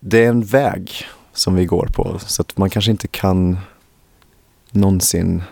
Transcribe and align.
det 0.00 0.24
är 0.24 0.28
en 0.28 0.44
väg 0.44 0.92
som 1.32 1.54
vi 1.54 1.64
går 1.64 1.86
på. 1.86 2.18
Så 2.18 2.42
att 2.42 2.56
man 2.56 2.70
kanske 2.70 2.90
inte 2.90 3.08
kan 3.08 3.58
någonsin 4.70 5.42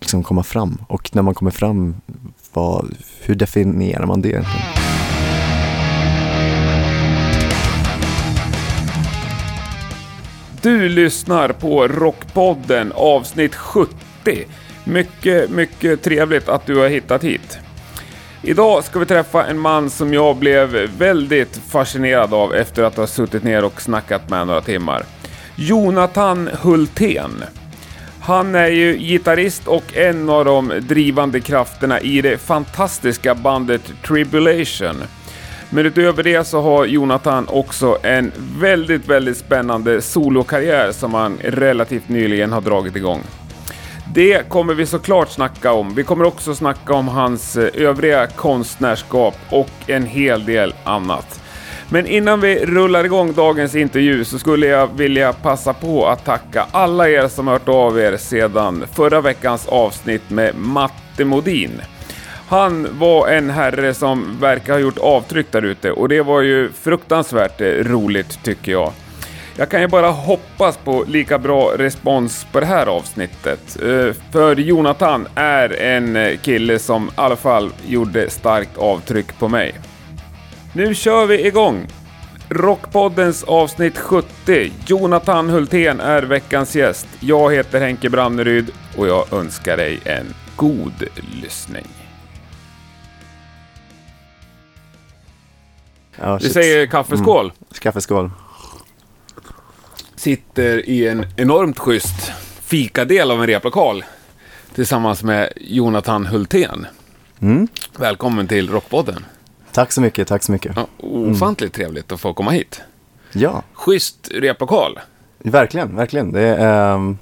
liksom 0.00 0.22
komma 0.22 0.42
fram. 0.42 0.78
Och 0.88 1.10
när 1.14 1.22
man 1.22 1.34
kommer 1.34 1.50
fram, 1.50 1.96
vad, 2.52 2.94
hur 3.20 3.34
definierar 3.34 4.06
man 4.06 4.22
det 4.22 4.28
egentligen? 4.28 4.66
Du 10.62 10.88
lyssnar 10.88 11.48
på 11.48 11.88
Rockpodden 11.88 12.92
avsnitt 12.94 13.54
70. 13.54 13.94
Mycket, 14.84 15.50
mycket 15.50 16.02
trevligt 16.02 16.48
att 16.48 16.66
du 16.66 16.78
har 16.78 16.88
hittat 16.88 17.24
hit. 17.24 17.61
Idag 18.44 18.84
ska 18.84 18.98
vi 18.98 19.06
träffa 19.06 19.46
en 19.46 19.58
man 19.58 19.90
som 19.90 20.14
jag 20.14 20.36
blev 20.36 20.68
väldigt 20.98 21.60
fascinerad 21.68 22.34
av 22.34 22.54
efter 22.54 22.82
att 22.82 22.96
ha 22.96 23.06
suttit 23.06 23.42
ner 23.44 23.64
och 23.64 23.82
snackat 23.82 24.30
med 24.30 24.46
några 24.46 24.60
timmar. 24.60 25.04
Jonathan 25.56 26.50
Hultén. 26.62 27.44
Han 28.20 28.54
är 28.54 28.68
ju 28.68 28.98
gitarrist 28.98 29.68
och 29.68 29.96
en 29.96 30.28
av 30.30 30.44
de 30.44 30.72
drivande 30.80 31.40
krafterna 31.40 32.00
i 32.00 32.20
det 32.20 32.38
fantastiska 32.38 33.34
bandet 33.34 33.92
Tribulation. 34.06 35.02
Men 35.70 35.86
utöver 35.86 36.22
det 36.22 36.46
så 36.46 36.60
har 36.60 36.86
Jonathan 36.86 37.48
också 37.48 37.98
en 38.02 38.32
väldigt, 38.60 39.08
väldigt 39.08 39.36
spännande 39.36 40.02
solokarriär 40.02 40.92
som 40.92 41.14
han 41.14 41.38
relativt 41.42 42.08
nyligen 42.08 42.52
har 42.52 42.60
dragit 42.60 42.96
igång. 42.96 43.20
Det 44.10 44.48
kommer 44.48 44.74
vi 44.74 44.86
såklart 44.86 45.30
snacka 45.30 45.72
om. 45.72 45.94
Vi 45.94 46.04
kommer 46.04 46.24
också 46.24 46.54
snacka 46.54 46.94
om 46.94 47.08
hans 47.08 47.56
eh, 47.56 47.68
övriga 47.74 48.26
konstnärskap 48.26 49.34
och 49.50 49.70
en 49.86 50.06
hel 50.06 50.44
del 50.44 50.74
annat. 50.84 51.40
Men 51.88 52.06
innan 52.06 52.40
vi 52.40 52.66
rullar 52.66 53.04
igång 53.04 53.32
dagens 53.32 53.74
intervju 53.74 54.24
så 54.24 54.38
skulle 54.38 54.66
jag 54.66 54.88
vilja 54.96 55.32
passa 55.32 55.72
på 55.72 56.06
att 56.06 56.24
tacka 56.24 56.66
alla 56.70 57.08
er 57.08 57.28
som 57.28 57.48
hört 57.48 57.68
av 57.68 57.98
er 57.98 58.16
sedan 58.16 58.84
förra 58.92 59.20
veckans 59.20 59.66
avsnitt 59.68 60.30
med 60.30 60.54
Matte 60.54 61.24
Modin. 61.24 61.80
Han 62.48 62.98
var 62.98 63.28
en 63.28 63.50
herre 63.50 63.94
som 63.94 64.40
verkar 64.40 64.72
ha 64.72 64.80
gjort 64.80 64.98
avtryck 64.98 65.46
där 65.52 65.62
ute 65.62 65.92
och 65.92 66.08
det 66.08 66.22
var 66.22 66.40
ju 66.40 66.72
fruktansvärt 66.72 67.60
eh, 67.60 67.66
roligt 67.66 68.44
tycker 68.44 68.72
jag. 68.72 68.92
Jag 69.56 69.68
kan 69.68 69.80
ju 69.80 69.88
bara 69.88 70.10
hoppas 70.10 70.76
på 70.76 71.04
lika 71.08 71.38
bra 71.38 71.72
respons 71.76 72.46
på 72.52 72.60
det 72.60 72.66
här 72.66 72.86
avsnittet. 72.86 73.82
Eh, 73.82 74.14
för 74.30 74.56
Jonathan 74.56 75.28
är 75.34 75.80
en 75.80 76.16
eh, 76.16 76.38
kille 76.38 76.78
som 76.78 77.06
i 77.06 77.10
alla 77.14 77.36
fall 77.36 77.72
gjorde 77.86 78.30
starkt 78.30 78.78
avtryck 78.78 79.38
på 79.38 79.48
mig. 79.48 79.74
Nu 80.72 80.94
kör 80.94 81.26
vi 81.26 81.46
igång! 81.46 81.86
Rockpoddens 82.48 83.44
avsnitt 83.44 83.98
70. 83.98 84.72
Jonathan 84.86 85.50
Hultén 85.50 86.00
är 86.00 86.22
veckans 86.22 86.76
gäst. 86.76 87.06
Jag 87.20 87.54
heter 87.54 87.80
Henke 87.80 88.10
Branneryd 88.10 88.70
och 88.96 89.08
jag 89.08 89.32
önskar 89.32 89.76
dig 89.76 90.00
en 90.04 90.26
god 90.56 91.04
lyssning. 91.42 91.86
Vi 96.16 96.38
shit. 96.40 96.52
säger 96.52 96.86
kaffeskål. 96.86 97.52
Kaffeskål. 97.80 98.30
Sitter 100.22 100.88
i 100.88 101.08
en 101.08 101.26
enormt 101.36 101.78
schysst 101.78 102.32
fikadel 102.60 103.30
av 103.30 103.40
en 103.40 103.46
replokal 103.46 104.04
tillsammans 104.74 105.22
med 105.22 105.52
Jonathan 105.56 106.26
Hultén. 106.26 106.86
Mm. 107.40 107.68
Välkommen 107.98 108.48
till 108.48 108.70
Rockpodden. 108.70 109.24
Tack 109.72 109.92
så 109.92 110.00
mycket, 110.00 110.28
tack 110.28 110.42
så 110.42 110.52
mycket. 110.52 110.72
Ja, 110.76 110.86
ofantligt 110.98 111.74
trevligt 111.74 112.12
att 112.12 112.20
få 112.20 112.34
komma 112.34 112.50
hit. 112.50 112.80
Ja, 113.32 113.62
Schysst 113.72 114.28
replokal. 114.34 114.98
verkligen, 115.38 115.96
verkligen. 115.96 116.32
Det 116.32 116.40
är, 116.40 116.94
ehm, 116.94 117.18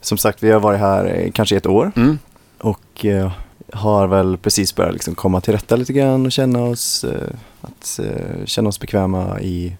som 0.00 0.18
sagt, 0.18 0.42
vi 0.42 0.50
har 0.50 0.60
varit 0.60 0.80
här 0.80 1.04
eh, 1.04 1.30
kanske 1.32 1.56
ett 1.56 1.66
år 1.66 1.92
Mm. 1.96 2.18
och 2.58 3.04
eh, 3.04 3.32
har 3.72 4.06
väl 4.06 4.36
precis 4.38 4.74
börjat 4.74 4.92
liksom 4.92 5.14
komma 5.14 5.40
till 5.40 5.52
rätta 5.54 5.76
lite 5.76 5.92
grann 5.92 6.26
och 6.26 6.32
känna 6.32 6.62
oss, 6.62 7.04
eh, 7.04 7.28
att, 7.60 8.00
eh, 8.02 8.44
känna 8.44 8.68
oss 8.68 8.80
bekväma 8.80 9.40
i 9.40 9.76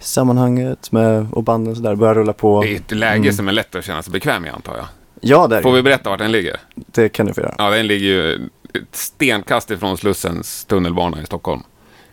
sammanhanget 0.00 0.92
med, 0.92 1.26
och 1.32 1.42
banden 1.42 1.76
sådär, 1.76 1.94
börja 1.94 2.14
rulla 2.14 2.32
på. 2.32 2.62
Det 2.62 2.72
är 2.72 2.76
ett 2.76 2.90
läge 2.90 3.14
Mm. 3.22 3.32
som 3.32 3.48
är 3.48 3.52
lätt 3.52 3.74
att 3.74 3.84
känna 3.84 4.02
sig 4.02 4.12
bekväm 4.12 4.46
i 4.46 4.48
antar 4.48 4.76
jag. 4.76 4.86
Ja, 5.20 5.46
där, 5.46 5.62
Får 5.62 5.72
vi 5.72 5.82
berätta 5.82 6.10
vart 6.10 6.18
den 6.18 6.32
ligger? 6.32 6.56
det 6.74 7.08
kan 7.08 7.26
du 7.26 7.34
få 7.34 7.40
göra. 7.40 7.54
Ja, 7.58 7.70
den 7.70 7.86
ligger 7.86 8.06
ju 8.06 8.34
ett 8.74 8.96
stenkast 8.96 9.70
ifrån 9.70 9.96
Slussens 9.96 10.64
tunnelbana 10.64 11.22
i 11.22 11.26
Stockholm. 11.26 11.62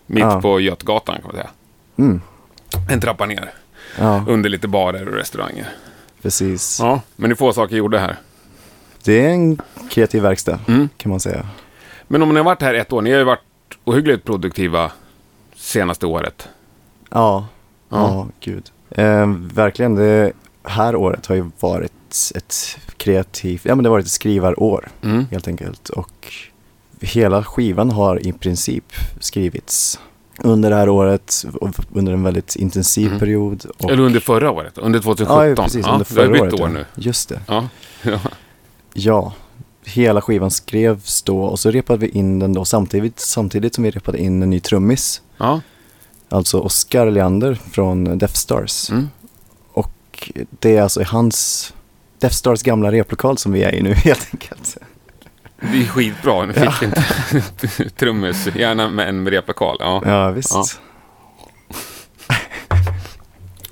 Mitt 0.05 0.21
Ja. 0.23 0.41
på 0.41 0.59
Götgatan 0.59 1.15
kan 1.15 1.23
man 1.25 1.35
säga. 1.35 1.49
Mm. 1.97 2.21
En 2.91 3.01
trappa 3.01 3.25
ner. 3.25 3.51
Ja, 3.99 4.23
Under 4.27 4.49
lite 4.49 4.67
barer 4.67 5.07
och 5.07 5.13
restauranger. 5.13 5.67
precis. 6.21 6.79
Ja, 6.81 7.01
men 7.15 7.29
det 7.29 7.33
är 7.33 7.35
få 7.35 7.53
saker 7.53 7.75
gjorda 7.75 7.97
här. 7.97 8.15
Det 9.03 9.25
är 9.25 9.29
en 9.29 9.61
kreativ 9.89 10.21
verkstad, 10.23 10.59
Mm. 10.67 10.89
kan 10.97 11.09
man 11.09 11.19
säga. 11.19 11.47
Men 12.07 12.21
om 12.23 12.29
ni 12.29 12.35
har 12.35 12.43
varit 12.43 12.61
här 12.61 12.73
ett 12.73 12.93
år, 12.93 13.01
ni 13.01 13.11
har 13.11 13.17
ju 13.17 13.23
varit 13.23 13.39
ohyggligt 13.83 14.25
produktiva 14.25 14.91
senaste 15.55 16.05
året. 16.05 16.47
Ja, 17.09 17.45
Ja. 17.89 17.97
ja, 18.13 18.27
gud. 18.39 18.71
Eh, 18.89 19.27
verkligen, 19.53 19.95
det 19.95 20.31
här 20.63 20.95
året 20.95 21.25
har 21.25 21.35
ju 21.35 21.45
varit 21.59 21.91
ett 22.35 22.77
kreativt, 22.97 23.65
ja 23.65 23.75
men 23.75 23.83
det 23.83 23.89
har 23.89 23.91
varit 23.95 24.05
ett 24.05 24.11
skrivarår 24.11 24.87
Mm. 25.03 25.25
helt 25.31 25.47
enkelt. 25.47 25.89
Och 25.89 26.33
hela 27.01 27.43
skivan 27.43 27.91
har 27.91 28.27
i 28.27 28.31
princip 28.33 28.85
skrivits 29.19 29.99
under 30.43 30.69
det 30.69 30.75
här 30.75 30.89
året, 30.89 31.45
under 31.93 32.13
en 32.13 32.23
väldigt 32.23 32.55
intensiv 32.55 33.07
Mm. 33.07 33.19
period. 33.19 33.65
Och, 33.77 33.91
Eller 33.91 34.03
under 34.03 34.19
förra 34.19 34.51
året, 34.51 34.77
under 34.77 34.99
2017. 34.99 35.47
Ja, 35.49 35.55
precis, 35.63 35.75
under 35.75 35.91
det 35.91 35.97
har 35.97 36.03
förra 36.03 36.29
bytt 36.31 36.41
året. 36.41 36.53
år 36.53 36.59
ja. 36.59 36.67
nu. 36.67 36.85
Just 36.95 37.29
det. 37.29 37.41
Ja. 37.47 37.67
ja. 38.03 38.19
Ja, 38.93 39.33
hela 39.85 40.21
skivan 40.21 40.51
skrevs 40.51 41.21
då 41.21 41.43
och 41.43 41.59
så 41.59 41.71
repade 41.71 41.99
vi 41.99 42.09
in 42.09 42.39
den 42.39 42.53
då 42.53 42.65
samtidigt, 42.65 43.19
samtidigt 43.19 43.75
som 43.75 43.83
vi 43.83 43.91
repade 43.91 44.17
in 44.17 44.43
en 44.43 44.49
ny 44.49 44.59
trummis. 44.59 45.21
ja. 45.37 45.61
Alltså 46.29 46.59
Oscar 46.59 47.11
Leander 47.11 47.55
från 47.71 48.17
Death 48.17 48.33
Stars. 48.33 48.89
Mm. 48.89 49.09
Och 49.71 50.31
det 50.49 50.77
är 50.77 50.81
alltså 50.81 51.03
hans 51.03 51.73
Death 52.19 52.35
Stars 52.35 52.63
gamla 52.63 52.91
replokal 52.91 53.38
som 53.38 53.51
vi 53.51 53.63
är 53.63 53.75
i 53.75 53.81
nu 53.81 53.93
helt 53.93 54.27
enkelt. 54.33 54.77
Det 55.59 55.81
är 55.81 55.85
skitbra, 55.85 56.45
nu 56.45 56.53
fick 56.53 56.81
inte 56.81 57.03
trummis, 57.97 58.47
gärna 58.55 58.89
med 58.89 59.09
en 59.09 59.29
replokal. 59.29 59.77
Ja. 59.79 60.01
Ja, 60.05 60.31
visst. 60.31 60.51
Ja. 60.53 60.66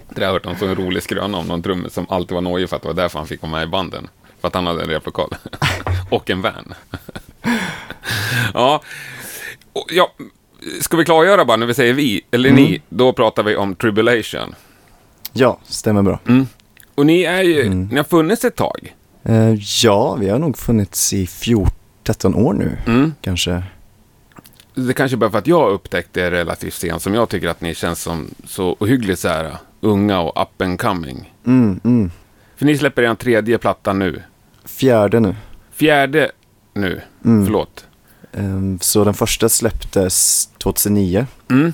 Det 0.09 0.21
har 0.21 0.25
jag 0.25 0.33
hört 0.33 0.45
om 0.45 0.69
en 0.69 0.75
rolig 0.75 1.03
skröna 1.03 1.38
om 1.38 1.47
någon 1.47 1.61
trummis 1.61 1.94
som 1.94 2.05
alltid 2.09 2.35
var 2.35 2.41
nojig 2.41 2.69
för 2.69 2.75
att 2.75 2.81
det 2.81 2.88
var 2.88 2.95
därför 2.95 3.19
han 3.19 3.27
fick 3.27 3.41
vara 3.41 3.51
med 3.51 3.63
i 3.63 3.67
banden. 3.67 4.07
För 4.41 4.47
att 4.47 4.55
han 4.55 4.67
hade 4.67 4.83
en 4.83 4.89
replokal. 4.89 5.35
och 6.09 6.29
en 6.29 6.41
van. 6.41 6.73
ja. 8.53 8.81
Ja. 9.88 10.11
Ska 10.81 10.97
vi 10.97 11.05
klargöra 11.05 11.45
bara 11.45 11.57
när 11.57 11.65
vi 11.65 11.73
säger 11.73 11.93
vi, 11.93 12.21
eller 12.31 12.49
Mm. 12.49 12.63
ni, 12.63 12.81
då 12.89 13.13
pratar 13.13 13.43
vi 13.43 13.55
om 13.55 13.75
Tribulation. 13.75 14.55
Ja, 15.33 15.59
stämmer 15.63 16.01
bra. 16.01 16.19
Mm. 16.27 16.47
Och 16.95 17.05
ni 17.05 17.21
är 17.23 17.43
ju, 17.43 17.61
Mm. 17.61 17.87
ni 17.91 17.97
har 17.97 18.03
funnits 18.03 18.45
ett 18.45 18.55
tag. 18.55 18.95
Eh, 19.23 19.53
ja, 19.83 20.15
vi 20.15 20.29
har 20.29 20.39
nog 20.39 20.57
funnits 20.57 21.13
i 21.13 21.27
14, 21.27 21.71
13 22.03 22.35
år 22.35 22.53
nu 22.53 22.77
Mm. 22.87 23.13
kanske. 23.21 23.63
Det 24.75 24.93
kanske 24.93 25.17
bara 25.17 25.29
för 25.31 25.37
att 25.37 25.47
jag 25.47 25.71
upptäckte 25.71 26.21
er 26.21 26.31
relativt 26.31 26.73
sent, 26.73 27.01
som 27.01 27.13
jag 27.13 27.29
tycker 27.29 27.47
att 27.47 27.61
ni 27.61 27.75
känns 27.75 28.01
som 28.01 28.27
så 28.45 28.75
ohyggligt 28.79 29.19
så 29.19 29.27
här, 29.27 29.57
unga 29.81 30.19
och 30.19 30.41
up 30.41 30.61
and 30.61 30.79
coming. 30.79 31.33
Mm, 31.45 31.79
mm. 31.83 32.11
För 32.55 32.65
ni 32.65 32.77
släpper 32.77 33.01
er 33.03 33.15
tredje 33.15 33.57
platta 33.57 33.93
nu. 33.93 34.21
Fjärde 34.65 35.19
nu. 35.19 35.35
Fjärde 35.71 36.31
nu, 36.73 37.01
Mm. 37.25 37.45
förlåt. 37.45 37.84
Eh, 38.38 38.78
så 38.81 39.03
den 39.03 39.13
första 39.13 39.50
släpptes 39.50 40.46
2009 40.57 41.28
Mm. 41.50 41.73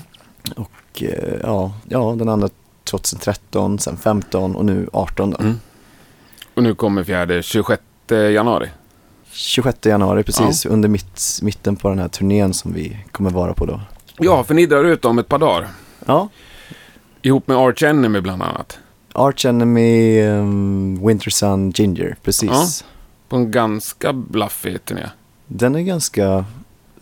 och 0.56 1.02
eh, 1.02 1.38
ja, 1.42 1.72
ja, 1.88 2.14
den 2.18 2.28
andra 2.28 2.48
2013, 2.84 3.78
sen 3.78 3.96
15 3.96 4.56
och 4.56 4.64
nu 4.64 4.88
18 4.92 5.30
då. 5.30 5.36
Mm. 5.40 5.58
Och 6.54 6.62
nu 6.62 6.74
kommer 6.74 7.04
fjärde 7.04 7.42
26 7.42 7.82
januari. 8.10 8.68
26 9.32 9.86
januari 9.86 10.22
precis, 10.22 10.66
under 10.66 10.88
mitt, 10.88 11.38
mitten 11.42 11.76
på 11.76 11.88
den 11.88 11.98
här 11.98 12.08
turnén 12.08 12.54
som 12.54 12.72
vi 12.72 12.96
kommer 13.12 13.30
vara 13.30 13.54
på 13.54 13.66
då. 13.66 13.80
Ja, 14.18 14.44
för 14.44 14.54
ni 14.54 14.66
drar 14.66 14.84
ut 14.84 15.04
om 15.04 15.18
ett 15.18 15.28
par 15.28 15.38
dagar. 15.38 15.68
Ja, 16.06 16.28
Ihop 17.22 17.48
med 17.48 17.56
Arch 17.56 17.82
Enemy 17.82 18.20
bland 18.20 18.42
annat. 18.42 18.78
Arch 19.12 19.44
Enemy, 19.46 20.22
um, 20.22 21.06
Winter 21.06 21.30
Sun, 21.30 21.70
Ginger, 21.70 22.16
precis. 22.22 22.84
På 23.28 23.36
en 23.36 23.50
ganska 23.50 24.12
bluffig 24.12 24.84
turné. 24.84 25.06
Den 25.46 25.74
är 25.74 25.80
ganska 25.80 26.44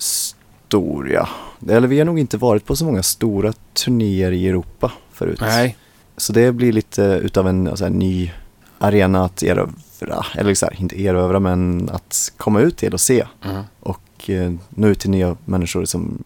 stor 0.00 1.10
ja. 1.10 1.28
Eller 1.68 1.88
vi 1.88 1.98
har 1.98 2.04
nog 2.04 2.18
inte 2.18 2.36
varit 2.36 2.66
på 2.66 2.76
så 2.76 2.84
många 2.84 3.02
stora 3.02 3.52
turnéer 3.72 4.32
i 4.32 4.48
Europa 4.48 4.92
förut. 5.12 5.40
Nej. 5.40 5.76
Så 6.16 6.32
det 6.32 6.52
blir 6.52 6.72
lite 6.72 7.02
utav 7.02 7.48
en 7.48 7.68
alltså, 7.68 7.84
en 7.84 7.92
ny 7.92 8.32
arena 8.78 9.24
att 9.24 9.42
erövra, 9.42 10.26
eller 10.34 10.54
så 10.54 10.66
här, 10.66 10.80
inte 10.80 11.00
erövra 11.00 11.40
men 11.40 11.90
att 11.90 12.32
komma 12.36 12.60
ut 12.60 12.76
till 12.76 12.92
och 12.92 13.00
se. 13.00 13.26
Mm. 13.44 13.62
och 13.80 14.30
eh, 14.30 14.52
nå 14.68 14.88
ut 14.88 15.00
till 15.00 15.10
nya 15.10 15.36
människor 15.44 15.84
som 15.84 16.24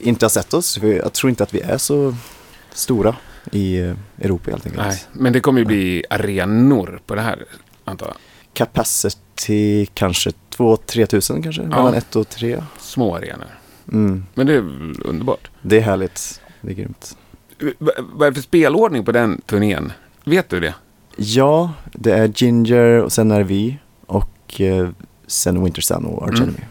inte 0.00 0.24
har 0.24 0.30
sett 0.30 0.54
oss. 0.54 0.78
Jag 0.82 1.12
tror 1.12 1.30
inte 1.30 1.42
att 1.42 1.54
vi 1.54 1.60
är 1.60 1.78
så 1.78 2.16
stora 2.72 3.16
i 3.52 3.78
eh, 3.78 3.96
Europa 4.18 4.50
helt 4.50 4.66
enkelt. 4.66 4.86
Nej, 4.86 5.02
men 5.12 5.32
det 5.32 5.40
kommer 5.40 5.58
ju 5.58 5.64
bli 5.64 6.04
arenor 6.10 7.00
på 7.06 7.14
det 7.14 7.20
här, 7.20 7.44
antar 7.84 8.06
jag. 8.06 8.16
Capacity 8.52 9.18
kanske 9.94 10.30
2-3 10.56 11.06
tusen 11.06 11.42
kanske, 11.42 11.62
mellan 11.62 11.94
1 11.94 12.16
och 12.16 12.28
3. 12.28 12.62
Små 12.78 13.16
arenor. 13.16 13.46
Mm. 13.92 14.24
Men 14.34 14.46
det 14.46 14.54
är 14.54 14.58
underbart. 15.06 15.50
Det 15.62 15.76
är 15.76 15.80
härligt, 15.80 16.40
det 16.60 16.70
är 16.70 16.74
grymt. 16.74 17.16
Vad 17.78 18.26
är 18.26 18.30
det 18.30 18.34
för 18.34 18.42
spelordning 18.42 19.04
på 19.04 19.12
den 19.12 19.40
turnén? 19.40 19.92
Vet 20.24 20.48
du 20.48 20.60
det? 20.60 20.74
Ja, 21.16 21.72
det 21.92 22.12
är 22.12 22.32
Ginger 22.36 23.02
och 23.02 23.12
sen 23.12 23.30
är 23.30 23.42
vi 23.42 23.78
och 24.06 24.60
eh, 24.60 24.88
sen 25.26 25.64
Winter 25.64 25.82
Sun 25.82 26.04
och 26.04 26.22
Arch 26.22 26.40
Mm. 26.40 26.42
Enemy. 26.42 26.64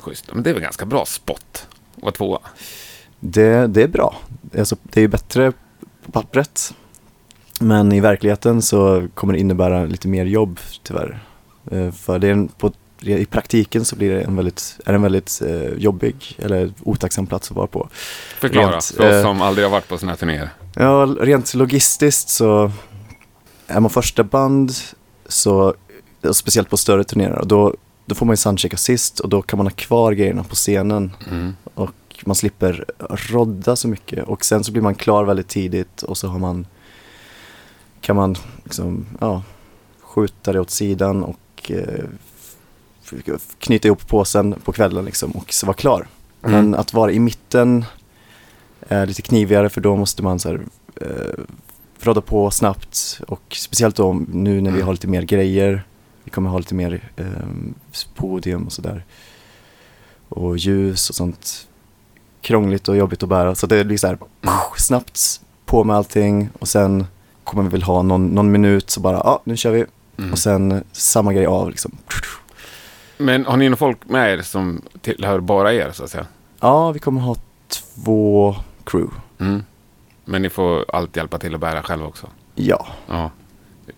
Schysst. 0.00 0.34
Men 0.34 0.42
det 0.42 0.50
är 0.50 0.54
väl 0.54 0.62
ganska 0.62 0.86
bra 0.86 1.04
spot 1.06 1.66
att 1.96 2.02
vara 2.02 2.12
tvåa. 2.12 2.38
Det, 3.20 3.66
det 3.66 3.82
är 3.82 3.88
bra. 3.88 4.16
Alltså, 4.58 4.76
det 4.82 5.00
är 5.00 5.02
ju 5.02 5.08
bättre 5.08 5.52
på 6.06 6.12
pappret. 6.12 6.74
Men 7.60 7.92
i 7.92 8.00
verkligheten 8.00 8.62
så 8.62 9.08
kommer 9.14 9.32
det 9.32 9.40
innebära 9.40 9.84
lite 9.84 10.08
mer 10.08 10.24
jobb 10.24 10.60
tyvärr. 10.82 11.24
Eh, 11.70 11.90
För 11.90 12.18
det 12.18 12.28
är 12.28 12.32
en, 12.32 12.48
på, 12.48 12.72
i 13.00 13.24
praktiken 13.26 13.84
så 13.84 13.96
blir 13.96 14.10
det 14.10 14.20
en 14.22 14.36
väldigt, 14.36 14.78
är 14.84 14.92
det 14.92 14.96
en 14.96 15.02
väldigt 15.02 15.42
eh, 15.46 15.68
jobbig 15.78 16.36
eller 16.38 16.70
otacksam 16.82 17.26
plats 17.26 17.50
att 17.50 17.56
vara 17.56 17.66
på. 17.66 17.88
Förklara 18.40 18.72
Rent, 18.72 18.84
för 18.84 19.08
oss 19.08 19.14
eh, 19.14 19.22
som 19.22 19.42
aldrig 19.42 19.64
har 19.64 19.70
varit 19.70 19.88
på 19.88 19.98
sådana 19.98 20.12
här 20.12 20.16
turnéer. 20.18 20.50
Ja, 20.74 21.16
rent 21.20 21.54
logistiskt 21.54 22.28
så 22.28 22.72
är 23.66 23.80
man 23.80 23.90
första 23.90 24.24
band 24.24 24.72
så, 25.28 25.74
speciellt 26.32 26.70
på 26.70 26.76
större 26.76 27.04
turnéer, 27.04 27.42
då, 27.44 27.74
då 28.06 28.14
får 28.14 28.26
man 28.26 28.32
ju 28.32 28.36
soundchecka 28.36 28.76
sist 28.76 29.20
och 29.20 29.28
då 29.28 29.42
kan 29.42 29.56
man 29.56 29.66
ha 29.66 29.74
kvar 29.74 30.12
grejerna 30.12 30.44
på 30.44 30.54
scenen 30.54 31.12
Mm. 31.30 31.56
och 31.74 31.90
man 32.24 32.34
slipper 32.36 32.84
rodda 33.08 33.76
så 33.76 33.88
mycket 33.88 34.24
och 34.28 34.44
sen 34.44 34.64
så 34.64 34.72
blir 34.72 34.82
man 34.82 34.94
klar 34.94 35.24
väldigt 35.24 35.48
tidigt 35.48 36.02
och 36.02 36.16
så 36.18 36.28
har 36.28 36.38
man 36.38 36.66
kan 38.00 38.16
man 38.16 38.36
liksom, 38.64 39.06
ja, 39.20 39.42
skjuta 40.02 40.52
det 40.52 40.60
åt 40.60 40.70
sidan 40.70 41.24
och 41.24 41.36
eh, 41.70 42.04
f- 43.04 43.40
knyta 43.58 43.88
ihop 43.88 44.08
påsen 44.08 44.54
på 44.64 44.72
kvällen 44.72 45.04
liksom 45.04 45.30
och 45.30 45.52
så 45.52 45.66
vara 45.66 45.76
klar. 45.76 46.06
Mm. 46.42 46.52
Men 46.70 46.74
att 46.80 46.92
vara 46.94 47.12
i 47.12 47.18
mitten 47.18 47.84
är 48.88 49.06
lite 49.06 49.22
knivigare 49.22 49.68
för 49.68 49.80
då 49.80 49.96
måste 49.96 50.22
man 50.22 50.38
så 50.38 50.48
här, 50.48 50.60
eh, 51.00 51.44
rodda 52.00 52.20
på 52.20 52.50
snabbt 52.50 53.20
och 53.28 53.42
speciellt 53.56 53.96
då 53.96 54.12
nu 54.28 54.60
när 54.60 54.70
vi 54.70 54.76
Mm. 54.76 54.86
har 54.86 54.92
lite 54.92 55.06
mer 55.08 55.22
grejer. 55.22 55.84
Vi 56.24 56.30
kommer 56.30 56.50
ha 56.50 56.58
lite 56.58 56.74
mer 56.74 57.10
eh, 57.16 57.26
podium 58.14 58.66
och 58.66 58.72
sådär. 58.72 59.04
Och 60.28 60.58
ljus 60.58 61.10
och 61.10 61.16
sånt. 61.16 61.68
Krångligt 62.40 62.88
och 62.88 62.96
jobbigt 62.96 63.22
att 63.22 63.28
bära. 63.28 63.54
Så 63.54 63.66
det 63.66 63.84
blir 63.84 63.96
så 63.98 64.06
här 64.06 64.18
snabbt 64.76 65.40
på 65.66 65.84
med 65.84 65.96
allting 65.96 66.48
och 66.58 66.68
sen 66.68 67.06
kommer 67.44 67.62
vi 67.62 67.68
väl 67.68 67.82
ha 67.82 68.02
någon, 68.02 68.26
någon 68.26 68.52
minut 68.52 68.90
så 68.90 69.00
bara, 69.00 69.16
ja 69.16 69.40
nu 69.44 69.56
kör 69.56 69.70
vi. 69.70 69.84
Mm. 70.18 70.32
Och 70.32 70.38
sen 70.38 70.84
samma 70.92 71.32
grej 71.32 71.46
av 71.46 71.70
liksom. 71.70 71.92
Men 73.18 73.46
har 73.46 73.56
ni 73.56 73.68
någon 73.68 73.76
folk 73.78 73.98
med 74.08 74.32
er 74.38 74.42
som 74.42 74.82
tillhör 75.00 75.40
bara 75.40 75.72
er 75.74 75.90
så 75.92 76.04
att 76.04 76.10
säga? 76.10 76.26
Ja, 76.60 76.90
vi 76.92 76.98
kommer 76.98 77.20
ha 77.20 77.36
två 77.68 78.56
crew. 78.84 79.14
Mm. 79.40 79.64
Men 80.24 80.42
ni 80.42 80.50
får 80.50 80.84
allt 80.92 81.16
hjälpa 81.16 81.38
till 81.38 81.54
att 81.54 81.60
bära 81.60 81.82
själva 81.82 82.06
också? 82.06 82.26
Ja. 82.54 82.86
Ja. 83.08 83.30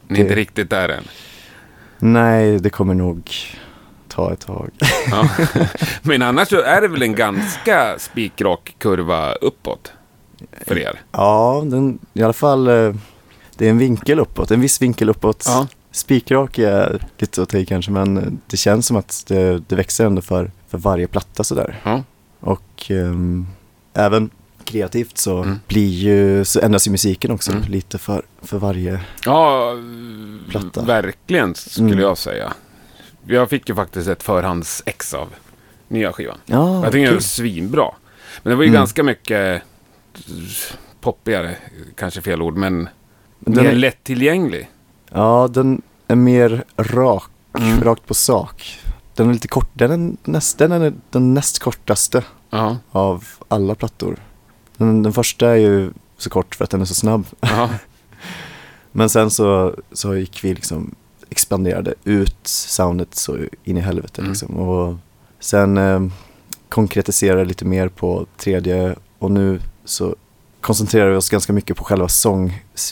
Ni 0.06 0.18
är 0.18 0.22
inte 0.22 0.34
Det- 0.34 0.40
riktigt 0.40 0.70
där 0.70 0.88
än? 0.88 1.04
Nej, 1.98 2.58
det 2.58 2.70
kommer 2.70 2.94
nog 2.94 3.30
ta 4.08 4.32
ett 4.32 4.40
tag. 4.46 4.70
Ja. 5.10 5.28
Men 6.02 6.22
annars 6.22 6.48
så 6.48 6.60
är 6.60 6.80
det 6.80 6.88
väl 6.88 7.02
en 7.02 7.14
ganska 7.14 7.98
spikrak 7.98 8.74
kurva 8.78 9.32
uppåt 9.32 9.92
för 10.66 10.78
er? 10.78 11.00
Ja, 11.12 11.62
den, 11.64 11.98
i 12.12 12.22
alla 12.22 12.32
fall 12.32 12.68
eh, 12.68 12.94
det 13.56 13.66
är 13.66 13.70
en 13.70 13.78
vinkel 13.78 14.20
uppåt, 14.20 14.50
en 14.50 14.60
viss 14.60 14.82
vinkel 14.82 15.08
uppåt. 15.10 15.44
Ja. 15.46 15.66
Spikrak 15.90 16.58
är 16.58 17.06
lite 17.18 17.42
att 17.42 17.48
ta 17.48 17.64
kanske, 17.68 17.90
men 17.90 18.40
det 18.46 18.56
känns 18.56 18.86
som 18.86 18.96
att 18.96 19.24
det, 19.28 19.58
det 19.68 19.76
växer 19.76 20.06
ändå 20.06 20.22
för, 20.22 20.50
för 20.68 20.78
varje 20.78 21.06
platta 21.06 21.44
sådär. 21.44 21.80
Ja. 21.84 22.02
Och 22.40 22.90
ehm, 22.90 23.46
även 23.94 24.30
kreativt 24.64 25.18
så 25.18 25.42
Mm. 25.42 25.58
blir 25.68 25.88
ju, 25.88 26.44
så 26.44 26.60
ändras 26.60 26.86
ju 26.86 26.90
musiken 26.90 27.30
också 27.30 27.52
Mm. 27.52 27.62
lite 27.68 27.98
för, 27.98 28.22
för 28.42 28.58
varje. 28.58 29.00
Ja, 29.24 29.72
Platta. 30.48 30.84
verkligen 30.84 31.54
skulle 31.54 31.86
Mm. 31.88 31.98
jag 32.00 32.18
säga. 32.18 32.52
Jag 33.26 33.50
fick 33.50 33.68
ju 33.68 33.74
faktiskt 33.74 34.08
ett 34.08 34.22
förhandsex 34.22 35.14
av 35.14 35.28
nya 35.88 36.12
skivan. 36.12 36.38
Ja, 36.46 36.82
jag 36.84 36.92
tycker 36.92 37.06
den 37.06 37.16
är 37.16 37.20
svinbra. 37.20 37.90
Men 38.42 38.50
det 38.50 38.56
var 38.56 38.62
ju 38.62 38.68
Mm. 38.68 38.80
ganska 38.80 39.02
mycket 39.02 39.62
poppigare, 41.00 41.56
kanske 41.96 42.22
fel 42.22 42.42
ord, 42.42 42.56
men 42.56 42.74
Men 42.76 42.88
mer 43.54 43.54
den 43.56 43.66
är- 43.66 43.72
lättillgänglig. 43.72 44.68
Ja, 45.12 45.48
den 45.52 45.82
är 46.08 46.16
mer 46.16 46.64
rak, 46.76 47.30
Mm. 47.58 47.80
rakt 47.84 48.06
på 48.06 48.14
sak. 48.14 48.78
Den 49.14 49.28
är 49.28 49.32
lite 49.32 49.48
kort, 49.48 49.68
den 49.72 49.90
är, 49.90 50.30
näst, 50.30 50.58
den 50.58 50.72
är 50.72 50.92
den 51.10 51.34
näst 51.34 51.58
kortaste 51.58 52.24
Ja, 52.50 52.76
av 52.90 53.24
alla 53.48 53.74
plattor. 53.74 54.16
Den, 54.76 55.02
den 55.02 55.12
första 55.12 55.48
är 55.50 55.54
ju 55.56 55.90
så 56.18 56.30
kort 56.30 56.54
för 56.54 56.64
att 56.64 56.70
den 56.70 56.80
är 56.80 56.84
så 56.84 56.94
snabb. 56.94 57.26
ja. 57.40 57.70
Men 58.92 59.08
sen 59.08 59.30
så, 59.30 59.74
så 59.92 60.16
gick 60.16 60.44
vi 60.44 60.54
liksom, 60.54 60.94
expanderade 61.30 61.94
ut 62.04 62.36
soundet 62.46 63.14
så 63.14 63.36
in 63.64 63.76
i 63.76 63.80
helvete 63.80 64.20
Mm. 64.20 64.30
liksom. 64.30 64.56
Och 64.56 64.96
sen 65.40 65.78
eh, 65.78 66.00
konkretiserade 66.68 67.44
lite 67.44 67.64
mer 67.64 67.88
på 67.88 68.26
tredje 68.36 68.94
och 69.18 69.30
nu 69.30 69.60
så 69.84 70.16
koncentrerar 70.60 71.10
vi 71.10 71.16
oss 71.16 71.28
ganska 71.30 71.52
mycket 71.52 71.76
på 71.76 71.84
själva 71.84 72.08
sång, 72.08 72.48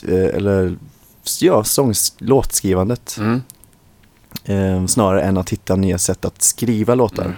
eh, 0.07 0.13
eller 0.35 0.77
ja, 1.41 1.63
sång, 1.63 1.93
låtskrivandet. 2.17 3.17
Mm. 3.19 3.41
Eh, 4.45 4.85
snarare 4.87 5.21
än 5.21 5.37
att 5.37 5.49
hitta 5.49 5.75
nya 5.75 5.97
sätt 5.97 6.25
att 6.25 6.41
skriva 6.41 6.95
låtar. 6.95 7.25
Mm. 7.25 7.35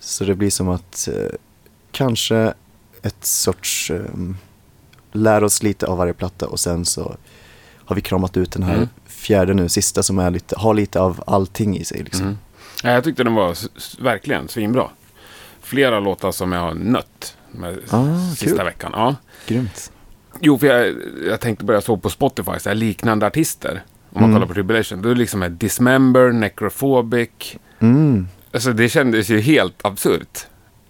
Så 0.00 0.24
det 0.24 0.34
blir 0.34 0.50
som 0.50 0.68
att 0.68 1.08
eh, 1.12 1.28
kanske 1.92 2.54
ett 3.02 3.24
sorts 3.24 3.90
eh, 3.90 4.00
lär 5.12 5.44
oss 5.44 5.62
lite 5.62 5.86
av 5.86 5.98
varje 5.98 6.12
platta 6.14 6.46
och 6.48 6.60
sen 6.60 6.84
så 6.84 7.16
har 7.84 7.96
vi 7.96 8.02
kramat 8.02 8.36
ut 8.36 8.52
den 8.52 8.62
här 8.62 8.74
Mm. 8.76 8.88
fjärde 9.06 9.54
nu, 9.54 9.68
sista 9.68 10.02
som 10.02 10.18
är 10.18 10.30
lite, 10.30 10.56
har 10.58 10.74
lite 10.74 11.00
av 11.00 11.22
allting 11.26 11.76
i 11.78 11.84
sig 11.84 12.02
liksom. 12.02 12.22
Mm. 12.22 12.38
Ja, 12.82 12.90
jag 12.90 13.04
tyckte 13.04 13.24
den 13.24 13.34
var 13.34 13.56
verkligen 14.02 14.48
svinbra. 14.48 14.88
Flera 15.60 16.00
låtar 16.00 16.32
som 16.32 16.52
jag 16.52 16.60
har 16.60 16.74
nött 16.74 17.36
de 17.52 17.62
här 17.62 17.80
Ah, 17.90 18.30
sista 18.30 18.56
kul. 18.56 18.64
veckan. 18.64 18.92
Ja. 18.94 19.14
Grymt. 19.46 19.92
Jo, 20.40 20.58
för 20.58 20.66
jag, 20.66 20.94
jag 21.28 21.40
tänkte 21.40 21.64
börja 21.64 21.80
såg 21.80 22.02
på 22.02 22.10
Spotify, 22.10 22.52
så 22.58 22.68
här 22.68 22.76
liknande 22.76 23.26
artister. 23.26 23.82
Om 24.12 24.20
man 24.20 24.24
Mm. 24.24 24.34
kollar 24.36 24.46
på 24.46 24.54
Tribulation. 24.54 25.02
Då 25.02 25.08
är 25.08 25.14
det 25.14 25.20
liksom 25.20 25.42
ett 25.42 25.60
Dismember, 25.60 26.32
Necrophobic. 26.32 27.28
Mm. 27.80 28.28
Alltså 28.52 28.72
det 28.72 28.88
kändes 28.88 29.28
ju 29.28 29.40
helt 29.40 29.86
absurt. 29.86 30.38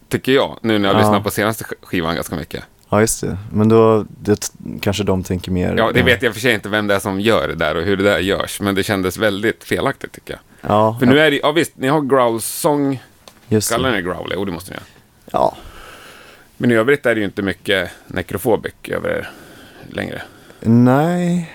Tycker 0.09 0.31
jag. 0.31 0.57
Nu 0.61 0.79
när 0.79 0.87
jag 0.89 0.95
Ja. 0.95 0.99
lyssnar 0.99 1.21
på 1.21 1.29
senaste 1.31 1.63
sk- 1.63 1.73
skivan 1.85 2.15
ganska 2.15 2.35
mycket. 2.35 2.63
Ja 2.89 3.01
just 3.01 3.21
det, 3.21 3.37
men 3.53 3.69
då 3.69 4.05
det, 4.21 4.51
kanske 4.81 5.03
de 5.03 5.23
tänker 5.23 5.51
mer 5.51 5.75
Ja, 5.77 5.91
det 5.93 6.01
vet 6.03 6.21
jag 6.21 6.33
för 6.33 6.41
sig 6.41 6.53
inte 6.53 6.69
vem 6.69 6.87
det 6.87 6.95
är 6.95 6.99
som 6.99 7.19
gör 7.19 7.47
det 7.47 7.55
där 7.55 7.75
och 7.75 7.83
hur 7.83 7.97
det 7.97 8.03
där 8.03 8.19
görs. 8.19 8.61
Men 8.61 8.75
det 8.75 8.83
kändes 8.83 9.17
väldigt 9.17 9.63
felaktigt 9.63 10.11
tycker 10.11 10.33
jag. 10.33 10.71
Ja, 10.71 10.95
För 10.99 11.05
nu 11.05 11.19
är 11.19 11.31
det, 11.31 11.37
ja 11.43 11.51
visst, 11.51 11.71
ni 11.77 11.87
har 11.87 12.01
growl-sång. 12.01 13.03
just 13.47 13.71
Kallar 13.71 13.89
ni 13.91 13.95
det 13.95 14.01
growl? 14.01 14.31
Jo, 14.35 14.45
det 14.45 14.51
måste 14.51 14.71
ni 14.71 14.75
göra. 14.75 14.83
Ja, 15.31 15.55
Men 16.57 16.71
i 16.71 16.73
övrigt 16.75 17.05
är 17.05 17.15
det 17.15 17.19
ju 17.19 17.25
inte 17.25 17.41
mycket 17.41 17.89
necrophobic 18.07 18.73
över 18.87 19.09
er 19.09 19.29
längre. 19.89 20.21
nej. 20.61 21.53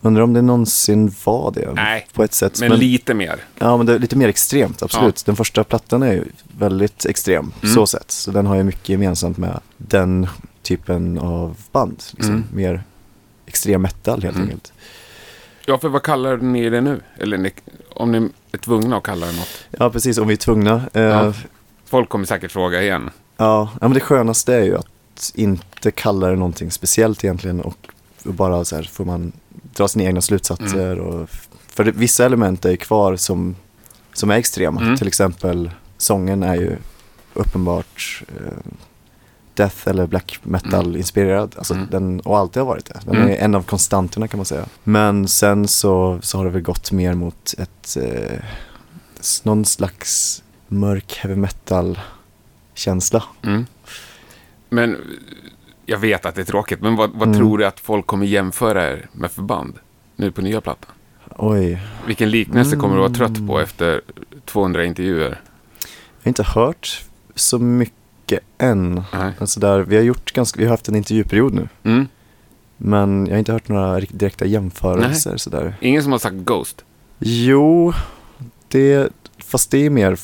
Undrar 0.00 0.22
om 0.22 0.32
det 0.32 0.42
någonsin 0.42 1.14
var 1.24 1.50
det 1.52 1.72
Nej, 1.74 2.06
på 2.12 2.24
ett 2.24 2.34
sätt. 2.34 2.60
Men, 2.60 2.72
lite 2.72 3.14
mer. 3.14 3.36
Ja, 3.58 3.76
men 3.76 3.86
det 3.86 3.94
är 3.94 3.98
lite 3.98 4.16
mer 4.16 4.28
extremt, 4.28 4.82
absolut. 4.82 5.26
Den 5.26 5.36
första 5.36 5.64
plattan 5.64 6.02
är 6.02 6.12
ju 6.12 6.24
väldigt 6.58 7.06
extrem, 7.06 7.52
Mm. 7.62 7.74
så 7.74 7.86
sett. 7.86 8.10
Så 8.10 8.30
den 8.30 8.46
har 8.46 8.56
ju 8.56 8.62
mycket 8.62 8.88
gemensamt 8.88 9.36
med 9.38 9.60
den 9.76 10.26
typen 10.62 11.18
av 11.18 11.56
band. 11.72 12.02
Liksom. 12.12 12.34
Mm. 12.34 12.44
Mer 12.52 12.82
extrem 13.46 13.82
metal 13.82 14.22
helt 14.22 14.36
Mm. 14.36 14.48
enkelt. 14.48 14.72
Ja, 15.66 15.78
för 15.78 15.88
vad 15.88 16.02
kallar 16.02 16.36
ni 16.36 16.70
det 16.70 16.80
nu? 16.80 17.00
Eller 17.18 17.38
ni, 17.38 17.50
om 17.90 18.12
ni 18.12 18.28
är 18.52 18.58
tvungna 18.58 18.96
att 18.96 19.02
kalla 19.02 19.26
det 19.26 19.32
något. 19.32 19.64
Ja, 19.70 19.90
precis. 19.90 20.18
Om 20.18 20.28
vi 20.28 20.34
är 20.34 20.38
tvungna. 20.38 20.82
Eh, 20.94 21.02
Ja. 21.02 21.24
ja. 21.24 21.32
Folk 21.86 22.08
kommer 22.08 22.26
säkert 22.26 22.52
fråga 22.52 22.82
igen. 22.82 23.10
Ja, 23.40 23.68
men 23.80 23.92
det 23.92 24.00
skönaste 24.00 24.54
är 24.54 24.62
ju 24.64 24.76
att 24.78 25.32
inte 25.34 25.90
kalla 25.90 26.28
det 26.28 26.36
någonting 26.36 26.70
speciellt 26.70 27.24
egentligen 27.24 27.60
och 27.60 27.88
bara 28.22 28.64
så 28.64 28.76
här 28.76 28.82
får 28.82 29.04
man 29.04 29.32
dra 29.74 29.88
sina 29.88 30.04
egna 30.04 30.20
slutsatser. 30.20 30.92
Mm. 30.92 31.04
Och, 31.04 31.28
för 31.66 31.84
vissa 31.84 32.24
element 32.26 32.64
är 32.64 32.70
ju 32.70 32.76
kvar 32.76 33.16
som, 33.16 33.56
som 34.12 34.30
är 34.30 34.34
extrema. 34.36 34.80
Mm. 34.80 34.96
Till 34.96 35.08
exempel 35.08 35.70
sången 35.98 36.42
är 36.42 36.54
ju 36.54 36.76
uppenbart 37.34 38.22
eh, 38.36 38.52
death 39.54 39.88
eller 39.88 40.06
black 40.06 40.38
metal 40.42 40.96
inspirerad. 40.96 41.54
Alltså 41.58 41.74
Mm. 41.74 41.86
den, 41.90 42.20
och 42.20 42.38
alltid 42.38 42.60
har 42.62 42.66
varit 42.68 42.84
det. 42.86 43.00
Den 43.04 43.16
Mm. 43.16 43.28
är 43.28 43.36
en 43.36 43.54
av 43.54 43.62
konstanterna 43.62 44.28
kan 44.28 44.38
man 44.38 44.44
säga. 44.44 44.64
Men 44.84 45.28
sen 45.28 45.68
så, 45.68 46.18
så 46.22 46.38
har 46.38 46.44
det 46.44 46.50
väl 46.50 46.62
gått 46.62 46.92
mer 46.92 47.14
mot 47.14 47.54
ett, 47.58 47.96
eh, 47.96 48.38
någon 49.42 49.64
slags 49.64 50.42
mörk 50.68 51.16
heavy 51.22 51.36
metal 51.36 51.98
känsla. 52.78 53.24
Mm. 53.42 53.66
Men 54.68 54.96
Jag 55.86 55.98
vet 55.98 56.26
att 56.26 56.34
det 56.34 56.40
är 56.40 56.44
tråkigt, 56.44 56.80
men 56.80 56.96
vad, 56.96 57.10
vad 57.10 57.28
Mm. 57.28 57.38
tror 57.38 57.58
du 57.58 57.66
att 57.66 57.80
folk 57.80 58.06
kommer 58.06 58.26
jämföra 58.26 58.90
er 58.90 59.06
med 59.12 59.30
förband 59.30 59.74
nu 60.16 60.30
på 60.32 60.42
nya 60.42 60.60
plattan? 60.60 60.90
Oj, 61.36 61.82
Vilken 62.06 62.30
liknelse 62.30 62.76
kommer 62.76 62.94
du 62.94 63.00
vara 63.00 63.12
trött 63.12 63.36
Mm. 63.36 63.46
på 63.48 63.60
efter 63.60 64.00
200 64.44 64.84
intervjuer? 64.84 65.40
jag 66.18 66.24
har 66.24 66.28
inte 66.28 66.42
hört 66.42 67.04
så 67.34 67.58
mycket 67.58 68.40
än. 68.58 69.02
Nej. 69.12 69.32
Alltså 69.40 69.60
där, 69.60 69.80
vi 69.80 69.96
har 69.96 70.02
gjort 70.02 70.32
ganska, 70.32 70.58
vi 70.58 70.64
har 70.64 70.70
haft 70.70 70.88
en 70.88 70.96
intervjuperiod 70.96 71.54
nu. 71.54 71.68
Mm. 71.82 72.06
Men 72.76 73.26
jag 73.26 73.32
har 73.34 73.38
inte 73.38 73.52
hört 73.52 73.68
några 73.68 74.00
direkta 74.00 74.44
jämförelser 74.44 75.36
sådär. 75.36 75.76
Ingen 75.80 76.02
som 76.02 76.12
har 76.12 76.18
sagt 76.18 76.36
Ghost? 76.36 76.84
Jo, 77.18 77.92
det, 78.68 79.12
fast 79.38 79.70
det 79.70 79.86
är 79.86 79.90
mer 79.90 80.18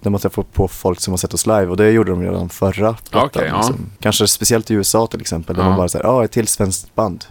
f- 0.00 0.04
när, 0.04 0.10
när 0.10 0.10
man 0.10 0.20
träffar 0.20 0.42
på 0.42 0.68
folk 0.68 1.00
som 1.00 1.12
har 1.12 1.18
sett 1.18 1.34
oss 1.34 1.46
live 1.46 1.66
och 1.66 1.76
det 1.76 1.90
gjorde 1.90 2.10
de 2.10 2.22
redan 2.22 2.48
förra 2.48 2.92
plattan. 2.94 3.24
Okej, 3.26 3.46
ja. 3.48 3.56
liksom. 3.56 3.90
Kanske 4.00 4.26
speciellt 4.28 4.70
i 4.70 4.74
USA 4.74 5.06
till 5.06 5.20
exempel, 5.20 5.56
där 5.56 5.62
Ja. 5.62 5.68
man 5.68 5.76
bara 5.78 5.88
säger, 5.88 6.04
ja, 6.04 6.24
ett 6.24 6.32
till 6.32 6.48
svenskt 6.48 6.94
band. 6.94 7.24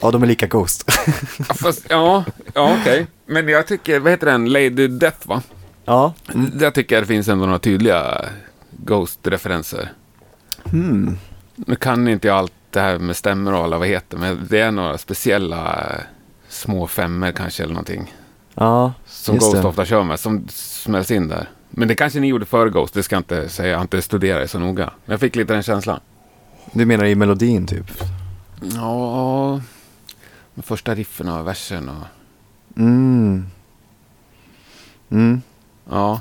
Ja, 0.00 0.10
de 0.10 0.22
är 0.22 0.26
lika 0.26 0.46
Ghost. 0.46 0.84
Ja, 1.48 1.54
fast, 1.54 1.86
ja, 1.88 2.24
ja 2.54 2.76
okej. 2.80 3.06
Men 3.26 3.48
jag 3.48 3.66
tycker, 3.66 4.00
vad 4.00 4.10
heter 4.12 4.26
den? 4.26 4.52
Lady 4.52 4.88
Death 4.88 5.28
va? 5.28 5.42
ja, 5.84 6.14
tycker 6.74 6.96
jag 6.96 7.02
det 7.02 7.06
finns 7.06 7.28
ändå 7.28 7.46
några 7.46 7.58
tydliga 7.58 8.24
Ghost-referenser. 8.70 9.92
hmm. 10.70 11.18
Nu 11.54 11.76
kan 11.76 12.08
inte 12.08 12.28
jag 12.28 12.36
allt 12.36 12.52
det 12.70 12.80
här 12.80 12.98
med 12.98 13.16
stämmor 13.16 13.52
och 13.54 13.64
alla 13.64 13.78
vad 13.78 13.88
heter, 13.88 14.18
men 14.18 14.46
det 14.50 14.60
är 14.60 14.70
några 14.70 14.98
speciella 14.98 15.86
små 16.48 16.86
femmer 16.86 17.32
kanske 17.32 17.62
eller 17.62 17.74
någonting. 17.74 18.14
ja 18.54 18.92
Som 19.06 19.38
Ghost 19.38 19.52
det. 19.52 19.68
ofta 19.68 19.84
kör 19.84 20.02
med, 20.02 20.20
som 20.20 20.46
smälls 20.50 21.10
in 21.10 21.28
där. 21.28 21.48
Men 21.74 21.88
det 21.88 21.94
kanske 21.94 22.20
ni 22.20 22.26
gjorde 22.26 22.46
före 22.46 22.70
Ghost, 22.70 22.94
det 22.94 23.02
ska 23.02 23.14
jag 23.16 23.20
inte 23.20 23.48
säga, 23.48 23.68
jag 23.68 23.76
har 23.78 23.82
inte 23.82 24.02
studerat 24.02 24.42
det 24.42 24.48
så 24.48 24.58
noga. 24.58 24.84
Men 25.04 25.12
jag 25.12 25.20
fick 25.20 25.36
lite 25.36 25.52
den 25.52 25.62
känslan. 25.62 26.00
du 26.72 26.84
menar 26.86 27.04
i 27.04 27.14
melodin 27.14 27.66
typ? 27.66 27.90
Ja, 28.74 29.60
med 30.54 30.64
första 30.64 30.94
riffen 30.94 31.28
och 31.28 31.46
versen 31.46 31.88
och... 31.88 32.04
Mm. 32.76 33.46
Mm. 35.10 35.42
Ja. 35.90 36.20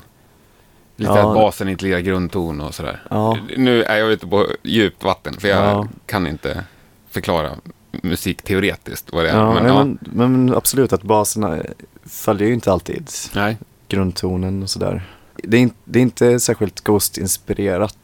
Lite 0.96 1.12
Ja. 1.12 1.30
att 1.30 1.36
basen 1.36 1.70
inte 1.70 1.86
lirar 1.86 2.00
grundton 2.00 2.62
och 2.62 2.76
sådär. 2.76 3.02
Ja. 3.10 3.38
Nu 3.58 3.84
är 3.84 3.98
jag 3.98 4.12
ute 4.12 4.28
på 4.28 4.48
djupt 4.64 5.04
vatten, 5.04 5.34
för 5.40 5.48
jag 5.48 5.64
Ja. 5.64 5.88
kan 6.06 6.28
inte 6.28 6.64
förklara 7.10 7.50
musikteoretiskt 7.92 9.14
vad 9.14 9.24
det 9.24 9.30
är. 9.30 9.38
Ja, 9.38 9.54
men, 9.54 9.66
ja. 9.66 9.84
men, 9.84 10.00
men 10.12 10.56
absolut 10.56 10.94
att 10.94 11.04
baserna 11.04 11.58
följer 12.06 12.48
ju 12.48 12.54
inte 12.54 12.72
alltid 12.72 13.10
Nej. 13.36 13.58
grundtonen 13.88 14.64
och 14.64 14.70
sådär. 14.70 15.04
Det 15.44 15.58
är, 15.58 15.70
det 15.86 16.00
är 16.00 16.04
inte 16.04 16.40
särskilt 16.40 16.82
Ghost-inspirerat 16.84 17.98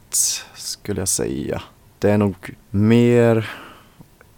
skulle 0.54 1.00
jag 1.00 1.08
säga. 1.08 1.62
Det 1.98 2.10
är 2.10 2.18
nog 2.18 2.34
mer 2.70 3.50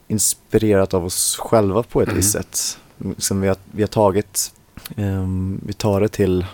inspirerat 0.08 0.94
av 0.94 1.04
oss 1.04 1.36
själva 1.40 1.82
på 1.82 2.02
ett 2.02 2.08
Mhm. 2.08 2.16
visst 2.16 2.32
sätt. 2.32 2.78
Som 3.18 3.40
vi, 3.40 3.48
har, 3.48 3.56
vi 3.72 3.82
har 3.82 3.88
tagit, 3.88 4.52
ehm, 4.96 5.60
vi 5.66 5.72
tar 5.72 6.00
det 6.00 6.08
till 6.08 6.46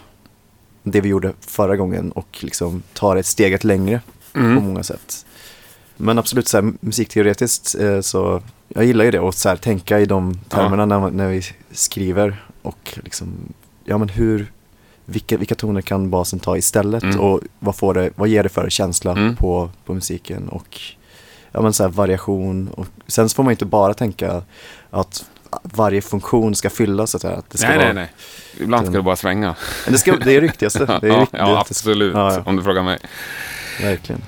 det 0.82 1.00
vi 1.00 1.08
gjorde 1.08 1.32
förra 1.40 1.76
gången 1.76 2.12
och 2.12 2.38
liksom 2.40 2.82
tar 2.92 3.14
det 3.14 3.20
ett 3.20 3.26
steget 3.26 3.64
längre 3.64 4.00
på 4.32 4.38
Mm. 4.38 4.54
många 4.64 4.82
sätt. 4.82 5.26
Men 5.96 6.18
absolut 6.18 6.48
så 6.48 6.56
här, 6.56 6.72
musikteoretiskt 6.80 7.74
eh, 7.74 8.00
så 8.00 8.42
jag 8.68 8.84
gillar 8.84 9.04
ju 9.04 9.10
det 9.10 9.20
och 9.20 9.34
så 9.34 9.48
här, 9.48 9.56
tänka 9.56 10.00
i 10.00 10.06
de 10.06 10.38
termerna 10.48 10.86
när, 10.86 11.00
man- 11.00 11.16
när 11.16 11.28
vi 11.28 11.42
skriver 11.70 12.44
och 12.62 12.98
liksom, 13.04 13.32
ja 13.84 13.98
men 13.98 14.08
hur, 14.08 14.52
vilka, 15.06 15.36
vilka 15.36 15.54
toner 15.54 15.80
kan 15.80 16.10
basen 16.10 16.38
ta 16.38 16.56
istället 16.56 17.02
Mm. 17.02 17.20
och 17.20 17.40
vad, 17.58 17.76
får 17.76 17.94
det, 17.94 18.10
vad 18.14 18.28
ger 18.28 18.42
det 18.42 18.48
för 18.48 18.70
känsla 18.70 19.10
Mm. 19.12 19.36
på, 19.36 19.70
på 19.84 19.94
musiken 19.94 20.48
och 20.48 20.80
ja 21.52 21.62
men 21.62 21.72
så 21.72 21.82
här, 21.82 21.90
variation 21.90 22.68
och 22.68 22.86
sen 23.06 23.28
så 23.28 23.34
får 23.34 23.42
man 23.42 23.50
inte 23.50 23.64
bara 23.64 23.94
tänka 23.94 24.42
att 24.90 25.24
varje 25.62 26.02
funktion 26.02 26.54
ska 26.54 26.70
fyllas 26.70 27.10
så 27.10 27.16
att, 27.16 27.24
att 27.24 27.50
det 27.50 27.58
ska 27.58 27.68
Nej, 27.68 27.76
vara, 27.78 27.86
nej, 27.92 27.94
nej. 27.94 28.10
Ibland 28.64 28.86
ska 28.86 28.96
det 28.96 29.02
bara 29.02 29.16
svänga. 29.16 29.54
Men 29.84 29.92
det, 29.92 29.98
ska, 29.98 30.16
det 30.16 30.30
är 30.30 30.34
det 30.34 30.40
viktigaste. 30.40 30.86
Det 31.00 31.06
är 31.08 31.12
ja, 31.12 31.26
ja, 31.32 31.60
absolut. 31.60 32.14
Ja, 32.14 32.34
ja. 32.34 32.42
Om 32.46 32.56
du 32.56 32.62
frågar 32.62 32.82
mig. 32.82 32.98
Verkligen. 33.82 34.22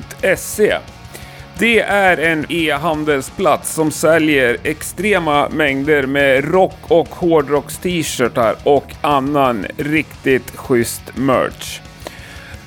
Det 1.59 1.81
är 1.81 2.17
en 2.17 2.47
e-handelsplats 2.49 3.75
som 3.75 3.91
säljer 3.91 4.57
extrema 4.63 5.49
mängder 5.49 6.07
med 6.07 6.53
rock 6.53 6.79
och 6.89 7.09
hårdrocks-t-shirtar 7.09 8.57
och 8.65 8.85
annan 9.01 9.67
riktigt 9.77 10.57
schysst 10.57 11.03
merch. 11.15 11.81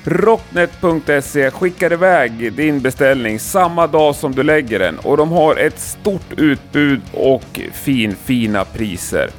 Rocknet.se 0.04 1.50
skickar 1.50 1.92
iväg 1.92 2.52
din 2.52 2.80
beställning 2.80 3.38
samma 3.38 3.86
dag 3.86 4.14
som 4.14 4.34
du 4.34 4.42
lägger 4.42 4.78
den 4.78 4.98
och 4.98 5.16
de 5.16 5.32
har 5.32 5.56
ett 5.56 5.80
stort 5.80 6.32
utbud 6.36 7.00
och 7.12 7.60
fin, 7.72 8.16
fina 8.24 8.64
priser. 8.64 9.30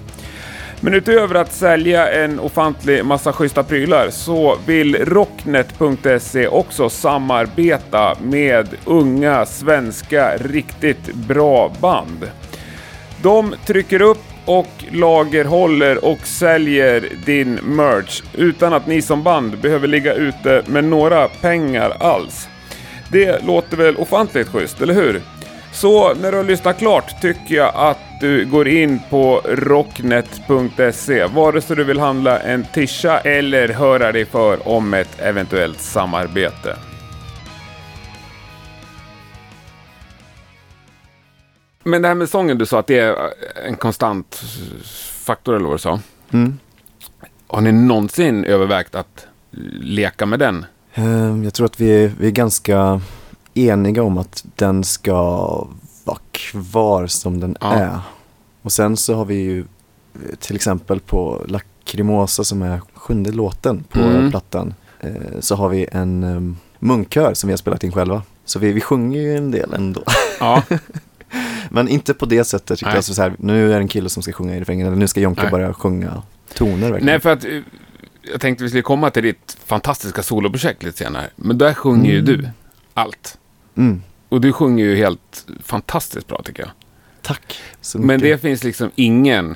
Men 0.83 0.93
utöver 0.93 1.35
att 1.35 1.53
sälja 1.53 2.11
en 2.11 2.39
ofantlig 2.39 3.05
massa 3.05 3.33
schyssta 3.33 3.63
prylar 3.63 4.09
så 4.09 4.57
vill 4.65 4.95
Rocknet.se 4.95 6.47
också 6.47 6.89
samarbeta 6.89 8.17
med 8.21 8.67
unga 8.85 9.45
svenska 9.45 10.37
riktigt 10.37 11.13
bra 11.13 11.73
band. 11.81 12.29
De 13.21 13.55
trycker 13.65 14.01
upp 14.01 14.23
och 14.45 14.69
lagerhåller 14.91 16.05
och 16.05 16.27
säljer 16.27 17.03
din 17.25 17.53
merch 17.53 18.21
utan 18.33 18.73
att 18.73 18.87
ni 18.87 19.01
som 19.01 19.23
band 19.23 19.57
behöver 19.57 19.87
ligga 19.87 20.13
ute 20.13 20.63
med 20.67 20.83
några 20.83 21.27
pengar 21.27 21.93
alls. 21.99 22.47
Det 23.11 23.45
låter 23.45 23.77
väl 23.77 23.95
ofantligt 23.95 24.49
schysst, 24.49 24.81
eller 24.81 24.93
hur? 24.93 25.21
Så 25.73 26.13
när 26.13 26.31
du 26.31 26.37
har 26.37 26.43
lyssnat 26.43 26.77
klart 26.77 27.21
tycker 27.21 27.55
jag 27.55 27.71
att 27.75 27.97
du 28.19 28.45
går 28.45 28.67
in 28.67 28.99
på 29.09 29.41
rocknet.se 29.45 31.25
vare 31.25 31.61
sig 31.61 31.75
du 31.75 31.83
vill 31.83 31.99
handla 31.99 32.39
en 32.39 32.65
tisha 32.73 33.19
eller 33.19 33.69
höra 33.69 34.11
dig 34.11 34.25
för 34.25 34.67
om 34.67 34.93
ett 34.93 35.19
eventuellt 35.19 35.81
samarbete. 35.81 36.75
Men 41.83 42.01
det 42.01 42.07
här 42.07 42.15
med 42.15 42.29
sången 42.29 42.57
du 42.57 42.65
sa 42.65 42.79
att 42.79 42.87
det 42.87 42.99
är 42.99 43.15
en 43.67 43.75
konstant 43.75 44.35
faktor 45.25 45.55
eller 45.55 45.65
vad 45.65 45.73
du 45.73 45.79
sa. 45.79 45.99
Mm. 46.33 46.59
Har 47.47 47.61
ni 47.61 47.71
någonsin 47.71 48.45
övervägt 48.45 48.95
att 48.95 49.27
leka 49.81 50.25
med 50.25 50.39
den? 50.39 50.65
Ehm, 50.93 51.43
Jag 51.43 51.53
tror 51.53 51.65
att 51.65 51.79
vi 51.79 52.03
är, 52.03 52.11
vi 52.19 52.27
är 52.27 52.31
ganska 52.31 53.01
eniga 53.53 54.03
om 54.03 54.17
att 54.17 54.45
den 54.55 54.83
ska 54.83 55.13
vara 56.03 56.17
kvar 56.31 57.07
som 57.07 57.39
den 57.39 57.55
Ja. 57.61 57.73
är. 57.73 57.99
Och 58.61 58.71
sen 58.71 58.97
så 58.97 59.13
har 59.15 59.25
vi 59.25 59.35
ju 59.35 59.59
eh, 59.59 60.35
till 60.39 60.55
exempel 60.55 60.99
på 60.99 61.45
Lacrimosa 61.47 62.43
som 62.43 62.61
är 62.61 62.81
sjunde 62.93 63.31
låten 63.31 63.83
på 63.83 63.99
Mm. 63.99 64.31
plattan. 64.31 64.73
eh, 64.99 65.11
Så 65.39 65.55
har 65.55 65.69
vi 65.69 65.87
en 65.91 66.23
um, 66.23 66.57
munkkör 66.79 67.33
som 67.33 67.47
vi 67.47 67.51
har 67.51 67.57
spelat 67.57 67.83
in 67.83 67.91
själva. 67.91 68.23
Så 68.45 68.59
vi, 68.59 68.71
vi 68.71 68.81
sjunger 68.81 69.21
ju 69.21 69.37
en 69.37 69.51
del 69.51 69.73
ändå. 69.73 70.03
Ja. 70.39 70.63
Men 71.69 71.87
inte 71.87 72.13
på 72.13 72.25
det 72.25 72.43
sättet. 72.43 72.79
tycker 72.79 72.95
jag. 72.95 73.03
Så 73.03 73.21
här, 73.21 73.35
nu 73.39 73.65
är 73.65 73.69
det 73.69 73.75
en 73.81 73.87
kille 73.87 74.09
som 74.09 74.23
ska 74.23 74.31
sjunga 74.33 74.55
i 74.55 74.59
refrängen. 74.59 74.87
Eller 74.87 74.97
nu 74.97 75.07
ska 75.07 75.19
Jonke 75.19 75.41
Nej. 75.41 75.51
börja 75.51 75.73
sjunga 75.73 76.21
toner 76.53 76.77
verkligen. 76.81 77.05
Nej, 77.05 77.19
för 77.19 77.29
att 77.29 77.45
eh, 77.45 77.59
jag 78.31 78.41
tänkte 78.41 78.63
vi 78.63 78.69
skulle 78.69 78.83
komma 78.83 79.09
till 79.09 79.23
ditt 79.23 79.57
fantastiska 79.65 80.23
soloprojekt 80.23 80.83
lite 80.83 80.97
senare. 80.97 81.29
Men 81.35 81.57
där 81.57 81.73
sjunger 81.73 82.11
ju 82.11 82.19
Mm. 82.19 82.25
du 82.25 82.49
allt. 82.93 83.37
Mm. 83.77 84.01
Och 84.29 84.41
du 84.41 84.53
sjunger 84.53 84.85
ju 84.85 84.95
helt 84.95 85.45
fantastiskt 85.63 86.27
bra 86.27 86.41
tycker 86.45 86.63
jag. 86.63 86.71
Tack 87.21 87.59
så 87.81 87.97
Men 87.97 88.07
mycket. 88.07 88.21
det 88.21 88.37
finns 88.37 88.63
liksom 88.63 88.91
ingen... 88.95 89.55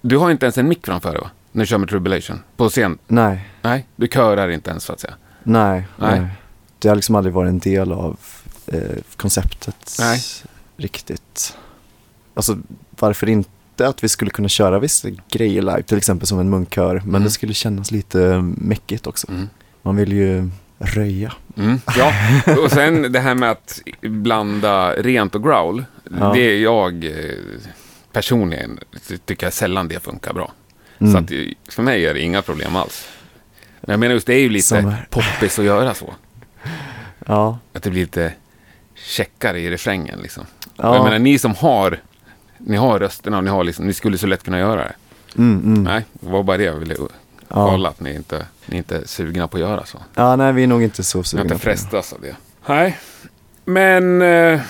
Du 0.00 0.16
har 0.16 0.30
inte 0.30 0.46
ens 0.46 0.58
en 0.58 0.68
mick 0.68 0.86
framför 0.86 1.12
dig 1.12 1.20
va? 1.20 1.30
När 1.52 1.62
du 1.62 1.66
kör 1.66 1.78
med 1.78 1.88
Tribulation. 1.88 2.40
På 2.56 2.68
scen. 2.68 2.98
Nej, 3.06 3.48
Nej, 3.62 3.86
du 3.96 4.08
körar 4.08 4.48
inte 4.48 4.70
ens 4.70 4.84
så 4.84 4.92
att 4.92 5.00
säga. 5.00 5.14
nej, 5.42 5.84
Nej. 5.96 6.20
nej. 6.20 6.28
Det 6.78 6.88
har 6.88 6.94
liksom 6.96 7.14
aldrig 7.14 7.34
varit 7.34 7.48
en 7.48 7.58
del 7.58 7.92
av 7.92 8.16
eh, 8.66 8.80
konceptet 9.16 9.96
Nej. 9.98 10.20
riktigt. 10.76 11.56
Alltså 12.34 12.58
varför 12.90 13.28
inte 13.28 13.88
att 13.88 14.04
vi 14.04 14.08
skulle 14.08 14.30
kunna 14.30 14.48
köra 14.48 14.78
vissa 14.78 15.08
grejer 15.30 15.62
live, 15.62 15.82
till 15.82 15.98
exempel 15.98 16.26
som 16.26 16.38
en 16.38 16.50
munkkör. 16.50 16.94
Men 16.94 17.08
Mm. 17.08 17.22
det 17.24 17.30
skulle 17.30 17.54
kännas 17.54 17.90
lite 17.90 18.40
mäckigt 18.42 19.06
också. 19.06 19.28
Mm. 19.30 19.48
Man 19.82 19.96
vill 19.96 20.12
ju 20.12 20.48
röja. 20.82 21.32
Mm. 21.56 21.80
Ja, 21.96 22.12
och 22.64 22.70
sen 22.70 23.12
det 23.12 23.20
här 23.20 23.34
med 23.34 23.50
att 23.50 23.80
blanda 24.00 24.92
rent 24.92 25.34
och 25.34 25.42
growl. 25.42 25.84
Ja. 26.20 26.32
Det 26.34 26.40
är 26.40 26.58
jag 26.58 27.04
eh, 27.04 27.12
personligen 28.12 28.78
tycker 29.24 29.46
jag 29.46 29.52
sällan 29.52 29.88
det 29.88 30.00
funkar 30.00 30.32
bra. 30.32 30.52
Mm. 30.98 31.12
Så 31.12 31.18
att 31.18 31.30
eh, 31.30 31.38
för 31.68 31.82
mig 31.82 32.06
är 32.06 32.14
det 32.14 32.20
inga 32.20 32.42
problem 32.42 32.76
alls. 32.76 33.08
Men 33.80 33.92
jag 33.92 34.00
menar 34.00 34.14
just 34.14 34.26
det 34.26 34.34
är 34.34 34.40
ju 34.40 34.48
lite 34.48 34.66
Som 34.66 34.94
poppis 35.10 35.58
att 35.58 35.64
göra 35.64 35.94
så. 35.94 36.14
Ja, 37.26 37.58
Att 37.72 37.82
det 37.82 37.90
blir 37.90 38.00
lite 38.00 38.32
checkare 38.94 39.60
i 39.60 39.70
refrängen 39.70 40.18
liksom. 40.22 40.42
Och 40.42 40.72
ja. 40.76 40.94
Jag 40.94 41.04
menar 41.04 41.18
ni 41.18 41.38
som 41.38 41.54
har, 41.54 41.98
ni 42.58 42.76
har 42.76 42.98
rösterna 42.98 43.36
och 43.38 43.44
ni, 43.44 43.50
har 43.50 43.64
liksom, 43.64 43.86
ni 43.86 43.92
skulle 43.92 44.18
så 44.18 44.26
lätt 44.26 44.42
kunna 44.42 44.58
göra 44.58 44.84
det. 44.84 44.94
mm, 45.38 45.62
mm. 45.64 45.82
Nej, 45.84 46.04
det 46.12 46.30
var 46.30 46.42
bara 46.42 46.56
det 46.56 46.64
jag 46.64 46.74
ville. 46.74 46.94
Kolla 47.54 47.88
att 47.88 48.00
ni 48.00 48.14
inte, 48.14 48.46
ni 48.66 48.76
inte 48.76 48.96
är 48.96 49.04
sugna 49.06 49.48
på 49.48 49.56
att 49.56 49.60
göra 49.60 49.86
så. 49.86 49.98
Ja, 50.14 50.36
nej 50.36 50.52
vi 50.52 50.62
är 50.62 50.66
nog 50.66 50.82
inte 50.82 51.02
så 51.02 51.18
Ni 51.18 51.24
sugna 51.24 51.42
inte 51.42 51.54
på 51.54 51.58
det. 51.58 51.64
frestas 51.64 52.12
av 52.12 52.20
det. 52.20 52.36
Nej, 52.66 52.98
men 53.64 54.22
eh, 54.22 54.60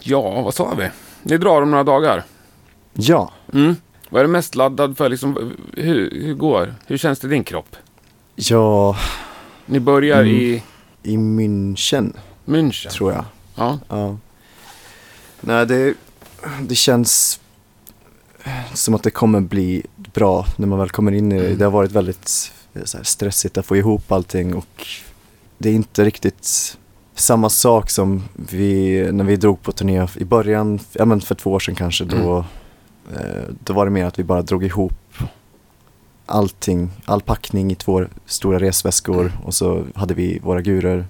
ja, 0.00 0.42
vad 0.42 0.54
sa 0.54 0.74
vi? 0.74 0.88
Ni 1.22 1.38
drar 1.38 1.62
om 1.62 1.70
några 1.70 1.84
dagar. 1.84 2.24
Ja, 2.92 3.32
Mm. 3.52 3.76
Vad 4.12 4.20
är 4.20 4.24
du 4.24 4.30
mest 4.32 4.54
laddad 4.54 4.96
för? 4.96 5.08
Liksom, 5.08 5.52
hur, 5.76 6.10
hur 6.24 6.34
går 6.34 6.74
Hur 6.86 6.96
känns 6.98 7.18
det 7.20 7.26
i 7.26 7.30
din 7.30 7.44
kropp? 7.44 7.76
ja, 8.34 8.96
Ni 9.66 9.80
börjar 9.80 10.20
Mm. 10.20 10.34
i 10.36 10.62
i 11.02 11.16
München 11.16 12.12
München. 12.44 12.88
tror 12.90 13.12
jag. 13.12 13.24
Ja. 13.54 13.78
Ja. 13.88 14.16
Nej, 15.40 15.66
det, 15.66 15.94
det 16.62 16.74
känns 16.74 17.40
som 18.74 18.94
att 18.94 19.02
det 19.02 19.10
kommer 19.10 19.40
bli 19.40 19.86
bra 20.12 20.46
när 20.56 20.66
man 20.66 20.78
väl 20.78 20.90
kommer 20.90 21.12
in 21.12 21.32
i 21.32 21.38
det. 21.38 21.46
Mm. 21.46 21.58
Det 21.58 21.64
har 21.64 21.72
varit 21.72 21.92
väldigt 21.92 22.52
här, 22.74 23.02
stressigt 23.02 23.58
att 23.58 23.66
få 23.66 23.76
ihop 23.76 24.12
allting 24.12 24.54
och 24.54 24.86
det 25.58 25.70
är 25.70 25.74
inte 25.74 26.04
riktigt 26.04 26.78
samma 27.14 27.50
sak 27.50 27.90
som 27.90 28.22
vi, 28.34 29.08
när 29.12 29.24
vi 29.24 29.36
drog 29.36 29.62
på 29.62 29.72
turné 29.72 30.06
i 30.16 30.24
början, 30.24 30.78
ja 30.92 31.04
men 31.04 31.20
för 31.20 31.34
två 31.34 31.52
år 31.52 31.58
sedan 31.58 31.74
kanske, 31.74 32.04
då, 32.04 32.44
eh, 33.14 33.44
då 33.64 33.72
var 33.72 33.84
det 33.84 33.90
mer 33.90 34.04
att 34.04 34.18
vi 34.18 34.24
bara 34.24 34.42
drog 34.42 34.64
ihop 34.64 34.92
allting, 36.26 36.90
all 37.04 37.20
packning 37.20 37.72
i 37.72 37.74
två 37.74 38.04
stora 38.26 38.58
resväskor 38.58 39.32
och 39.44 39.54
så 39.54 39.84
hade 39.94 40.14
vi 40.14 40.38
våra 40.38 40.60
gurer. 40.60 41.06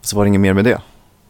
Så 0.00 0.16
var 0.16 0.24
det 0.24 0.28
inget 0.28 0.40
mer 0.40 0.52
med 0.52 0.64
det. 0.64 0.80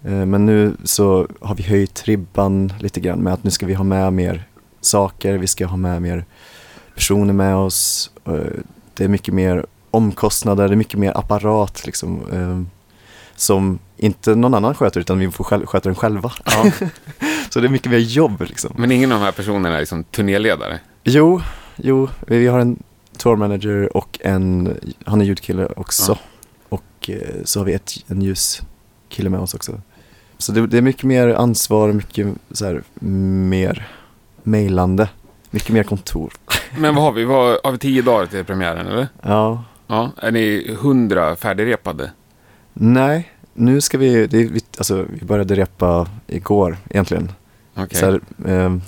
Eh, 0.04 0.26
Men 0.26 0.46
nu 0.46 0.76
så 0.84 1.28
har 1.40 1.54
vi 1.54 1.62
höjt 1.62 2.02
ribban 2.04 2.72
lite 2.80 3.00
grann 3.00 3.18
med 3.18 3.32
att 3.32 3.44
nu 3.44 3.50
ska 3.50 3.66
vi 3.66 3.74
ha 3.74 3.84
med 3.84 4.12
mer 4.12 4.48
saker, 4.80 5.34
vi 5.38 5.46
ska 5.46 5.66
ha 5.66 5.76
med 5.76 6.02
mer 6.02 6.24
personer 6.94 7.32
med 7.32 7.56
oss. 7.56 8.10
Eh, 8.26 8.32
Det 8.94 9.04
är 9.04 9.08
mycket 9.08 9.34
mer 9.34 9.66
omkostnader, 9.90 10.68
det 10.68 10.74
är 10.74 10.76
mycket 10.76 10.98
mer 10.98 11.18
apparat 11.18 11.86
liksom. 11.86 12.20
eh, 12.32 12.62
Som 13.36 13.78
inte 13.96 14.34
någon 14.34 14.54
annan 14.54 14.74
sköter 14.74 15.00
utan 15.00 15.18
vi 15.18 15.30
får 15.30 15.44
själv, 15.44 15.66
sköta 15.66 15.88
den 15.88 15.96
själva. 15.96 16.32
ja. 16.44 16.70
Så 17.50 17.60
det 17.60 17.66
är 17.66 17.70
mycket 17.70 17.90
mer 17.90 17.98
jobb 17.98 18.40
liksom. 18.48 18.72
Men 18.78 18.92
ingen 18.92 19.12
av 19.12 19.18
de 19.18 19.24
här 19.24 19.32
personerna 19.32 19.74
är 19.76 19.80
liksom 19.80 20.04
turnéledare? 20.04 20.80
Jo, 21.04 21.40
jo, 21.76 22.08
vi 22.26 22.46
har 22.46 22.58
en 22.58 22.82
tour 23.18 23.36
manager 23.36 23.96
och 23.96 24.18
en, 24.22 24.76
han 25.06 25.20
är 25.20 25.24
ljudkille 25.24 25.66
också. 25.76 26.12
Ja. 26.12 26.18
Och 26.68 27.10
eh, 27.10 27.18
så 27.44 27.60
har 27.60 27.64
vi 27.64 27.72
ett, 27.74 27.92
en 28.06 28.22
ljuskille 28.22 29.30
med 29.30 29.40
oss 29.40 29.54
också. 29.54 29.80
Så 30.38 30.52
det, 30.52 30.66
det 30.66 30.78
är 30.78 30.82
mycket 30.82 31.04
mer 31.04 31.28
ansvar, 31.28 31.92
mycket 31.92 32.26
så 32.52 32.64
här, 32.64 32.82
mer 33.48 33.88
mejlande, 34.42 35.08
mycket 35.50 35.70
mer 35.70 35.82
kontor. 35.82 36.32
Men 36.78 36.94
vad 36.94 37.04
har 37.04 37.12
vi? 37.12 37.24
Vad, 37.24 37.58
har 37.64 37.72
vi 37.72 37.78
tio 37.78 38.02
dagar 38.02 38.26
till 38.26 38.44
premiären 38.44 38.86
eller? 38.86 39.08
Ja, 39.22 39.64
Ja. 39.86 40.10
Är 40.22 40.32
ni 40.32 40.76
hundra 40.80 41.36
färdigrepade? 41.36 42.10
nej, 42.72 43.30
nu 43.54 43.80
ska 43.80 43.98
vi, 43.98 44.26
det, 44.26 44.44
vi, 44.44 44.60
alltså, 44.78 45.06
vi 45.20 45.26
började 45.26 45.54
repa 45.54 46.06
igår 46.26 46.76
egentligen. 46.90 47.32
Okej. 47.74 47.98
Så 47.98 48.06
här, 48.06 48.20
ehm, 48.46 48.82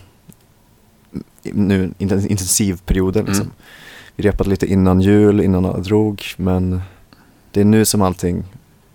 nu 1.42 1.90
inten- 1.98 2.26
intensivperioden 2.30 3.24
liksom. 3.24 3.42
Mm. 3.44 3.54
Vi 4.16 4.24
repade 4.28 4.50
lite 4.50 4.66
innan 4.66 5.00
jul, 5.00 5.40
innan 5.40 5.64
alla 5.66 5.78
drog, 5.78 6.22
men 6.36 6.80
det 7.50 7.60
är 7.60 7.64
nu 7.64 7.84
som 7.84 8.02
allting 8.02 8.44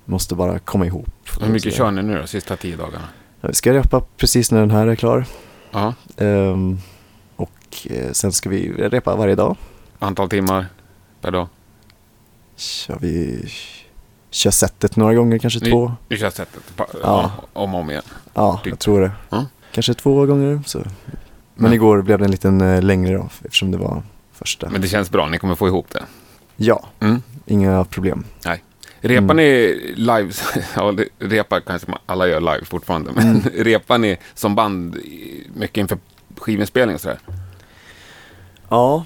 måste 0.06 0.36
bara 0.36 0.60
komma 0.60 0.86
ihop. 0.86 1.10
Hur 1.42 1.48
mycket 1.54 1.74
kör 1.74 1.92
ni 1.92 2.02
nu 2.04 2.18
då, 2.22 2.28
sista 2.28 2.56
tio 2.56 2.76
dagarna? 2.78 3.06
Ja, 3.42 3.48
Vi 3.48 3.54
ska 3.56 3.74
repa 3.74 4.02
precis 4.18 4.52
när 4.52 4.60
den 4.60 4.72
här 4.72 4.88
är 4.88 4.96
klar. 4.96 5.26
Ja. 5.72 5.94
Ehm, 6.18 6.78
och 7.72 7.92
eh, 7.92 8.12
sen 8.12 8.32
ska 8.32 8.50
vi 8.50 8.72
repa 8.72 9.16
varje 9.16 9.36
dag. 9.36 9.56
Antal 10.00 10.30
timmar 10.30 10.66
per 11.22 11.32
dag? 11.32 11.48
Kör 12.56 12.98
vi 13.02 13.46
kör 14.30 14.52
setet 14.52 14.96
några 14.96 15.14
gånger, 15.14 15.38
kanske 15.38 15.60
Ni- 15.60 15.70
två. 15.72 15.92
Vi 16.08 16.18
kör 16.18 16.30
sättet 16.30 16.76
pa- 16.76 16.86
Ja. 16.94 17.00
ja. 17.04 17.32
om 17.54 17.76
och 17.76 17.82
om 17.82 17.90
igen. 17.90 18.04
Ja, 18.34 18.60
Typ. 18.64 18.72
jag 18.72 18.80
tror 18.80 19.02
det. 19.02 19.12
Ja. 19.30 19.46
Kanske 19.72 19.94
två 19.94 20.26
gånger. 20.26 20.62
Så. 20.66 20.78
Men 20.80 20.86
Men- 21.56 21.74
igår 21.74 22.02
blev 22.02 22.20
det 22.20 22.26
en 22.26 22.32
liten 22.32 22.62
eh, 22.62 22.82
längre 22.82 23.14
då, 23.18 23.30
eftersom 23.46 23.72
det 23.72 23.78
var 23.78 24.04
första. 24.34 24.70
Men 24.70 24.82
det 24.82 24.88
känns 24.88 25.10
bra, 25.12 25.28
ni 25.28 25.38
kommer 25.38 25.56
få 25.56 25.68
ihop 25.68 25.88
det. 25.92 26.04
Ja, 26.56 26.84
Mm. 27.00 27.22
inga 27.46 27.86
problem. 27.86 28.24
Repar 29.04 29.18
Mm. 29.24 29.38
ni 29.38 29.76
live, 29.96 30.32
ja 30.76 30.96
repar 31.20 31.60
kanske 31.60 31.88
alla 32.06 32.28
gör 32.28 32.40
live 32.40 32.66
fortfarande, 32.66 33.12
men 33.16 33.28
Mm. 33.28 33.42
repar 33.58 33.98
ni 33.98 34.18
som 34.34 34.56
band 34.56 34.98
mycket 35.54 35.78
inför 35.78 35.98
skivinspelning 36.38 36.96
och 36.96 37.02
sådär? 37.02 37.20
Ja, 38.72 39.06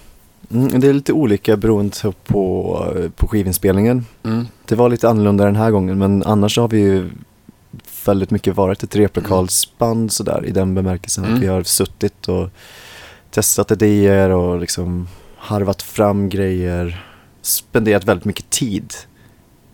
mm, 0.51 0.79
det 0.79 0.87
är 0.87 0.93
lite 0.93 1.13
olika 1.13 1.57
beroende 1.57 2.13
på, 2.25 3.11
på 3.15 3.27
skivinspelningen. 3.27 4.05
Mm. 4.23 4.47
Det 4.65 4.75
var 4.75 4.89
lite 4.89 5.09
annorlunda 5.09 5.45
den 5.45 5.55
här 5.55 5.71
gången 5.71 5.97
men 5.97 6.23
annars 6.23 6.57
har 6.57 6.67
vi 6.67 6.77
ju 6.79 7.09
väldigt 8.05 8.31
mycket 8.31 8.55
varit 8.55 8.83
ett 8.83 8.95
replokalsband 8.95 10.11
sådär 10.11 10.45
i 10.45 10.51
den 10.51 10.75
bemärkelsen 10.75 11.23
Mm. 11.23 11.35
att 11.35 11.41
vi 11.43 11.47
har 11.47 11.63
suttit 11.63 12.27
och 12.27 12.49
testat 13.31 13.71
idéer 13.71 14.29
och 14.29 14.59
liksom 14.59 15.07
harvat 15.37 15.81
fram 15.81 16.29
grejer, 16.29 17.05
spenderat 17.41 18.05
väldigt 18.05 18.25
mycket 18.25 18.49
tid 18.49 18.93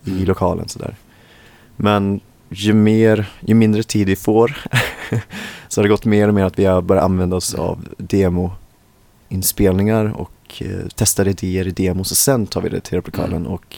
i 0.06 0.10
Mm. 0.12 0.24
lokalen 0.26 0.68
sådär. 0.68 0.96
Men 1.76 2.20
ju 2.50 2.74
mer, 2.74 3.32
ju 3.40 3.54
mindre 3.56 3.84
tid 3.84 4.08
vi 4.08 4.16
får 4.16 4.58
så 5.68 5.82
har 5.82 5.84
det 5.84 5.90
gått 5.90 6.06
mer 6.06 6.28
och 6.28 6.34
mer 6.34 6.44
att 6.46 6.60
vi 6.60 6.66
har 6.66 6.82
börjat 6.82 7.04
använda 7.06 7.36
oss 7.36 7.54
av 7.54 7.88
demoinspelningar 9.42 10.06
och 10.22 10.32
eh, 10.62 10.88
testar 10.96 11.28
idéer 11.28 11.68
i 11.68 11.72
demos 11.72 12.12
och 12.12 12.18
sen 12.18 12.48
tar 12.48 12.62
vi 12.62 12.70
det 12.70 12.82
till 12.82 12.94
replokalen 12.96 13.38
Mm. 13.42 13.48
och 13.52 13.76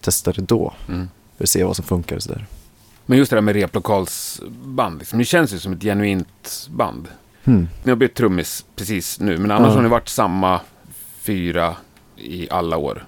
testar 0.00 0.32
det 0.32 0.42
då 0.42 0.72
Mm. 0.88 1.08
för 1.36 1.44
att 1.44 1.48
se 1.50 1.64
vad 1.64 1.76
som 1.76 1.84
funkar 1.84 2.16
och 2.16 2.22
sådär. 2.22 2.46
Men 3.06 3.18
just 3.18 3.30
det 3.30 3.36
där 3.36 3.40
med 3.42 3.54
replokalsband, 3.54 4.98
liksom, 4.98 5.18
ni 5.18 5.24
känns 5.24 5.52
ju 5.54 5.58
som 5.58 5.72
ett 5.72 5.82
genuint 5.82 6.68
band. 6.70 7.08
Hmm. 7.44 7.68
Ni 7.84 7.90
har 7.90 7.96
bytt 7.96 8.14
trummis 8.14 8.64
precis 8.76 9.20
nu, 9.20 9.38
men 9.38 9.50
annars 9.50 9.68
Ja. 9.68 9.74
har 9.74 9.82
ni 9.82 9.88
varit 9.88 10.08
samma 10.08 10.60
fyra 11.20 11.76
i 12.16 12.50
alla 12.50 12.76
år. 12.76 13.04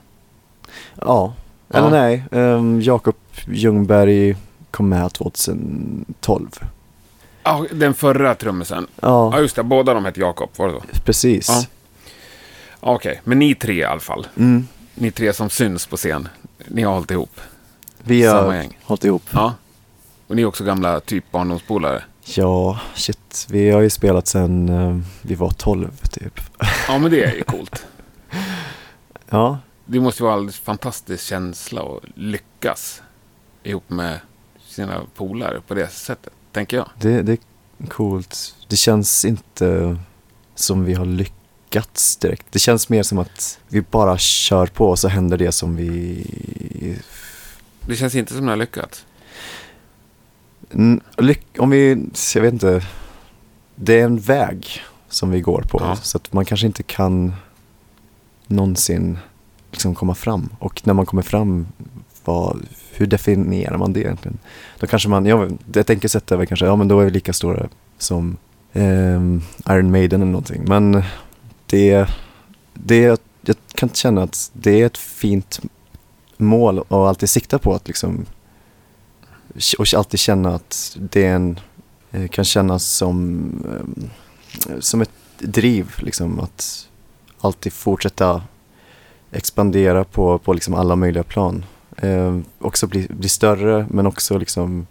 Ja, 0.95 1.35
Ja. 1.69 1.79
eller 1.79 1.91
nej, 1.91 2.25
um, 2.31 2.81
Jakob 2.83 3.17
Ljungberg 3.47 4.37
kom 4.71 4.89
med 4.89 5.13
2012. 5.13 6.49
Ja, 7.43 7.67
den 7.73 7.95
förra 7.95 8.35
trummisen. 8.35 8.87
Ja, 9.01 9.31
Ja, 9.37 9.41
just 9.41 9.57
det. 9.57 9.63
Båda 9.63 9.95
de 9.95 10.05
hette 10.05 10.21
Jakob, 10.21 10.51
var 10.57 10.69
det 10.69 10.75
så? 10.75 11.03
precis. 11.05 11.49
Ja. 11.49 11.65
Okej, 12.81 13.21
men 13.25 13.39
ni 13.39 13.55
tre 13.55 13.75
i 13.75 13.85
alla 13.85 14.01
fall. 14.01 14.27
Mm. 14.37 14.69
Ni 14.95 15.11
tre 15.11 15.33
som 15.33 15.51
syns 15.51 15.87
på 15.87 15.97
scen. 15.97 16.29
Ni 16.67 16.83
har 16.83 16.93
hållit 16.95 17.11
ihop. 17.11 17.41
Vi 18.03 18.23
Samma 18.25 18.41
har 18.43 18.55
gäng. 18.55 18.79
hållit 18.83 19.05
ihop. 19.05 19.23
Ja. 19.33 19.55
Och 20.27 20.37
ni 20.37 20.43
är 20.43 20.47
också 20.47 20.65
gamla 20.65 21.01
typ 21.01 21.31
barndomspolare. 21.31 22.03
Ja, 22.25 22.81
shit. 22.95 23.47
Vi 23.51 23.71
har 23.71 23.81
ju 23.81 23.91
spelat 23.91 24.27
sen 24.27 24.69
eh, 24.69 24.99
vi 25.23 25.35
var 25.35 25.51
12 25.51 25.97
typ. 26.11 26.41
Ja, 26.89 26.99
men 26.99 27.11
det 27.11 27.25
är 27.25 27.35
ju 27.35 27.43
coolt. 27.43 27.87
Ja, 29.31 29.59
Det 29.85 30.01
måste 30.01 30.23
ju 30.23 30.27
vara 30.27 30.39
en 30.41 30.53
fantastisk 30.53 31.25
känsla 31.25 31.83
att 31.83 32.03
lyckas 32.15 33.03
ihop 33.63 33.91
med 33.91 34.21
sina 34.69 35.01
polare 35.15 35.61
på 35.69 35.75
det 35.75 35.89
sättet, 35.93 36.33
tänker 36.53 36.77
jag. 36.77 36.89
det, 37.01 37.23
det 37.23 37.33
är 37.33 37.39
coolt. 37.89 38.55
Det 38.69 38.77
känns 38.77 39.25
inte 39.25 39.99
som 40.55 40.85
vi 40.85 40.95
har 40.95 41.05
lyckats 41.07 42.17
direkt. 42.17 42.47
Det 42.51 42.59
känns 42.59 42.89
mer 42.89 43.03
som 43.03 43.19
att 43.19 43.59
vi 43.69 43.81
bara 43.83 44.19
kör 44.19 44.67
på 44.67 44.89
och 44.89 44.99
så 44.99 45.09
händer 45.09 45.39
det 45.39 45.53
som 45.53 45.77
vi... 45.77 46.99
Det 47.87 47.97
känns 47.97 48.15
inte 48.15 48.35
som 48.35 48.45
ni 48.45 48.51
har 48.51 48.57
lyckats. 48.57 49.07
Lyck- 51.17 51.59
om 51.59 51.71
vi, 51.71 52.07
jag 52.35 52.43
vet 52.43 52.53
inte. 52.53 52.87
Det 53.75 54.01
är 54.01 54.05
en 54.05 54.19
väg 54.19 54.83
som 55.09 55.31
vi 55.31 55.41
går 55.41 55.63
på. 55.63 55.79
Ja. 55.81 55.97
Så 55.97 56.17
att 56.17 56.33
man 56.33 56.45
kanske 56.45 56.67
inte 56.67 56.83
kan 56.83 57.33
någonsin 58.47 59.19
liksom 59.71 59.95
komma 59.95 60.15
fram. 60.15 60.49
Och 60.59 60.87
när 60.87 60.95
man 60.95 61.07
kommer 61.07 61.23
fram, 61.23 61.67
vad, 62.25 62.67
hur 62.93 63.07
definierar 63.07 63.79
man 63.79 63.93
det 63.93 64.01
egentligen? 64.01 64.39
Då 64.79 64.87
kanske 64.87 65.09
man, 65.09 65.27
ja, 65.27 65.49
ett 65.75 65.91
enkelt 65.91 66.13
sätt 66.13 66.33
är 66.33 66.37
väl 66.37 66.47
kanske, 66.47 66.67
ja 66.67 66.77
men 66.77 66.89
då 66.89 67.01
är 67.01 67.05
vi 67.05 67.11
lika 67.11 67.33
stora 67.33 67.69
som 67.99 68.37
eh, 68.73 69.21
Iron 69.69 69.91
Maiden 69.91 70.23
eller 70.23 70.33
någonting. 70.33 70.65
Men 70.67 71.03
det, 71.67 72.07
det, 72.75 73.21
jag 73.45 73.57
kan 73.75 73.89
känna 73.89 74.23
att 74.23 74.51
det 74.53 74.83
är 74.83 74.87
ett 74.87 74.99
fint 74.99 75.61
mål 76.37 76.79
att 76.79 76.93
alltid 76.93 77.31
sikta 77.31 77.59
på 77.59 77.75
att 77.75 77.87
liksom 77.87 78.27
och 79.79 79.95
alltid 79.97 80.21
känna 80.21 80.55
att 80.55 80.97
det 81.01 81.27
är 81.27 81.35
en, 81.35 81.61
eh, 82.11 82.29
kan 82.29 82.45
kännas 82.45 82.85
som, 82.85 83.49
ehm, 83.71 84.11
som 84.81 85.01
ett 85.01 85.11
driv 85.39 85.95
liksom 85.99 86.41
att 86.41 86.89
alltid 87.41 87.73
fortsätta 87.73 88.43
expandera 89.31 90.05
på, 90.05 90.39
på 90.39 90.53
liksom 90.53 90.75
alla 90.75 90.97
möjliga 90.97 91.23
plan. 91.23 91.65
Eh, 92.03 92.39
också 92.59 92.87
bli, 92.87 93.07
bli 93.11 93.29
större 93.29 93.87
men 93.91 94.07
också 94.07 94.39
liksom 94.39 94.87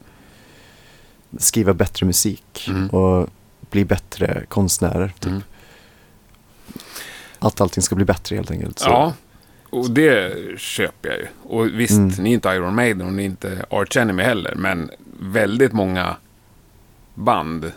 skriva 1.37 1.73
bättre 1.73 2.05
musik 2.05 2.67
Mm. 2.69 2.89
och 2.89 3.29
bli 3.69 3.85
bättre 3.85 4.43
konstnärer. 4.49 5.07
Typ. 5.19 5.25
Mm. 5.31 5.41
Att 7.39 7.61
allting 7.61 7.83
ska 7.83 7.95
bli 7.95 8.05
bättre 8.05 8.35
helt 8.35 8.51
enkelt. 8.51 8.79
Så. 8.79 8.89
Ja, 8.89 9.13
Och 9.69 9.91
det 9.91 10.33
köper 10.59 11.09
jag 11.09 11.17
ju. 11.19 11.27
Och 11.43 11.67
visst, 11.79 11.97
Mm. 11.97 12.07
ni 12.19 12.29
är 12.29 12.33
inte 12.33 12.49
Iron 12.49 12.75
Maiden 12.75 13.07
och 13.07 13.13
ni 13.13 13.21
är 13.21 13.25
inte 13.25 13.65
Arch 13.69 13.97
Enemy 13.97 14.23
heller. 14.23 14.55
Men 14.55 14.91
väldigt 15.19 15.73
många 15.73 16.15
band 17.15 17.71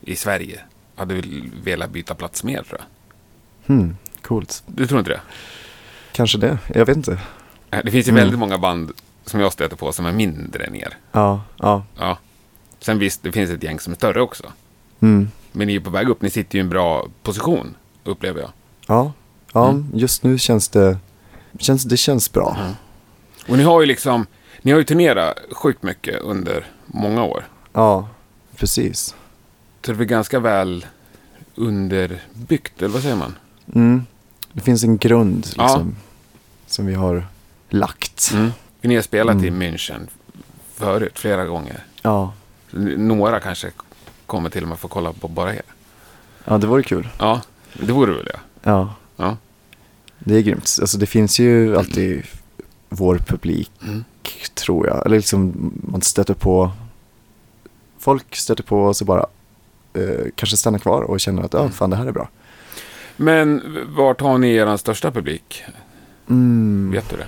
i 0.00 0.16
Sverige 0.16 0.60
hade 0.94 1.22
velat 1.64 1.90
byta 1.90 2.14
plats 2.14 2.44
mer 2.44 2.62
tror 2.62 2.80
jag. 2.80 2.86
Hmm, 3.74 3.96
coolt. 4.22 4.62
Du 4.66 4.86
tror 4.86 4.98
inte 4.98 5.10
det? 5.10 5.20
Kanske 6.12 6.38
det, 6.38 6.58
jag 6.74 6.86
vet 6.86 6.96
inte. 6.96 7.18
Nej, 7.70 7.80
Det 7.84 7.90
finns 7.90 8.06
ju 8.06 8.10
Mm. 8.10 8.20
väldigt 8.22 8.38
många 8.38 8.58
band 8.58 8.92
som 9.26 9.40
jag 9.40 9.52
stöter 9.52 9.76
på 9.76 9.92
som 9.92 10.06
är 10.06 10.12
mindre 10.12 10.64
än 10.64 10.74
er. 10.76 10.96
Ja, 11.12 11.42
ja. 11.56 11.84
Ja. 11.98 12.18
Sen 12.80 12.98
visst, 12.98 13.22
det 13.22 13.32
finns 13.32 13.50
ett 13.50 13.62
gäng 13.62 13.80
som 13.80 13.92
är 13.92 13.96
större 13.96 14.20
också. 14.22 14.52
Mm. 15.00 15.30
Men 15.52 15.66
ni 15.66 15.74
är 15.76 15.80
på 15.80 15.90
väg 15.90 16.08
upp. 16.08 16.22
Ni 16.22 16.30
sitter 16.30 16.54
ju 16.54 16.60
i 16.60 16.64
en 16.64 16.68
bra 16.70 17.06
position, 17.22 17.74
upplever 18.04 18.40
jag. 18.40 18.50
Ja, 18.86 19.12
ja 19.52 19.68
Mm. 19.68 19.86
just 19.94 20.22
nu 20.22 20.38
känns 20.38 20.68
det, 20.68 20.98
känns, 21.58 21.82
det 21.84 21.96
känns 21.96 22.32
bra. 22.32 22.56
Mm. 22.60 22.72
Och 23.48 23.56
ni 23.58 23.62
har 23.64 23.80
ju 23.80 23.86
liksom, 23.86 24.26
ni 24.62 24.70
har 24.72 24.78
ju 24.78 24.84
turnerat 24.84 25.34
sjukt 25.52 25.82
mycket 25.82 26.20
under 26.20 26.66
många 26.86 27.24
år. 27.24 27.44
Ja, 27.72 28.08
precis. 28.56 29.14
Så 29.86 29.92
det 29.92 30.02
är 30.02 30.04
ganska 30.04 30.40
väl 30.40 30.86
underbyggt, 31.54 32.82
eller 32.82 32.88
vad 32.92 33.02
säger 33.02 33.16
man? 33.16 33.34
Mm. 33.74 34.04
Det 34.52 34.60
finns 34.60 34.84
en 34.84 34.98
grund 34.98 35.46
Ja. 35.56 35.62
liksom, 35.62 35.96
som 36.66 36.86
vi 36.86 36.94
har 36.94 37.26
lagt. 37.72 38.30
Mm. 38.34 38.50
Ni 38.80 39.02
spelat 39.02 39.42
i 39.44 39.48
Mm. 39.48 39.62
München 39.62 40.08
förut, 40.74 41.18
flera 41.18 41.44
gånger. 41.44 41.84
Ja. 42.02 42.32
Några 42.96 43.40
kanske 43.40 43.70
kommer 44.26 44.50
till 44.50 44.62
och 44.62 44.68
med 44.68 44.78
få 44.78 44.88
kolla 44.88 45.12
på 45.12 45.28
bara 45.28 45.54
er. 45.54 45.62
ja, 46.44 46.58
det 46.58 46.66
vore 46.66 46.82
kul. 46.82 47.08
Ja, 47.18 47.40
det 47.72 47.92
vore 47.92 48.12
väl 48.14 48.24
det. 48.24 48.38
Ja, 48.62 48.94
Ja. 49.16 49.36
det 50.18 50.34
är 50.36 50.40
grymt. 50.42 50.76
Alltså 50.80 50.98
det 50.98 51.06
finns 51.06 51.38
ju 51.38 51.76
alltid 51.76 52.22
vår 52.88 53.18
publik, 53.18 53.70
Mm. 53.82 54.04
tror 54.54 54.86
jag. 54.86 55.06
Eller 55.06 55.16
liksom 55.16 55.72
man 55.90 56.02
stöter 56.02 56.34
på, 56.34 56.70
folk 57.98 58.36
stöter 58.36 58.62
på 58.62 58.82
och 58.82 58.96
så 58.96 59.04
bara 59.04 59.26
eh, 59.94 60.26
kanske 60.34 60.56
stannar 60.56 60.78
kvar 60.78 61.02
och 61.02 61.20
känner 61.20 61.42
att 61.42 61.52
ja, 61.52 61.60
Mm. 61.60 61.72
fan 61.72 61.90
det 61.90 61.96
här 61.96 62.06
är 62.06 62.12
bra. 62.12 62.28
Men 63.16 63.62
vart 63.96 64.20
har 64.20 64.38
ni 64.38 64.54
er 64.54 64.76
största 64.76 65.10
publik? 65.10 65.62
Mm. 66.28 66.90
Vet 66.92 67.10
du 67.10 67.16
det? 67.16 67.26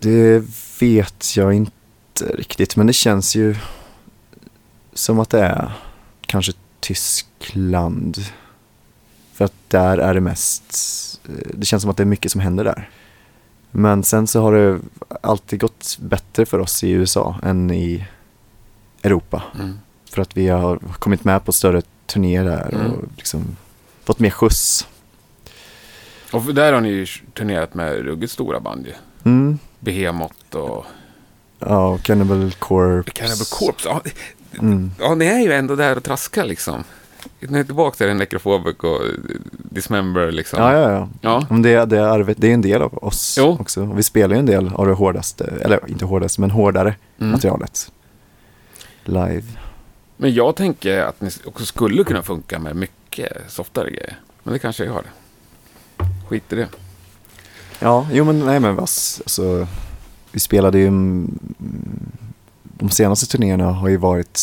Det 0.00 0.44
vet 0.80 1.36
jag 1.36 1.54
inte 1.54 2.24
riktigt, 2.34 2.76
men 2.76 2.86
det 2.86 2.92
känns 2.92 3.36
ju 3.36 3.56
som 4.92 5.18
att 5.20 5.30
det 5.30 5.40
är 5.40 5.72
kanske 6.20 6.52
Tyskland. 6.80 8.18
För 9.32 9.44
att 9.44 9.52
där 9.68 9.98
är 9.98 10.14
det 10.14 10.20
mest, 10.20 10.74
eh, 11.28 11.34
det 11.54 11.66
känns 11.66 11.82
som 11.82 11.90
att 11.90 11.96
det 11.96 12.02
är 12.02 12.04
mycket 12.04 12.32
som 12.32 12.40
händer 12.40 12.64
där. 12.64 12.90
Men 13.70 14.02
sen 14.02 14.26
så 14.26 14.42
har 14.42 14.52
det 14.54 14.80
alltid 15.20 15.60
gått 15.60 15.98
bättre 16.00 16.46
för 16.46 16.58
oss 16.58 16.84
i 16.84 16.90
USA 16.90 17.36
än 17.42 17.70
i 17.70 18.04
Europa. 19.02 19.42
Mm. 19.54 19.78
För 20.10 20.22
att 20.22 20.36
vi 20.36 20.48
har 20.48 20.78
kommit 20.78 21.24
med 21.24 21.44
på 21.44 21.52
större 21.52 21.82
turnéer 22.06 22.44
där 22.44 22.74
Mm. 22.74 22.92
och 22.92 23.04
liksom 23.16 23.56
fått 24.04 24.18
mer 24.18 24.30
skjuts. 24.30 24.86
Och 26.32 26.54
där 26.54 26.72
har 26.72 26.80
ni 26.80 26.88
ju 26.88 27.06
turnerat 27.34 27.74
med 27.74 28.04
ruggigt 28.04 28.32
stora 28.32 28.60
band 28.60 28.86
ju. 28.86 28.92
Mm. 29.24 29.58
Behemoth 29.80 30.56
och 30.56 30.84
Ja, 31.58 31.88
och 31.88 32.02
Cannibal 32.02 32.52
Corpse. 32.58 33.10
Cannibal 33.12 33.46
Corpse. 33.50 33.88
Ja, 33.88 34.02
Mm. 34.58 34.90
ja, 35.00 35.14
ni 35.14 35.24
är 35.26 35.38
ju 35.40 35.52
ändå 35.52 35.76
där 35.76 35.96
och 35.96 36.04
traskar 36.04 36.44
liksom. 36.44 36.84
Ni 37.40 37.58
är 37.58 37.64
tillbaka 37.64 37.96
till 37.96 38.14
Necrophobic 38.14 38.76
och 38.76 39.00
Dismember 39.52 40.30
liksom. 40.32 40.62
Ja, 40.62 40.72
ja, 40.72 40.90
ja. 40.90 41.08
Ja. 41.20 41.46
Men 41.50 41.62
det, 41.62 41.84
det, 41.84 42.10
arvet, 42.10 42.36
det 42.40 42.48
är 42.50 42.54
en 42.54 42.60
del 42.62 42.82
av 42.82 42.98
oss 43.04 43.36
Jo. 43.38 43.56
också. 43.60 43.84
Vi 43.84 44.02
spelar 44.02 44.34
ju 44.34 44.38
en 44.38 44.46
del 44.46 44.68
av 44.74 44.86
det 44.86 44.92
hårdaste, 44.92 45.44
eller 45.62 45.90
inte 45.90 46.04
hårdaste, 46.04 46.40
men 46.40 46.50
hårdare 46.50 46.94
Mm. 47.18 47.32
materialet. 47.32 47.92
Live. 49.04 49.42
Men 50.16 50.34
jag 50.34 50.56
tänker 50.56 50.98
att 51.02 51.20
ni 51.20 51.30
också 51.44 51.66
skulle 51.66 52.04
kunna 52.04 52.22
funka 52.22 52.58
med 52.58 52.76
mycket 52.76 53.32
softare 53.48 53.90
grejer. 53.90 54.16
Men 54.42 54.52
det 54.52 54.58
kanske 54.58 54.84
jag 54.84 54.92
har. 54.92 55.04
Skit 56.28 56.52
i 56.52 56.56
det. 56.56 56.68
Ja, 57.80 58.06
jo 58.12 58.24
men 58.24 58.38
nej 58.38 58.60
men 58.60 58.74
vass. 58.76 59.20
Alltså, 59.24 59.66
vi 60.32 60.40
spelade 60.40 60.78
ju, 60.78 60.86
mm, 60.86 61.38
de 62.64 62.90
senaste 62.90 63.26
turnéerna 63.26 63.72
har 63.72 63.88
ju 63.88 63.96
varit, 63.96 64.40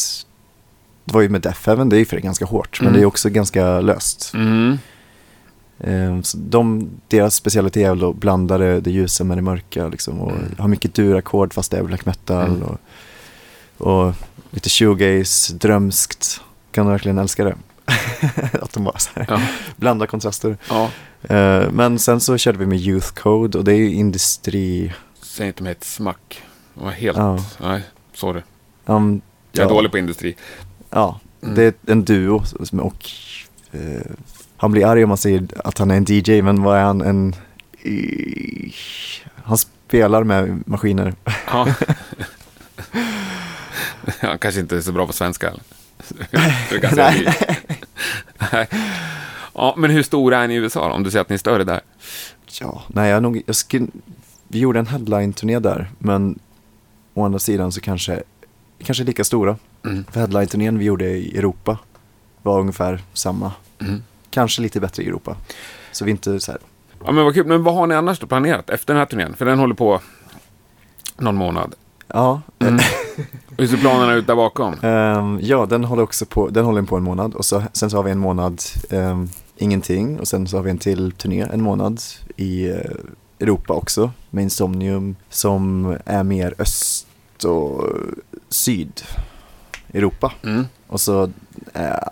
det 1.05 1.13
var 1.13 1.21
ju 1.21 1.29
med 1.29 1.41
Death 1.41 1.59
Heaven, 1.69 1.89
det 1.89 1.95
är 1.95 1.99
ju 1.99 2.05
för 2.05 2.15
det 2.15 2.21
ganska 2.21 2.45
hårt, 2.45 2.77
men 2.81 2.87
Mm. 2.87 2.99
det 2.99 3.03
är 3.03 3.05
också 3.07 3.29
ganska 3.29 3.81
löst. 3.81 4.31
Mm. 4.33 4.77
Eh, 5.79 6.21
Så 6.21 6.37
de, 6.37 6.89
deras 7.07 7.35
specialitet 7.35 7.85
är 7.85 7.89
väl 7.89 8.09
att 8.09 8.15
blanda 8.15 8.57
det, 8.57 8.81
det 8.81 8.91
ljusa 8.91 9.23
med 9.23 9.37
det 9.37 9.41
mörka 9.41 9.87
liksom, 9.87 10.19
och 10.21 10.31
Mm. 10.31 10.55
ha 10.57 10.67
mycket 10.67 10.93
durackord 10.93 11.53
fast 11.53 11.71
det 11.71 11.77
är 11.77 11.83
black 11.83 12.05
metal 12.05 12.47
Mm. 12.47 12.63
och, 12.63 12.77
och 13.77 14.13
lite 14.51 14.69
shoegaze, 14.69 15.53
drömskt. 15.53 16.41
Kan 16.71 16.87
verkligen 16.87 17.17
älska 17.17 17.43
det? 17.43 17.55
att 18.61 18.73
de 18.73 18.83
bara 18.83 18.97
så 18.97 19.09
här, 19.15 19.25
Ja. 19.29 19.41
blandar 19.75 20.05
kontraster. 20.05 20.57
ja. 20.69 20.89
Eh, 21.23 21.71
men 21.71 21.99
sen 21.99 22.19
så 22.19 22.37
körde 22.37 22.57
vi 22.57 22.65
med 22.65 22.79
Youth 22.79 23.13
Code 23.13 23.57
och 23.57 23.63
det 23.63 23.71
är 23.73 23.77
ju 23.77 23.91
industri... 23.93 24.93
Säg 25.21 25.47
inte 25.47 25.63
med 25.63 25.71
ett 25.71 25.83
smack. 25.83 26.41
Det 26.73 26.83
var 26.83 26.91
helt... 26.91 27.17
Ja. 27.17 27.39
Nej, 27.61 27.81
sorry. 28.13 28.41
Um, 28.85 29.21
Jag 29.51 29.65
är 29.65 29.69
dålig 29.69 29.91
på 29.91 29.97
industri. 29.97 30.35
Ja, 30.89 31.19
Mm. 31.41 31.55
det 31.55 31.63
är 31.63 31.73
en 31.91 32.05
duo 32.05 32.43
som- 32.63 32.79
och 32.79 33.09
eh, 33.71 34.01
han 34.57 34.71
blir 34.71 34.85
arg 34.85 35.03
om 35.03 35.07
man 35.09 35.17
säger 35.17 35.47
att 35.63 35.77
han 35.77 35.91
är 35.91 35.95
en 35.97 36.05
DJ, 36.09 36.41
men 36.41 36.63
vad 36.63 36.77
är 36.77 36.83
han? 36.83 37.01
En... 37.01 37.35
han 39.43 39.57
spelar 39.57 40.23
med 40.23 40.63
maskiner. 40.67 41.13
Ja. 41.47 41.67
Han 44.21 44.37
kanske 44.39 44.61
inte 44.61 44.77
är 44.77 44.81
så 44.81 44.91
bra 44.91 45.07
på 45.07 45.13
svenska. 45.13 45.47
eller? 45.49 46.95
Nej. 46.95 47.35
Ja, 49.53 49.73
men 49.77 49.91
hur 49.91 50.03
stora 50.03 50.37
är 50.37 50.47
ni 50.47 50.53
i 50.53 50.57
USA 50.57 50.87
då? 50.87 50.93
Om 50.93 51.03
du 51.03 51.11
säger 51.11 51.21
att 51.21 51.29
ni 51.29 51.33
är 51.33 51.37
större 51.37 51.63
där. 51.63 51.81
Ja, 52.61 52.83
nej, 52.87 53.09
jag 53.09 53.23
nog, 53.23 53.41
jag 53.45 53.55
skulle, 53.55 53.87
vi 54.47 54.59
gjorde 54.59 54.79
en 54.79 54.87
headline-turné 54.87 55.59
där, 55.59 55.91
men 55.99 56.39
å 57.13 57.25
andra 57.25 57.39
sidan 57.39 57.71
så 57.71 57.81
kanske, 57.81 58.23
kanske 58.83 59.03
lika 59.03 59.23
stora. 59.23 59.57
Mm. 59.85 60.05
För 60.11 60.19
headline-turnén 60.19 60.77
vi 60.77 60.85
gjorde 60.85 61.05
i 61.05 61.37
Europa 61.37 61.77
var 62.41 62.59
ungefär 62.59 63.01
samma. 63.13 63.51
Mm. 63.79 64.03
Kanske 64.29 64.61
lite 64.61 64.79
bättre 64.79 65.03
i 65.03 65.07
Europa. 65.07 65.35
Så 65.91 66.05
vi 66.05 66.11
inte 66.11 66.39
så 66.39 66.51
här, 66.51 66.61
Ja, 67.05 67.11
men 67.11 67.23
vad 67.23 67.33
kul. 67.33 67.45
Men 67.45 67.63
vad 67.63 67.75
har 67.75 67.87
ni 67.87 67.95
annars 67.95 68.19
då 68.19 68.27
planerat 68.27 68.69
efter 68.69 68.93
den 68.93 68.99
här 68.99 69.05
turnén? 69.05 69.33
För 69.33 69.45
den 69.45 69.59
håller 69.59 69.75
på 69.75 70.01
någon 71.17 71.35
månad. 71.35 71.75
Ja, 72.07 72.41
Mm. 72.59 72.79
Hur 73.57 73.67
ser 73.67 73.77
planerna 73.77 74.13
ut 74.13 74.27
där 74.27 74.35
bakom? 74.35 74.73
ehm, 74.81 75.39
ja, 75.41 75.65
den 75.65 75.83
håller 75.83 76.03
också 76.03 76.25
på, 76.25 76.49
den 76.49 76.65
håller 76.65 76.81
på 76.81 76.97
en 76.97 77.03
månad 77.03 77.33
och 77.33 77.45
så, 77.45 77.63
sen 77.73 77.89
så 77.89 77.97
har 77.97 78.03
vi 78.03 78.11
en 78.11 78.19
månad 78.19 78.61
ehm, 78.89 79.29
ingenting 79.57 80.19
och 80.19 80.27
sen 80.27 80.47
så 80.47 80.57
har 80.57 80.63
vi 80.63 80.69
en 80.69 80.77
till 80.77 81.11
turné 81.11 81.41
en 81.41 81.61
månad 81.61 82.01
i 82.35 82.69
eh, 82.69 82.77
Europa 83.39 83.73
också 83.73 84.11
med 84.29 84.41
Insomnium 84.43 85.15
som 85.29 85.95
är 86.05 86.23
mer 86.23 86.53
öst 86.59 87.07
och 87.45 87.83
syd 88.49 89.01
Europa. 89.93 90.33
Mm. 90.43 90.65
Och 90.87 91.01
så 91.01 91.23
eh, 91.73 92.07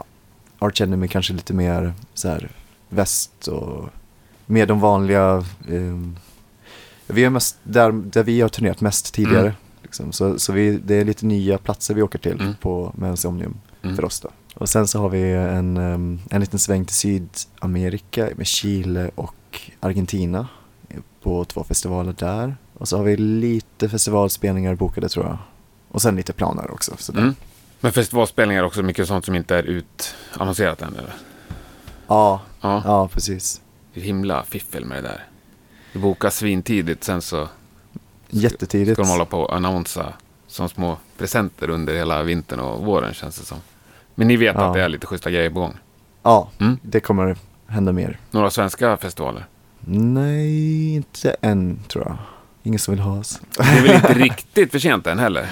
Arch 0.60 0.82
Enemy 0.82 1.08
kanske 1.08 1.34
lite 1.34 1.54
mer 1.54 1.94
så 2.14 2.28
här 2.30 2.50
väst 2.90 3.48
och 3.48 3.90
mer 4.46 4.66
de 4.66 4.80
vanliga. 4.80 5.44
ehm, 5.70 6.18
vi 7.08 7.24
är 7.24 7.30
mest 7.30 7.58
där, 7.64 7.92
där 7.92 8.24
vi 8.24 8.42
har 8.42 8.50
turnerat 8.50 8.82
mest 8.82 9.14
tidigare. 9.14 9.40
Mm. 9.40 9.54
Liksom. 10.00 10.12
Så, 10.12 10.40
så 10.40 10.54
vi, 10.54 10.78
det 10.78 10.96
är 10.96 11.06
lite 11.06 11.26
nya 11.26 11.58
platser 11.58 11.94
vi 11.94 12.02
åker 12.02 12.20
till 12.20 12.42
Mm. 12.42 12.56
på, 12.62 12.94
med 12.98 13.10
Insomnium 13.10 13.58
Mm. 13.84 13.96
för 13.96 14.06
oss 14.06 14.20
då. 14.20 14.30
Och 14.56 14.70
sen 14.70 14.88
så 14.88 15.00
har 15.00 15.10
vi 15.10 15.32
en, 15.32 15.78
en 16.30 16.40
liten 16.42 16.60
sväng 16.60 16.86
till 16.86 16.96
Sydamerika 16.96 18.30
med 18.36 18.48
Chile 18.48 19.12
och 19.16 19.62
Argentina 19.80 20.48
på 21.24 21.46
två 21.46 21.64
festivaler 21.64 22.16
där. 22.18 22.56
Och 22.74 22.88
så 22.88 22.98
har 22.98 23.04
vi 23.04 23.18
lite 23.18 23.90
festivalspelningar 23.90 24.76
bokade 24.76 25.10
tror 25.10 25.26
jag. 25.26 25.38
Och 25.90 26.02
sen 26.02 26.16
lite 26.16 26.34
planer 26.34 26.72
också. 26.72 26.96
Mm. 27.14 27.36
Men 27.80 27.92
festivalspelningar 27.92 28.64
också 28.64 28.84
mycket 28.84 29.08
sånt 29.08 29.26
som 29.26 29.36
inte 29.36 29.56
är 29.56 29.64
utannonserat 29.64 30.82
än 30.82 30.94
eller? 30.96 31.14
Ja, 32.08 32.42
Ja. 32.62 32.82
ja 32.86 33.08
precis. 33.08 33.62
Det 33.94 34.00
är 34.00 34.04
himla 34.04 34.44
fiffel 34.44 34.86
med 34.86 35.04
det 35.04 35.08
där. 35.10 35.24
Du 35.94 36.00
bokar 36.00 36.30
svintidigt, 36.30 37.04
sen 37.04 37.22
så 37.22 37.48
Jättetidigt. 38.30 38.94
ska 38.96 39.02
de 39.04 39.10
hålla 39.12 39.26
på 39.26 39.40
och 39.40 39.56
annonsa 39.56 40.14
som 40.48 40.70
små 40.70 40.98
presenter 41.18 41.70
under 41.70 41.94
hela 41.96 42.24
vintern 42.24 42.60
och 42.60 42.86
våren 42.86 43.14
känns 43.14 43.40
det 43.40 43.46
som. 43.46 43.58
Men 44.16 44.28
ni 44.28 44.36
vet 44.36 44.56
Ja. 44.56 44.66
att 44.68 44.74
det 44.74 44.82
är 44.82 44.90
lite 44.90 45.08
schyssta 45.08 45.32
grejer 45.32 45.50
på 45.50 45.60
gång. 45.60 45.74
Ja, 46.24 46.50
Mm. 46.60 46.78
det 46.82 47.00
kommer 47.00 47.38
hända 47.68 47.92
mer. 47.92 48.20
Några 48.32 48.50
svenska 48.50 48.98
festivaler. 48.98 49.46
Nej, 49.88 50.94
inte 50.96 51.36
än 51.42 51.80
tror 51.88 52.04
jag. 52.08 52.18
Ingen 52.64 52.80
som 52.80 52.94
vill 52.94 53.02
ha 53.02 53.20
oss. 53.20 53.42
Det 53.58 53.64
är 53.64 53.82
väl 53.84 53.96
inte 53.96 54.14
riktigt 54.14 54.72
för 54.72 54.80
sent 54.80 55.08
än 55.08 55.20
heller? 55.20 55.50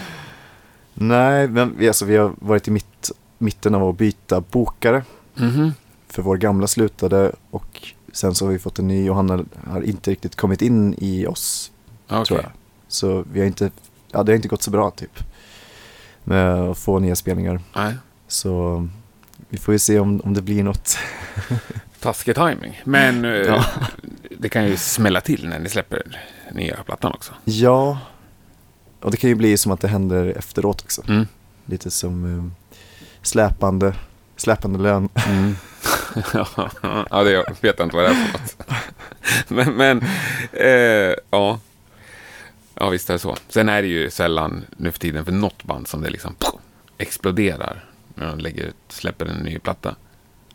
Nej, 0.93 1.47
men 1.47 1.73
vi, 1.77 1.87
alltså, 1.87 2.05
vi 2.05 2.17
har 2.17 2.31
varit 2.39 2.67
i 2.67 2.71
mitt, 2.71 3.11
mitten 3.37 3.75
av 3.75 3.89
att 3.89 3.97
byta 3.97 4.41
bokare. 4.41 5.03
Mhm. 5.35 5.73
För 6.07 6.21
vår 6.21 6.37
gamla 6.37 6.67
slutade 6.67 7.31
och 7.51 7.81
sen 8.11 8.35
så 8.35 8.45
har 8.45 8.51
vi 8.51 8.59
fått 8.59 8.79
en 8.79 8.87
ny 8.87 9.09
och 9.09 9.15
han 9.15 9.29
har, 9.29 9.45
har 9.67 9.81
inte 9.81 10.11
riktigt 10.11 10.35
kommit 10.35 10.61
in 10.61 10.95
i 10.97 11.25
oss 11.27 11.71
Okej. 12.09 12.25
tror 12.25 12.39
jag. 12.39 12.51
Så 12.93 13.23
vi 13.31 13.39
har 13.39 13.47
inte, 13.47 13.71
ja 14.11 14.23
det 14.23 14.31
har 14.31 14.35
inte 14.35 14.47
gått 14.47 14.61
så 14.63 14.71
bra 14.71 14.91
typ. 14.91 15.23
Med 16.23 16.53
att 16.55 16.77
få 16.77 16.99
nya 16.99 17.15
spelningar. 17.15 17.59
Nej. 17.75 17.93
Så 18.27 18.87
vi 19.49 19.57
får 19.57 19.73
ju 19.73 19.79
se 19.79 19.99
om, 19.99 20.21
om 20.21 20.33
det 20.33 20.41
blir 20.41 20.63
något. 20.63 20.97
Taskig 21.99 22.35
timing. 22.35 22.81
Men 22.83 23.25
eh, 23.25 23.31
Ja. 23.31 23.65
det 24.37 24.49
kan 24.49 24.65
ju 24.65 24.77
smälla 24.77 25.21
till 25.21 25.47
när 25.49 25.59
ni 25.59 25.69
släpper 25.69 26.21
nya 26.51 26.75
plattan 26.83 27.11
också. 27.13 27.33
Ja, 27.43 27.97
och 28.99 29.11
det 29.11 29.17
kan 29.17 29.29
ju 29.29 29.35
bli 29.35 29.57
som 29.57 29.71
att 29.71 29.81
det 29.81 29.87
händer 29.87 30.25
efteråt 30.37 30.81
också. 30.81 31.01
Mm. 31.07 31.27
Lite 31.65 31.91
som 31.91 32.37
eh, 32.37 32.51
släpande, 33.21 33.93
släpande 34.37 34.79
lön. 34.79 35.09
Mm. 35.27 35.55
ja, 37.09 37.23
det 37.23 37.45
vet 37.61 37.79
jag 37.79 37.85
inte 37.85 37.95
vad 37.95 38.05
det 38.05 38.09
är 38.09 38.13
för 38.13 38.39
något. 38.39 38.55
men, 39.47 39.73
men 39.73 40.01
eh, 40.53 41.15
ja. 41.31 41.59
Ja, 42.75 42.89
visst 42.89 43.09
är 43.09 43.13
det 43.13 43.19
så. 43.19 43.35
Sen 43.49 43.69
är 43.69 43.81
det 43.81 43.87
ju 43.87 44.09
sällan 44.09 44.63
nu 44.77 44.91
för 44.91 44.99
tiden 44.99 45.25
för 45.25 45.31
något 45.31 45.63
band 45.63 45.87
som 45.87 46.01
det 46.01 46.09
liksom 46.09 46.35
exploderar 46.97 47.85
när 48.15 48.27
de 48.29 48.39
lägger 48.39 48.63
ut, 48.63 48.75
släpper 48.89 49.25
en 49.25 49.37
ny 49.43 49.59
platta. 49.59 49.95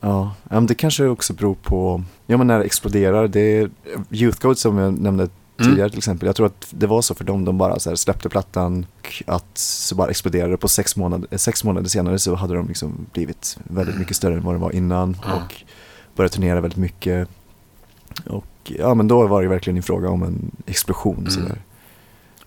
Ja, 0.01 0.35
men 0.45 0.67
det 0.67 0.75
kanske 0.75 1.07
också 1.07 1.33
beror 1.33 1.55
på, 1.55 2.03
ja 2.27 2.37
men 2.37 2.47
när 2.47 2.59
det 2.59 2.65
exploderar, 2.65 3.29
det 3.29 3.41
är 3.41 3.71
Youth 4.11 4.39
Code 4.39 4.57
som 4.57 4.79
jag 4.79 4.99
nämnde 4.99 5.29
Mm. 5.61 5.71
tidigare 5.71 5.89
till 5.91 5.99
exempel. 5.99 6.27
Jag 6.27 6.37
tror 6.37 6.47
att 6.47 6.67
det 6.71 6.87
var 6.87 7.03
så 7.03 7.15
för 7.15 7.25
dem, 7.25 7.45
de 7.45 7.59
bara 7.59 7.79
så 7.79 7.89
här 7.91 7.97
släppte 7.97 8.29
plattan 8.29 8.87
och 9.01 9.23
att 9.27 9.59
så 9.59 9.95
bara 9.95 10.11
exploderade 10.11 10.57
på 10.57 10.69
sex 10.69 10.97
månader, 10.97 11.37
sex 11.39 11.65
månader 11.65 11.89
senare 11.89 12.19
så 12.19 12.35
hade 12.35 12.55
de 12.55 12.69
liksom 12.69 13.07
blivit 13.13 13.59
väldigt 13.65 13.97
mycket 13.99 14.17
större 14.17 14.35
än 14.35 14.43
vad 14.45 14.55
det 14.55 14.59
var 14.59 14.75
innan 14.75 15.17
Ja. 15.27 15.35
och 15.35 15.55
började 16.17 16.35
turnera 16.35 16.61
väldigt 16.61 16.79
mycket. 16.79 17.29
Och 18.27 18.45
ja 18.65 18.95
men 18.95 19.09
då 19.09 19.27
var 19.27 19.43
det 19.43 19.49
verkligen 19.49 19.77
en 19.77 19.83
fråga 19.83 20.11
om 20.11 20.23
en 20.23 20.51
explosion 20.67 21.19
Mm. 21.19 21.31
sådär. 21.31 21.59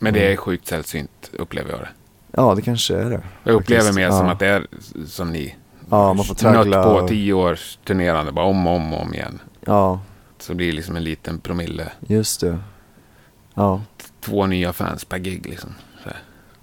Men 0.02 0.14
det 0.14 0.20
är 0.20 0.26
Mm. 0.26 0.38
sjukt 0.38 0.68
sällsynt, 0.68 1.30
upplever 1.34 1.70
jag 1.72 1.80
det. 1.80 1.90
Ja 2.32 2.56
det 2.56 2.62
kanske 2.62 2.96
är 2.96 3.10
det. 3.10 3.22
Jag 3.44 3.54
upplever 3.56 3.82
Faktiskt, 3.82 3.96
mer 3.96 4.04
ja. 4.06 4.12
som 4.12 4.28
att 4.28 4.40
det 4.40 4.48
är 4.48 4.68
som 5.08 5.32
ni. 5.32 5.56
Ja, 5.90 6.14
man 6.14 6.26
får 6.26 6.36
traggla 6.36 6.78
Nött 6.78 7.02
på 7.02 7.08
tio 7.08 7.34
års 7.34 7.78
turnerande, 7.86 8.32
bara 8.32 8.46
om 8.46 8.68
och 8.68 8.76
om, 8.76 8.94
och 8.94 9.02
om 9.02 9.14
igen. 9.14 9.40
Ja, 9.66 10.02
Så 10.40 10.54
blir 10.54 10.68
det 10.68 10.74
liksom 10.76 10.96
en 10.96 11.04
liten 11.04 11.40
promille. 11.40 11.92
just 12.08 12.42
det. 12.42 12.60
Ja, 13.54 13.82
Två 14.22 14.46
nya 14.46 14.74
fans 14.74 15.06
per 15.06 15.18
gig 15.18 15.46
liksom. 15.46 15.70
Så 16.04 16.10
här. 16.10 16.18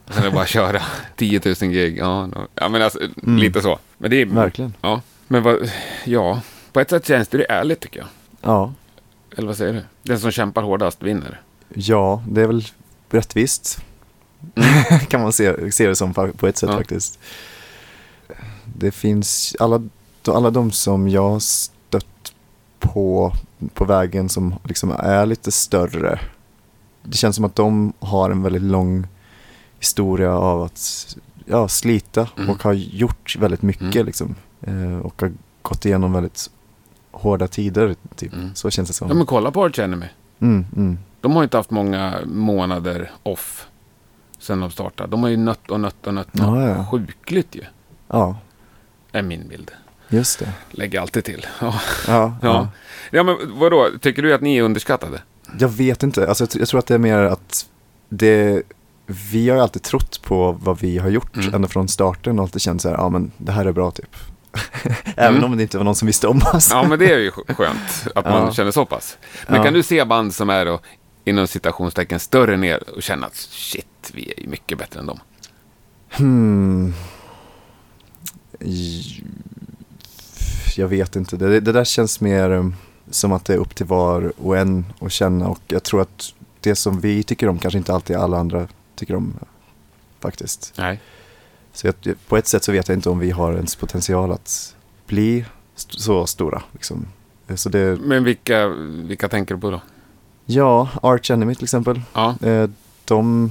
Och 0.07 0.15
sen 0.15 0.23
är 0.23 0.27
det 0.27 0.33
bara 0.35 0.43
att 0.43 0.49
köra 0.49 0.83
10 1.17 1.41
000 1.45 1.55
gig. 1.73 1.99
Ja, 1.99 2.29
ja 2.55 2.69
men 2.69 2.83
alltså 2.83 2.99
Mm. 3.23 3.37
lite 3.39 3.61
så. 3.61 3.79
Men 3.99 4.11
det 4.11 4.23
är, 4.23 4.27
verkligen. 4.27 4.75
Ja, 4.81 5.01
men 5.29 5.43
vad, 5.43 5.71
ja, 6.05 6.41
på 6.73 6.81
ett 6.81 6.91
sätt 6.91 7.07
känns 7.07 7.29
det 7.29 7.45
ärligt 7.53 7.81
tycker 7.81 8.01
jag. 8.01 8.09
Ja. 8.41 8.73
Eller 9.37 9.47
vad 9.47 9.57
säger 9.57 9.73
du? 9.73 9.81
Den 10.03 10.21
som 10.21 10.31
kämpar 10.31 10.63
hårdast 10.63 11.03
vinner. 11.03 11.41
Ja, 11.75 12.23
det 12.29 12.43
är 12.43 12.47
väl 12.47 12.65
rättvist. 13.11 13.79
kan 15.09 15.21
man 15.23 15.33
se, 15.33 15.73
se 15.73 15.87
det 15.89 15.97
som 15.97 16.15
på 16.15 16.47
ett 16.47 16.57
sätt 16.57 16.71
Ja. 16.71 16.77
faktiskt. 16.77 17.19
Det 18.65 18.91
finns 18.91 19.57
alla, 19.61 19.83
alla 20.27 20.51
de 20.51 20.71
som 20.71 21.09
jag 21.09 21.43
stött 21.43 22.33
på, 22.79 23.33
på 23.75 23.85
vägen 23.85 24.29
som 24.29 24.55
liksom 24.65 24.91
är 24.99 25.27
lite 25.27 25.53
större. 25.53 26.21
Det 27.03 27.17
känns 27.17 27.37
som 27.37 27.45
att 27.45 27.55
de 27.55 27.93
har 28.01 28.31
en 28.31 28.43
väldigt 28.43 28.63
lång 28.63 29.07
historia 29.81 30.33
av 30.33 30.63
att 30.63 31.17
ja, 31.47 31.69
slita 31.69 32.29
Mm. 32.37 32.51
och 32.51 32.63
har 32.63 32.73
gjort 32.73 33.37
väldigt 33.39 33.63
mycket 33.63 33.95
Mm. 33.95 34.07
liksom. 34.07 34.35
Eh, 34.63 34.99
och 34.99 35.21
har 35.21 35.33
gått 35.63 35.85
igenom 35.87 36.13
väldigt 36.13 36.51
hårda 37.11 37.49
tider, 37.49 37.97
typ. 38.17 38.33
Mm. 38.35 38.55
Så 38.55 38.71
känns 38.71 38.89
det 38.89 38.95
som. 38.95 39.09
Ja, 39.09 39.15
men 39.15 39.27
kolla 39.27 39.51
på 39.51 39.65
Arch 39.65 39.79
Enemy. 39.79 40.07
Mm, 40.41 40.67
mm. 40.77 40.99
De 41.21 41.37
har 41.37 41.43
inte 41.43 41.57
haft 41.57 41.71
många 41.71 42.15
månader 42.25 43.11
off 43.23 43.67
sen 44.39 44.61
de 44.61 44.71
startade. 44.71 45.11
De 45.11 45.23
har 45.23 45.31
ju 45.31 45.37
nött 45.37 45.71
och 45.71 45.81
nött 45.81 46.07
och 46.07 46.15
nött. 46.15 46.29
Ja, 46.33 46.69
ja. 46.69 46.87
Sjukligt 46.91 47.55
ju, 47.57 47.63
ja, 48.09 48.37
är 49.13 49.23
min 49.23 49.49
bild. 49.49 49.71
just 50.09 50.39
det. 50.39 50.53
Lägger 50.71 51.01
alltid 51.01 51.25
till. 51.25 51.47
Ja. 51.61 51.81
Ja, 52.07 52.37
Ja. 52.43 52.69
ja. 53.11 53.23
men 53.23 53.37
vadå? 53.59 53.89
Tycker 54.01 54.23
du 54.23 54.35
att 54.35 54.41
ni 54.41 54.57
är 54.57 54.63
underskattade? 54.63 55.23
Jag 55.59 55.69
vet 55.69 56.03
inte, 56.03 56.29
alltså, 56.29 56.45
jag, 56.45 56.61
jag 56.61 56.69
tror 56.69 56.79
att 56.79 56.87
det 56.87 56.95
är 56.95 56.99
mer 56.99 57.19
att 57.19 57.67
det, 58.09 58.63
vi 59.07 59.49
har 59.49 59.57
ju 59.57 59.63
alltid 59.63 59.83
trott 59.83 60.23
på 60.23 60.53
vad 60.53 60.81
vi 60.81 60.99
har 60.99 61.09
gjort 61.09 61.37
Mm. 61.37 61.55
ända 61.55 61.69
från 61.69 61.89
starten 61.89 62.39
och 62.39 62.43
alltid 62.43 62.63
känt 62.63 62.83
så 62.83 62.89
här, 62.89 62.97
ja 62.97 63.09
men 63.09 63.31
det 63.39 63.53
här 63.53 63.65
är 63.65 63.73
bra 63.73 63.91
typ. 63.91 64.17
Även 65.17 65.37
Mm. 65.39 65.45
om 65.51 65.57
det 65.57 65.63
inte 65.63 65.79
var 65.79 65.85
någon 65.85 65.95
som 65.95 66.07
visste 66.07 66.29
om 66.29 66.41
oss. 66.55 66.71
Ja, 66.73 66.83
men 66.89 66.99
det 66.99 67.13
är 67.13 67.19
ju 67.19 67.31
sk- 67.31 67.55
skönt 67.55 68.07
att 68.15 68.25
man 68.25 68.43
Ja. 68.47 68.53
känner 68.53 68.71
så 68.71 68.85
pass. 68.85 69.19
Men 69.47 69.57
Ja. 69.57 69.65
kan 69.65 69.75
du 69.75 69.83
se 69.83 70.05
band 70.05 70.35
som 70.35 70.51
är 70.51 70.65
då, 70.67 70.81
inom 71.29 71.47
citationstecken 71.47 72.21
större 72.21 72.57
ner 72.57 72.83
och 72.97 73.03
känna 73.03 73.27
att 73.27 73.37
shit, 73.37 74.11
vi 74.15 74.35
är 74.37 74.47
mycket 74.49 74.79
bättre 74.79 75.01
än 75.01 75.07
dem? 75.07 75.21
Hmm. 76.11 76.95
Jag 80.77 80.89
vet 80.89 81.17
inte, 81.17 81.37
det, 81.37 81.61
det 81.61 81.73
där 81.73 81.85
känns 81.85 82.21
mer 82.21 82.51
um, 82.51 82.75
som 83.11 83.33
att 83.33 83.45
det 83.45 83.55
är 83.55 83.59
upp 83.59 83.75
till 83.75 83.87
var 83.87 84.33
och 84.39 84.57
en 84.57 84.87
att 85.01 85.13
känna 85.13 85.49
och 85.49 85.61
jag 85.67 85.83
tror 85.83 86.01
att 86.01 86.35
det 86.61 86.75
som 86.75 87.01
vi 87.01 87.23
tycker 87.23 87.49
om 87.49 87.59
kanske 87.59 87.79
inte 87.79 87.95
alltid 87.95 88.17
alla 88.17 88.39
andra 88.39 88.69
tycker 88.97 89.15
om 89.15 89.35
faktiskt. 90.21 90.73
Nej. 90.77 91.01
Så 91.73 91.87
jag, 91.87 91.95
på 92.29 92.37
ett 92.37 92.47
sätt 92.47 92.65
så 92.65 92.73
vet 92.73 92.89
jag 92.89 92.97
inte 92.97 93.11
om 93.11 93.19
vi 93.19 93.31
har 93.31 93.53
ens 93.53 93.77
potential 93.77 94.33
att 94.33 94.77
bli 95.07 95.45
st- 95.77 95.99
så 96.01 96.27
stora. 96.27 96.63
Liksom. 96.73 97.07
Så 97.55 97.69
det, 97.69 97.99
Men 98.01 98.25
vilka, 98.25 98.69
vilka 99.09 99.29
tänker 99.29 99.55
du 99.55 99.61
på 99.61 99.71
då? 99.71 99.81
Ja, 100.51 100.89
Arch 101.03 101.31
Enemy 101.31 101.55
till 101.55 101.65
exempel. 101.65 102.01
Ja, 102.15 102.35
Eh, 102.43 102.71
De, 103.05 103.51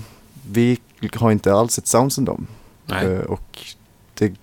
vi 0.50 0.80
har 1.16 1.32
inte 1.32 1.54
alls 1.54 1.78
ett 1.78 1.88
sound 1.88 2.14
som 2.14 2.26
dem. 2.26 2.48
nej. 2.86 3.06
Eh, 3.06 3.20
Och 3.20 3.60
det 4.14 4.34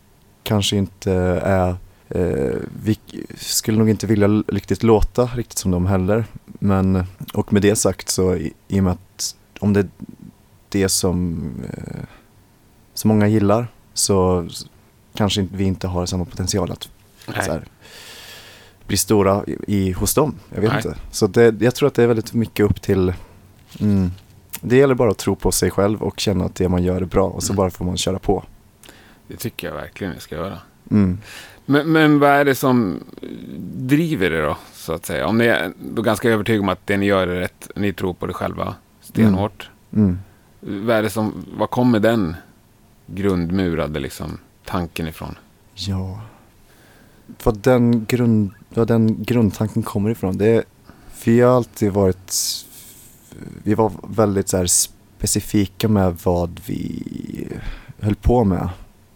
kanske 0.42 0.76
inte 0.76 1.12
är, 1.42 1.76
eh, 2.08 2.58
vi 2.84 2.98
skulle 3.36 3.78
nog 3.78 3.90
inte 3.90 4.06
vilja 4.06 4.28
riktigt 4.28 4.82
låta 4.82 5.24
riktigt 5.26 5.58
som 5.58 5.70
dem 5.70 5.86
heller. 5.86 6.24
Men, 6.44 7.04
och 7.34 7.52
med 7.52 7.62
det 7.62 7.76
sagt 7.76 8.08
så 8.08 8.34
i, 8.36 8.52
i 8.68 8.80
och 8.80 8.84
med 8.84 8.92
att 8.92 9.36
om 9.60 9.72
det 9.72 9.80
är 9.80 9.88
det 10.68 10.88
som 10.88 11.40
eh, 11.72 12.02
så 12.94 13.08
många 13.08 13.28
gillar 13.28 13.66
så 13.94 14.48
kanske 15.14 15.48
vi 15.52 15.64
inte 15.64 15.86
har 15.88 16.06
samma 16.06 16.24
potential 16.24 16.72
att 16.72 16.88
nej. 17.28 17.44
så 17.44 17.52
här, 17.52 17.64
bli 18.86 18.96
stora 18.96 19.44
i, 19.66 19.92
hos 19.92 20.14
dem. 20.14 20.34
Jag 20.54 20.60
vet 20.60 20.70
Nej. 20.72 20.82
inte. 20.86 20.98
Så 21.10 21.26
det, 21.26 21.62
jag 21.62 21.74
tror 21.74 21.86
att 21.86 21.94
det 21.94 22.02
är 22.02 22.06
väldigt 22.06 22.32
mycket 22.34 22.66
upp 22.66 22.82
till 22.82 23.12
mm, 23.80 24.10
det 24.60 24.76
gäller 24.76 24.94
bara 24.94 25.10
att 25.10 25.18
tro 25.18 25.36
på 25.36 25.52
sig 25.52 25.70
själv 25.70 26.02
och 26.02 26.20
känna 26.20 26.44
att 26.44 26.54
det 26.54 26.68
man 26.68 26.82
gör 26.82 27.00
är 27.00 27.04
bra 27.04 27.28
och 27.28 27.42
så 27.42 27.52
Mm. 27.52 27.56
bara 27.56 27.70
får 27.70 27.84
man 27.84 27.96
köra 27.96 28.18
på. 28.18 28.44
Det 29.28 29.36
tycker 29.36 29.66
jag 29.68 29.74
verkligen 29.74 30.12
vi 30.14 30.20
ska 30.20 30.34
göra. 30.34 30.58
Mm. 30.90 31.18
Men, 31.66 31.92
men 31.92 32.18
vad 32.18 32.30
är 32.30 32.44
det 32.44 32.54
som 32.54 33.00
driver 33.76 34.30
det 34.30 34.42
då, 34.42 34.56
så 34.72 34.92
att 34.92 35.06
säga? 35.06 35.26
Om 35.26 35.38
ni 35.38 35.44
är 35.46 35.72
ganska 36.02 36.30
övertygade 36.30 36.60
om 36.62 36.68
att 36.68 36.86
det 36.86 36.96
ni 36.96 37.06
gör 37.06 37.28
är 37.28 37.40
rätt, 37.40 37.70
ni 37.76 37.92
tror 37.92 38.14
på 38.14 38.26
det 38.26 38.32
själva 38.32 38.74
stenhårt. 39.00 39.70
Mm. 39.92 40.18
Vad 40.60 40.96
är 40.96 41.02
det 41.02 41.10
som, 41.10 41.44
vad 41.58 41.70
kommer 41.70 42.00
den 42.00 42.36
grundmurade 43.06 44.00
liksom 44.00 44.38
tanken 44.64 45.08
ifrån? 45.08 45.34
Ja. 45.74 46.20
Vad 47.42 47.56
den, 47.58 48.04
grund, 48.04 48.50
vad 48.80 48.88
den 48.88 49.22
grundtanken 49.22 49.82
kommer 49.82 50.10
ifrån, 50.10 50.38
det 50.38 50.46
är, 50.46 50.64
vi 51.24 51.40
har 51.40 51.56
alltid 51.56 51.92
varit, 51.92 52.34
vi 53.62 53.74
var 53.74 53.92
väldigt 54.08 54.48
så 54.48 54.66
specifika 54.66 55.88
med 55.88 56.16
vad 56.24 56.60
vi 56.66 57.48
höll 58.00 58.14
på 58.14 58.44
med. 58.44 58.68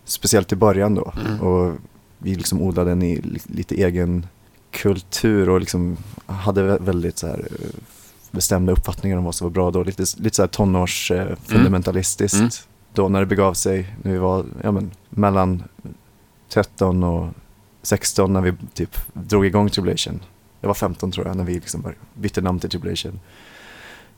Speciellt 0.04 0.52
i 0.52 0.56
början 0.56 0.94
då. 0.94 1.12
Mm. 1.26 1.40
Och 1.40 1.76
vi 2.18 2.34
liksom 2.34 2.62
odlade 2.62 2.92
en 2.92 3.00
lite 3.46 3.74
egen 3.74 4.26
kultur 4.70 5.48
och 5.48 5.60
liksom 5.60 5.96
hade 6.26 6.62
vä- 6.62 6.82
väldigt 6.84 7.18
så 7.18 7.26
här 7.26 7.48
eh, 7.60 7.80
bestämda 8.30 8.72
uppfattningar 8.72 9.16
om 9.16 9.24
vad 9.24 9.34
som 9.34 9.44
var 9.44 9.52
bra 9.52 9.70
då. 9.70 9.82
Lite, 9.82 10.04
lite 10.16 10.36
så 10.36 10.42
här 10.42 10.46
tonårs 10.48 11.10
eh, 11.10 11.36
fundamentalistiskt. 11.44 12.36
Mm. 12.36 12.50
Då 12.92 13.08
när 13.08 13.20
det 13.20 13.26
begav 13.26 13.54
sig, 13.54 13.96
när 14.02 14.12
vi 14.12 14.18
var 14.18 14.44
ja, 14.62 14.72
men, 14.72 14.90
mellan 15.10 15.62
13 16.48 17.02
och 17.02 17.28
16 17.82 18.32
när 18.32 18.40
vi 18.40 18.52
typ 18.74 18.96
drog 19.12 19.46
igång 19.46 19.70
Tribulation. 19.70 20.22
Jag 20.60 20.68
var 20.68 20.74
15 20.74 21.12
tror 21.12 21.26
jag 21.26 21.36
när 21.36 21.44
vi 21.44 21.54
liksom 21.54 21.92
bytte 22.14 22.40
namn 22.40 22.60
till 22.60 22.70
Tribulation. 22.70 23.20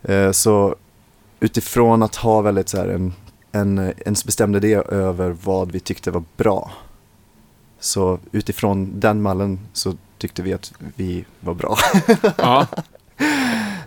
Eh, 0.02 0.30
så 0.30 0.76
utifrån 1.40 2.02
att 2.02 2.16
ha 2.16 2.40
väldigt 2.40 2.68
så 2.68 2.78
en, 2.78 3.12
en, 3.52 3.78
en 3.78 4.14
bestämd 4.26 4.56
idé 4.56 4.74
över 4.74 5.36
vad 5.44 5.72
vi 5.72 5.80
tyckte 5.80 6.10
var 6.10 6.24
bra. 6.36 6.70
Så 7.80 8.18
utifrån 8.32 9.00
den 9.00 9.22
mallen 9.22 9.58
så 9.72 9.94
tyckte 10.18 10.42
vi 10.42 10.52
att 10.52 10.72
vi 10.96 11.24
var 11.40 11.54
bra. 11.54 11.76
Ja, 12.36 12.66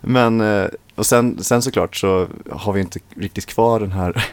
Men, 0.00 0.40
eh, 0.40 0.66
och 0.94 1.06
sen, 1.06 1.44
sen 1.44 1.62
såklart 1.62 1.96
så 1.96 2.26
har 2.50 2.72
vi 2.72 2.80
inte 2.80 2.98
riktigt 3.16 3.46
kvar 3.46 3.80
den 3.80 3.92
här 3.92 4.26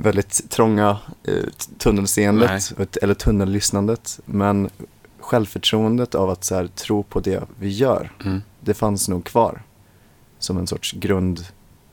väldigt 0.00 0.50
trånga 0.50 0.98
eh, 1.24 1.34
tunnelseendet, 1.78 2.96
eller 3.02 3.14
tunnellyssnandet. 3.14 4.20
Men 4.24 4.68
självförtroendet 5.20 6.14
av 6.14 6.30
att 6.30 6.44
så 6.44 6.54
här, 6.54 6.66
tro 6.66 7.02
på 7.02 7.20
det 7.20 7.42
vi 7.58 7.68
gör, 7.68 8.12
Mm. 8.24 8.42
det 8.60 8.74
fanns 8.74 9.08
nog 9.08 9.24
kvar. 9.24 9.62
Som 10.38 10.58
en 10.58 10.66
sorts 10.66 10.92
grund 10.92 11.44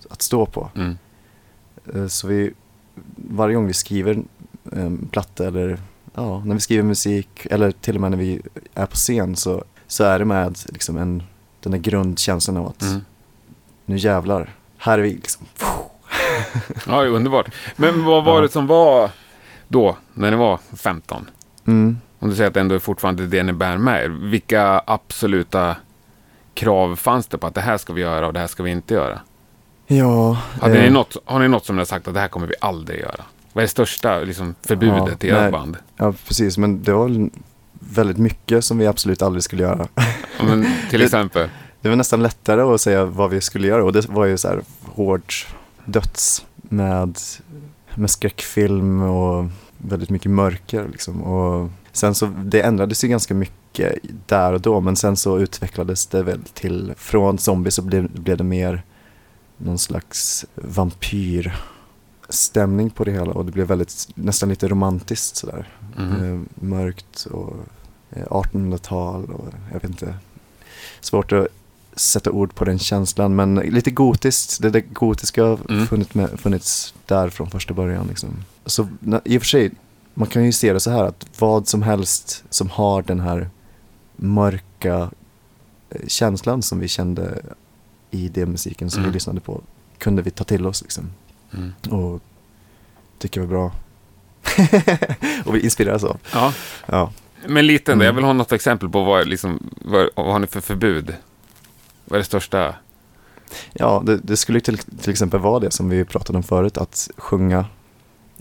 att 0.10 0.22
stå 0.22 0.46
på. 0.46 0.70
Mm. 0.76 0.98
Eh, 1.96 2.08
Så 2.08 2.28
vi, 2.28 2.54
varje 3.16 3.56
gång 3.56 3.68
vi 3.68 3.74
skriver 3.74 4.24
en 4.72 5.08
platta 5.12 5.48
eller 5.48 5.80
ja, 6.14 6.44
när 6.46 6.54
vi 6.54 6.60
skriver 6.62 6.84
musik 6.84 7.48
eller 7.52 7.72
till 7.72 7.96
och 7.96 8.02
med 8.02 8.12
när 8.12 8.18
vi 8.18 8.42
är 8.74 8.86
på 8.86 8.96
scen 8.96 9.36
så, 9.36 9.64
så 9.88 10.04
är 10.04 10.20
det 10.20 10.26
med 10.26 10.60
liksom 10.66 10.98
en, 10.98 11.24
den 11.60 11.72
där 11.72 11.80
grundkänslan 11.80 12.58
av 12.58 12.68
att 12.68 12.82
Mm. 12.82 13.02
nu 13.86 13.98
jävlar, 13.98 14.56
här 14.78 14.98
är 15.00 15.04
vi 15.04 15.14
liksom. 15.14 15.46
Ja, 16.88 17.02
det 17.02 17.08
är 17.08 17.12
underbart. 17.12 17.48
Men 17.76 18.06
vad 18.06 18.24
var 18.24 18.42
det 18.42 18.50
som 18.50 18.68
var 18.68 19.10
då, 19.68 19.98
när 20.14 20.32
ni 20.32 20.38
var 20.38 20.60
15? 20.78 21.30
Mm. 21.68 21.98
Om 22.20 22.30
du 22.30 22.36
säger 22.36 22.48
att 22.48 22.54
det 22.54 22.60
ändå 22.60 22.76
är 22.76 22.80
fortfarande 22.80 23.28
det 23.28 23.44
ni 23.44 23.54
bär 23.54 23.78
med 23.78 24.04
er. 24.04 24.10
Vilka 24.10 24.82
absoluta 24.88 25.76
krav 26.54 26.96
fanns 26.96 27.28
det 27.28 27.38
på 27.38 27.48
att 27.48 27.56
det 27.56 27.62
här 27.62 27.78
ska 27.78 27.94
vi 27.94 28.02
göra 28.02 28.28
och 28.28 28.34
det 28.34 28.40
här 28.40 28.48
ska 28.48 28.64
vi 28.64 28.72
inte 28.72 28.94
göra? 28.94 29.20
Ja, 29.88 30.38
Hade 30.62 30.76
eh, 30.78 30.84
ni 30.84 30.90
något, 30.90 31.18
har 31.26 31.40
ni 31.40 31.48
något 31.48 31.66
som 31.66 31.76
ni 31.76 31.80
har 31.80 31.86
sagt 31.86 32.08
att 32.08 32.14
det 32.14 32.20
här 32.20 32.28
kommer 32.28 32.48
vi 32.48 32.54
aldrig 32.62 33.00
göra? 33.00 33.24
Vad 33.54 33.62
är 33.62 33.66
det 33.66 33.72
största 33.72 34.20
liksom, 34.20 34.56
förbudet 34.62 35.24
Ja, 35.24 35.28
i 35.42 35.46
ert 35.46 35.52
band? 35.52 35.78
ja 35.98 36.14
precis, 36.28 36.58
men 36.58 36.84
det 36.84 36.94
var 36.94 37.04
väl 37.08 37.30
väldigt 37.80 38.18
mycket 38.18 38.66
som 38.66 38.78
vi 38.78 38.88
absolut 38.88 39.22
aldrig 39.22 39.44
skulle 39.44 39.64
göra. 39.64 39.88
Ja, 39.96 40.44
men, 40.44 40.62
till 40.90 41.00
Det- 41.00 41.06
exempel? 41.06 41.50
Det 41.82 41.90
var 41.90 41.96
nästan 41.96 42.24
lättare 42.24 42.62
att 42.62 42.82
säga 42.82 43.06
vad 43.06 43.30
vi 43.30 43.42
skulle 43.42 43.68
göra 43.68 43.84
och 43.84 43.94
det 43.94 44.10
var 44.10 44.26
ju 44.26 44.38
så 44.38 44.48
här 44.48 44.62
hård 44.86 45.34
döds 45.86 46.46
med, 46.56 47.18
med 47.96 48.10
skräckfilm 48.10 49.02
och 49.02 49.46
väldigt 49.78 50.10
mycket 50.10 50.32
mörker 50.32 50.88
liksom. 50.88 51.24
Och 51.24 51.70
sen 51.92 52.16
så, 52.16 52.26
det 52.26 52.62
ändrades 52.62 53.04
ju 53.04 53.08
ganska 53.08 53.34
mycket 53.34 53.96
där 54.26 54.54
och 54.54 54.62
då 54.62 54.82
men 54.82 54.96
sen 54.96 55.16
så 55.16 55.40
utvecklades 55.40 56.08
det 56.08 56.24
väl 56.24 56.42
till, 56.54 56.94
från 56.98 57.38
zombie 57.38 57.72
så 57.72 57.82
blev, 57.82 58.12
blev 58.12 58.38
det 58.38 58.44
mer 58.44 58.84
någon 59.58 59.80
slags 59.80 60.46
vampyrstämning 60.56 62.90
på 62.90 63.04
det 63.04 63.12
hela 63.12 63.32
och 63.32 63.46
det 63.46 63.52
blev 63.52 63.68
väldigt, 63.68 64.08
nästan 64.16 64.50
lite 64.50 64.68
romantiskt 64.68 65.36
sådär. 65.36 65.68
Eh, 65.98 66.40
mörkt 66.56 67.26
och 67.26 67.56
eh, 68.12 68.26
1800-tal 68.26 69.32
och 69.32 69.48
jag 69.74 69.80
vet 69.80 69.90
inte. 69.90 70.16
Svårt 71.02 71.32
att 71.32 71.48
sätta 71.96 72.32
ord 72.32 72.56
på 72.56 72.66
den 72.66 72.80
känslan 72.80 73.36
men 73.36 73.56
lite 73.56 73.92
gotiskt. 73.92 74.62
Det, 74.62 74.70
det 74.70 74.82
gotiska 74.82 75.44
har 75.44 75.60
Mm. 75.70 75.88
funnits, 75.88 76.14
med, 76.14 76.40
funnits 76.40 76.94
där 77.06 77.30
från 77.30 77.50
första 77.50 77.74
början. 77.74 78.08
Liksom. 78.08 78.30
Så 78.66 78.88
i 79.26 79.38
och 79.38 79.42
för 79.42 79.48
sig, 79.48 79.72
man 80.14 80.28
kan 80.28 80.46
ju 80.46 80.52
se 80.52 80.74
det 80.74 80.80
så 80.80 80.92
här 80.92 81.04
att 81.04 81.26
vad 81.40 81.68
som 81.68 81.82
helst 81.82 82.44
som 82.50 82.70
har 82.70 83.02
den 83.02 83.20
här 83.20 83.50
mörka 84.16 85.10
eh, 85.90 86.08
känslan 86.08 86.62
som 86.62 86.80
vi 86.80 86.88
kände 86.88 87.42
i 88.12 88.28
den 88.30 88.52
musiken 88.52 88.90
som 88.90 89.00
Mm. 89.00 89.12
vi 89.12 89.14
lyssnade 89.14 89.40
på 89.40 89.62
kunde 89.98 90.22
vi 90.22 90.32
ta 90.32 90.44
till 90.44 90.68
oss 90.68 90.82
liksom. 90.82 91.10
Mm. 91.54 91.74
Och 92.02 92.22
tycka 93.20 93.40
var 93.40 93.48
bra. 93.48 93.72
och 95.46 95.56
vi 95.56 95.60
inspireras 95.60 96.04
av. 96.04 96.18
Ja, 96.34 96.54
Ja. 96.86 97.12
men 97.48 97.68
lite 97.68 97.92
ändå. 97.92 98.04
Mm. 98.04 98.06
Jag 98.06 98.14
vill 98.14 98.24
ha 98.26 98.34
något 98.34 98.52
exempel 98.52 98.90
på 98.90 99.04
vad, 99.04 99.28
liksom, 99.28 99.70
vad, 99.82 100.10
vad 100.16 100.26
har 100.32 100.40
ni 100.40 100.48
för 100.48 100.62
förbud? 100.62 101.14
Vad 102.06 102.16
är 102.16 102.20
det 102.20 102.26
största? 102.26 102.76
Ja, 103.74 104.04
det, 104.06 104.18
det 104.18 104.38
skulle 104.38 104.60
till, 104.60 104.78
till 104.78 105.10
exempel 105.12 105.40
vara 105.40 105.60
det 105.60 105.72
som 105.72 105.90
vi 105.90 106.06
pratade 106.06 106.38
om 106.38 106.44
förut, 106.44 106.78
att 106.78 107.10
sjunga 107.18 107.66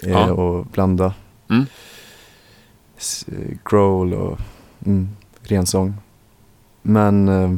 eh, 0.02 0.10
Ja. 0.10 0.32
och 0.32 0.66
blanda 0.66 1.14
Mm. 1.50 1.66
eh, 3.26 3.56
growl 3.70 4.14
och 4.14 4.38
mm, 4.86 5.08
rensång. 5.42 5.94
Men 6.82 7.28
eh, 7.28 7.56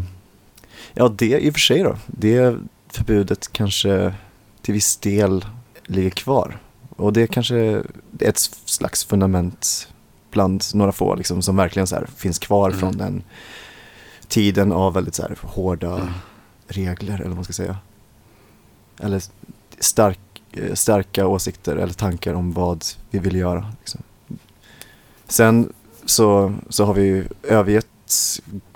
ja, 0.94 1.08
det 1.08 1.38
i 1.40 1.50
och 1.50 1.54
för 1.54 1.60
sig 1.60 1.82
då, 1.82 1.96
det 2.06 2.56
förbudet 2.88 3.52
kanske 3.52 4.14
till 4.62 4.74
viss 4.74 4.96
del 4.96 5.44
ligger 5.84 6.10
kvar. 6.10 6.58
Och 6.96 7.12
det 7.12 7.26
kanske 7.26 7.56
är 7.56 7.82
ett 8.20 8.38
slags 8.64 9.04
fundament 9.04 9.88
bland 10.30 10.62
några 10.74 10.92
få 10.92 11.14
liksom, 11.14 11.42
som 11.42 11.56
verkligen 11.56 11.86
så 11.86 11.94
här, 11.94 12.06
finns 12.16 12.38
kvar 12.38 12.68
Mm. 12.68 12.80
från 12.80 12.96
den 12.96 13.22
tiden 14.28 14.72
av 14.72 14.94
väldigt 14.94 15.14
så 15.14 15.22
här, 15.22 15.38
hårda 15.42 15.94
Mm. 15.96 16.08
regler 16.68 17.14
eller 17.14 17.26
vad 17.28 17.34
man 17.34 17.44
ska 17.44 17.52
säga. 17.52 17.76
Eller 19.00 19.22
stark, 19.78 20.18
eh, 20.52 20.74
starka 20.74 21.26
åsikter 21.26 21.76
eller 21.76 21.92
tankar 21.94 22.34
om 22.34 22.52
vad 22.52 22.84
vi 23.10 23.18
vill 23.18 23.36
göra. 23.36 23.72
Liksom. 23.80 24.02
Sen 25.28 25.72
så, 26.04 26.54
så 26.68 26.84
har 26.84 26.94
vi 26.94 27.02
ju 27.02 27.28
övergett 27.42 27.86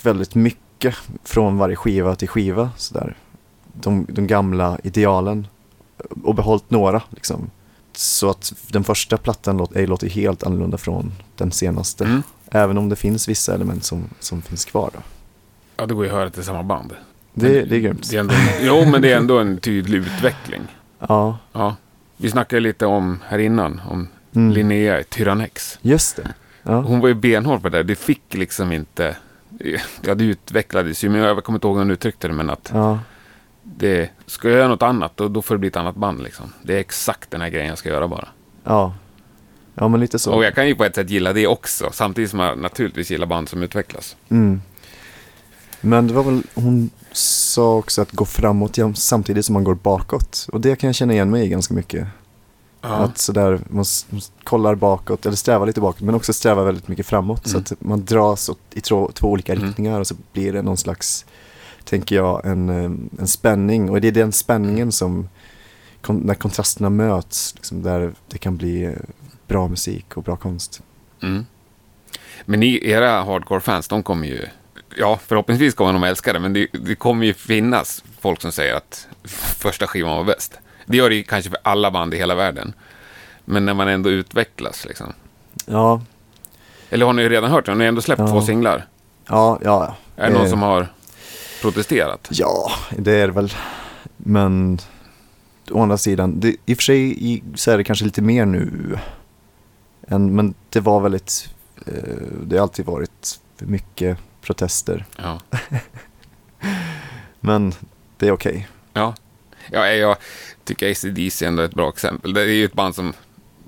väldigt 0.03 0.35
mycket 0.35 0.95
från 1.25 1.59
varje 1.59 1.77
skiva 1.77 2.15
till 2.15 2.29
skiva. 2.29 2.71
Sådär. 2.77 3.17
De, 3.73 4.07
de 4.09 4.27
gamla 4.27 4.79
idealen 4.83 5.47
och 6.25 6.35
behållit 6.35 6.71
några. 6.71 7.03
Liksom. 7.11 7.51
Så 7.93 8.31
att 8.31 8.53
den 8.69 8.85
första 8.85 9.17
plattan 9.17 9.57
låt, 9.57 9.77
ej 9.77 9.87
låter 9.87 10.09
helt 10.09 10.43
annorlunda 10.43 10.79
från 10.79 11.13
den 11.37 11.53
senaste. 11.53 12.05
Mm. 12.05 12.23
Även 12.51 12.79
om 12.79 12.89
det 12.89 12.97
finns 12.97 13.29
vissa 13.29 13.55
element 13.55 13.85
som, 13.85 14.05
som 14.21 14.43
finns 14.43 14.65
kvar. 14.65 14.91
Då. 14.95 15.01
Ja, 15.81 15.87
det 15.87 15.95
går 15.95 16.05
ju 16.05 16.11
att 16.11 16.17
höra 16.17 16.27
att 16.27 16.35
det 16.35 16.41
är 16.41 16.45
samma 16.45 16.63
band. 16.63 16.93
Det, 17.35 17.65
det 17.65 17.77
är 17.77 17.81
grymt. 17.81 18.11
Det 18.11 18.17
är 18.17 18.21
ändå, 18.21 18.35
jo, 18.61 18.85
men 18.91 19.03
det 19.03 19.13
är 19.13 19.17
ändå 19.17 19.39
en 19.39 19.59
tydlig 19.59 19.99
utveckling. 19.99 20.61
Ja. 21.09 21.39
Ja. 21.53 21.77
Vi 22.17 22.31
snackade 22.31 22.61
lite 22.61 22.87
om 22.87 23.19
här 23.29 23.39
innan, 23.39 23.81
om 23.91 24.09
Mm. 24.35 24.51
Linnea 24.53 25.01
i 25.01 25.05
Tyrannex. 25.05 25.79
Just 25.83 26.17
det. 26.17 26.29
Ja. 26.63 26.81
Hon 26.81 27.01
var 27.01 27.09
ju 27.09 27.15
benhård 27.15 27.63
på 27.63 27.69
det 27.69 27.79
där. 27.79 27.85
Det 27.85 27.95
fick 27.95 28.23
liksom 28.35 28.73
inte... 28.73 29.17
Ja, 30.03 30.15
det 30.15 30.25
utvecklades 30.25 31.05
ju, 31.05 31.09
men 31.09 31.21
jag 31.21 31.45
kommer 31.45 31.57
inte 31.57 31.67
ihåg 31.67 31.77
hur 31.77 31.81
hon 31.85 31.91
uttryckte 31.91 32.29
det, 32.29 32.35
men 32.35 32.51
att 32.51 32.71
Ja. 32.75 32.99
det... 33.63 34.11
Ska 34.27 34.49
jag 34.49 34.59
göra 34.59 34.69
något 34.69 34.83
annat, 34.83 35.13
då, 35.17 35.29
då 35.29 35.43
får 35.43 35.55
det 35.55 35.59
bli 35.59 35.69
ett 35.69 35.77
annat 35.77 35.97
band 35.97 36.23
liksom. 36.23 36.53
Det 36.63 36.75
är 36.75 36.79
exakt 36.79 37.31
den 37.31 37.41
här 37.41 37.49
grejen 37.49 37.69
jag 37.69 37.79
ska 37.79 37.89
göra 37.89 38.09
bara. 38.09 38.29
Ja. 38.65 38.95
Ja, 39.75 39.89
men 39.89 40.01
lite 40.01 40.19
så. 40.19 40.33
Och 40.33 40.45
jag 40.45 40.55
kan 40.55 40.69
ju 40.69 40.75
på 40.75 40.85
ett 40.85 40.95
sätt 40.95 41.11
gilla 41.11 41.33
det 41.33 41.47
också, 41.47 41.89
samtidigt 41.93 42.31
som 42.31 42.39
jag 42.41 42.59
naturligtvis 42.59 43.11
gillar 43.11 43.27
band 43.27 43.49
som 43.49 43.63
utvecklas. 43.63 44.17
Mm. 44.29 44.63
Men 45.81 46.07
det 46.07 46.15
var 46.15 46.23
väl, 46.23 46.43
hon 46.55 46.91
sa 47.13 47.77
också 47.77 48.03
att 48.03 48.13
gå 48.13 48.25
framåt 48.25 48.79
samtidigt 48.95 49.47
som 49.47 49.53
man 49.53 49.65
går 49.65 49.75
bakåt. 49.75 50.47
Och 50.53 50.61
det 50.61 50.77
kan 50.77 50.89
jag 50.89 50.95
känna 50.95 51.13
igen 51.13 51.31
mig 51.31 51.47
i 51.47 51.49
ganska 51.49 51.75
mycket. 51.75 52.07
Ja. 52.81 52.89
Att 52.89 53.19
sådär, 53.19 53.61
man 53.71 53.85
kollar 54.45 54.75
bakåt, 54.75 55.27
eller 55.27 55.37
strävar 55.37 55.67
lite 55.67 55.81
bakåt, 55.81 56.01
men 56.01 56.15
också 56.15 56.33
strävar 56.33 56.65
väldigt 56.65 56.89
mycket 56.89 57.07
framåt. 57.07 57.47
Mm. 57.47 57.53
Så 57.65 57.75
att 57.75 57.81
man 57.81 58.05
dras 58.05 58.49
åt, 58.49 58.59
i 58.75 58.81
två, 58.81 59.11
två 59.15 59.29
olika 59.29 59.53
Mm. 59.53 59.67
riktningar 59.67 60.01
och 60.01 60.07
så 60.07 60.15
blir 60.33 60.53
det 60.53 60.63
någon 60.63 60.77
slags, 60.77 61.27
tänker 61.85 62.17
jag, 62.17 62.47
en, 62.47 62.69
eh, 62.69 62.91
en 63.21 63.27
spänning. 63.29 63.91
Och 63.91 64.01
det 64.01 64.09
är 64.09 64.13
den 64.13 64.33
spänningen 64.33 64.93
som, 64.93 65.29
kon, 66.01 66.17
när 66.17 66.35
kontrasterna 66.35 66.91
möts, 66.91 67.55
liksom, 67.55 67.83
där 67.83 68.13
det 68.29 68.39
kan 68.39 68.57
bli 68.57 68.85
eh, 68.85 68.93
bra 69.49 69.69
musik 69.69 70.17
och 70.17 70.23
bra 70.23 70.37
konst. 70.37 70.83
Mm. 71.23 71.47
Men 72.45 72.61
ni, 72.61 72.89
era 72.91 73.23
hardcore-fans, 73.23 73.89
de 73.89 74.03
kommer 74.03 74.27
ju... 74.29 74.47
Ja, 74.97 75.19
förhoppningsvis 75.27 75.75
kommer 75.75 75.93
de 75.93 76.03
älska 76.05 76.33
det, 76.33 76.39
men 76.41 76.53
det, 76.53 76.67
det 76.73 76.95
kommer 76.95 77.27
ju 77.27 77.35
finnas 77.35 78.05
folk 78.21 78.41
som 78.43 78.53
säger 78.53 78.75
att 78.75 79.09
första 79.59 79.87
skivan 79.87 80.17
var 80.17 80.25
bäst. 80.25 80.59
Det 80.87 80.97
gör 80.97 81.11
det 81.11 81.23
kanske 81.23 81.51
för 81.51 81.59
alla 81.65 81.91
band 81.91 82.15
i 82.15 82.17
hela 82.17 82.35
världen. 82.35 82.73
Men 83.45 83.67
när 83.67 83.75
man 83.75 83.89
ändå 83.89 84.11
utvecklas, 84.11 84.85
liksom. 84.85 85.13
Ja, 85.67 86.03
Eller 86.91 87.07
har 87.07 87.13
ni 87.13 87.29
redan 87.29 87.51
hört 87.51 87.65
det? 87.67 87.71
Har 87.71 87.77
ni 87.77 87.85
ändå 87.85 88.01
släppt 88.01 88.19
Ja. 88.21 88.27
två 88.29 88.43
singlar? 88.43 88.87
ja, 89.29 89.59
ja. 89.65 89.97
Är 90.17 90.27
det 90.29 90.35
någon 90.35 90.45
Eh, 90.45 90.51
som 90.51 90.63
har 90.63 90.87
protesterat? 91.63 92.29
Ja, 92.31 92.71
det 92.99 93.13
är 93.13 93.27
det 93.27 93.33
väl. 93.33 93.53
Men 94.17 94.79
å 95.71 95.83
andra 95.83 95.97
sidan, 95.99 96.41
det, 96.41 96.57
i 96.67 96.73
och 96.75 96.77
för 96.77 96.83
sig 96.83 97.33
i, 97.33 97.43
så 97.55 97.71
är 97.71 97.79
det 97.79 97.85
kanske 97.85 98.05
lite 98.05 98.23
mer 98.23 98.47
nu. 98.47 98.99
Än, 100.09 100.35
men 100.35 100.55
det 100.71 100.81
var 100.81 101.01
väldigt, 101.01 101.49
eh, 101.87 101.93
det 102.43 102.57
har 102.57 102.63
alltid 102.63 102.87
varit 102.87 103.41
mycket 103.59 104.19
protester. 104.41 105.05
Ja. 105.17 105.41
Men 107.41 107.73
det 108.17 108.29
är 108.29 108.33
okej. 108.33 108.69
Ja. 108.93 109.15
ja, 109.71 109.89
jag 109.89 110.17
tycker 110.65 110.91
ACDC 110.91 111.47
ändå 111.47 111.63
är 111.63 111.67
ett 111.67 111.75
bra 111.75 111.89
exempel. 111.89 112.33
Det 112.33 112.41
är 112.43 112.47
ju 112.47 112.65
ett 112.65 112.73
band 112.73 112.95
som 112.95 113.13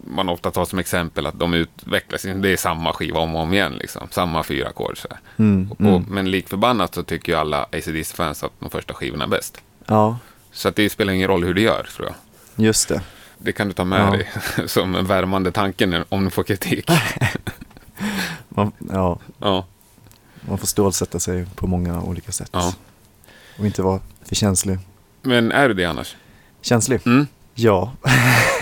man 0.07 0.29
ofta 0.29 0.51
tar 0.51 0.65
som 0.65 0.79
exempel 0.79 1.27
att 1.27 1.39
de 1.39 1.55
utvecklas. 1.55 2.23
Det 2.23 2.49
är 2.49 2.57
samma 2.57 2.93
skiva 2.93 3.21
om 3.21 3.35
och 3.35 3.41
om 3.43 3.53
igen, 3.53 3.73
liksom. 3.73 4.09
Samma 4.11 4.43
fyra 4.43 4.69
ackord. 4.69 4.99
Mm, 5.37 5.71
mm. 5.79 6.05
men 6.09 6.31
lik 6.31 6.49
förbannat 6.49 6.95
så 6.95 7.03
tycker 7.03 7.33
ju 7.33 7.39
alla 7.39 7.63
ACDC-fans 7.73 8.43
att 8.45 8.53
de 8.59 8.71
första 8.71 8.95
skivorna 8.95 9.25
är 9.25 9.29
bäst. 9.29 9.61
Ja, 9.87 10.19
Så 10.53 10.69
att 10.69 10.77
det 10.77 10.91
spelar 10.91 11.13
ingen 11.13 11.29
roll 11.29 11.45
hur 11.45 11.55
du 11.55 11.63
gör, 11.63 11.89
tror 11.97 12.09
jag. 12.09 12.15
just 12.67 12.89
det. 12.89 13.01
Det 13.39 13.53
kan 13.53 13.67
du 13.69 13.73
ta 13.73 13.85
med 13.85 14.01
Ja. 14.01 14.11
dig 14.11 14.29
som 14.69 14.95
en 14.95 15.07
värmande 15.07 15.53
tanke 15.53 16.05
om 16.09 16.25
du 16.25 16.31
får 16.31 16.43
kritik. 16.43 16.91
Man, 18.49 18.73
ja, 18.93 19.19
Ja, 19.39 19.67
man 20.49 20.59
får 20.59 20.67
stålsätta 20.67 21.19
sig 21.21 21.47
på 21.55 21.67
många 21.67 22.03
olika 22.03 22.33
sätt. 22.33 22.51
ja. 22.53 22.75
Och 23.59 23.67
inte 23.67 23.83
vara 23.83 24.01
för 24.25 24.35
känslig. 24.35 24.79
Men 25.23 25.53
är 25.53 25.69
du 25.69 25.75
det 25.75 25.85
annars? 25.85 26.17
Känslig? 26.61 27.01
Mm. 27.07 27.27
Ja. 27.55 27.93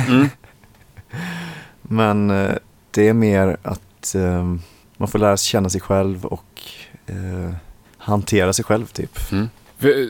Mm. 0.09 0.29
Men 1.83 2.31
eh, 2.31 2.55
det 2.91 3.09
är 3.09 3.13
mer 3.13 3.57
att 3.63 4.15
ehm, 4.15 4.61
man 4.97 5.09
får 5.09 5.19
lära 5.19 5.37
sig 5.37 5.47
känna 5.49 5.69
sig 5.69 5.81
själv 5.81 6.25
och 6.25 6.63
eh, 7.07 7.55
hantera 7.99 8.53
sig 8.53 8.65
själv 8.65 8.87
typ. 8.87 9.33
Mm. 9.33 9.49
För, 9.79 9.89
eh, 9.89 10.09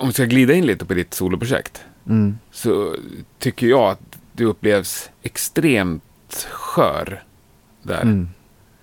om 0.00 0.06
vi 0.06 0.12
ska 0.12 0.24
glida 0.24 0.54
in 0.54 0.66
lite 0.66 0.84
på 0.84 0.94
ditt 0.94 1.14
soloprojekt. 1.14 1.84
Mm. 2.06 2.38
Så 2.50 2.96
tycker 3.38 3.66
jag 3.66 3.90
att 3.90 4.18
du 4.32 4.44
upplevs 4.44 5.10
extremt 5.22 6.48
skör 6.50 7.22
där. 7.82 8.02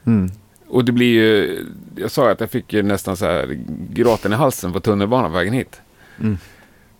Mm. 0.05 0.31
Och 0.69 0.85
det 0.85 0.91
blir 0.91 1.13
ju, 1.13 1.65
jag 1.95 2.11
sa 2.11 2.31
att 2.31 2.39
jag 2.39 2.51
fick 2.51 2.73
ju 2.73 2.83
nästan 2.83 3.17
så 3.17 3.25
här 3.25 3.57
gråten 3.89 4.33
i 4.33 4.35
halsen 4.35 4.73
på 4.73 4.79
tunnelbanan 4.79 5.31
på 5.31 5.37
vägen 5.37 5.53
hit. 5.53 5.81
Mm. 6.19 6.37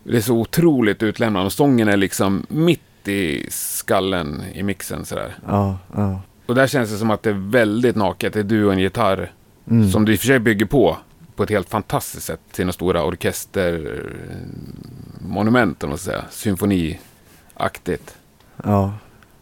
Det 0.04 0.16
är 0.16 0.20
så 0.20 0.36
otroligt 0.36 1.02
utlämnande 1.02 1.46
och 1.46 1.52
sången 1.52 1.88
är 1.88 1.96
liksom 1.96 2.46
mitt 2.48 3.08
i 3.08 3.46
skallen 3.50 4.42
i 4.54 4.62
mixen 4.62 5.04
sådär. 5.04 5.34
Ja, 5.46 5.78
ja. 5.96 6.20
Och 6.46 6.54
där 6.54 6.66
känns 6.66 6.90
det 6.90 6.96
som 6.96 7.10
att 7.10 7.22
det 7.22 7.30
är 7.30 7.50
väldigt 7.50 7.96
naket. 7.96 8.32
Det 8.32 8.38
är 8.40 8.44
du 8.44 8.64
och 8.64 8.72
en 8.72 8.78
gitarr 8.78 9.32
Mm. 9.70 9.90
som 9.90 10.04
du 10.04 10.12
i 10.12 10.16
och 10.16 10.20
för 10.20 10.26
sig 10.26 10.38
bygger 10.38 10.66
på 10.66 10.96
på 11.36 11.42
ett 11.42 11.50
helt 11.50 11.68
fantastiskt 11.68 12.26
sätt 12.26 12.40
till 12.52 12.64
några 12.64 12.72
stora 12.72 13.04
orkestermonument, 13.04 15.82
om 15.84 15.88
man 15.88 15.98
säga. 15.98 16.24
Symfoniaktigt. 16.30 18.16
Ja, 18.64 18.92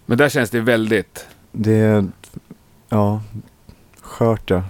Men 0.07 0.19
där 0.19 0.29
känns 0.29 0.51
det 0.51 0.61
väldigt... 0.61 1.27
det 1.53 1.73
är, 1.75 2.05
ja, 2.89 3.23
skört 4.07 4.51
ja. 4.51 4.63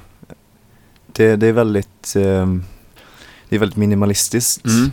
Det, 1.07 1.37
det 1.37 1.47
är 1.47 1.53
väldigt, 1.53 2.17
eh, 2.17 2.47
det 3.49 3.57
är 3.57 3.59
väldigt 3.59 3.77
minimalistiskt 3.77 4.67
Mm. 4.67 4.93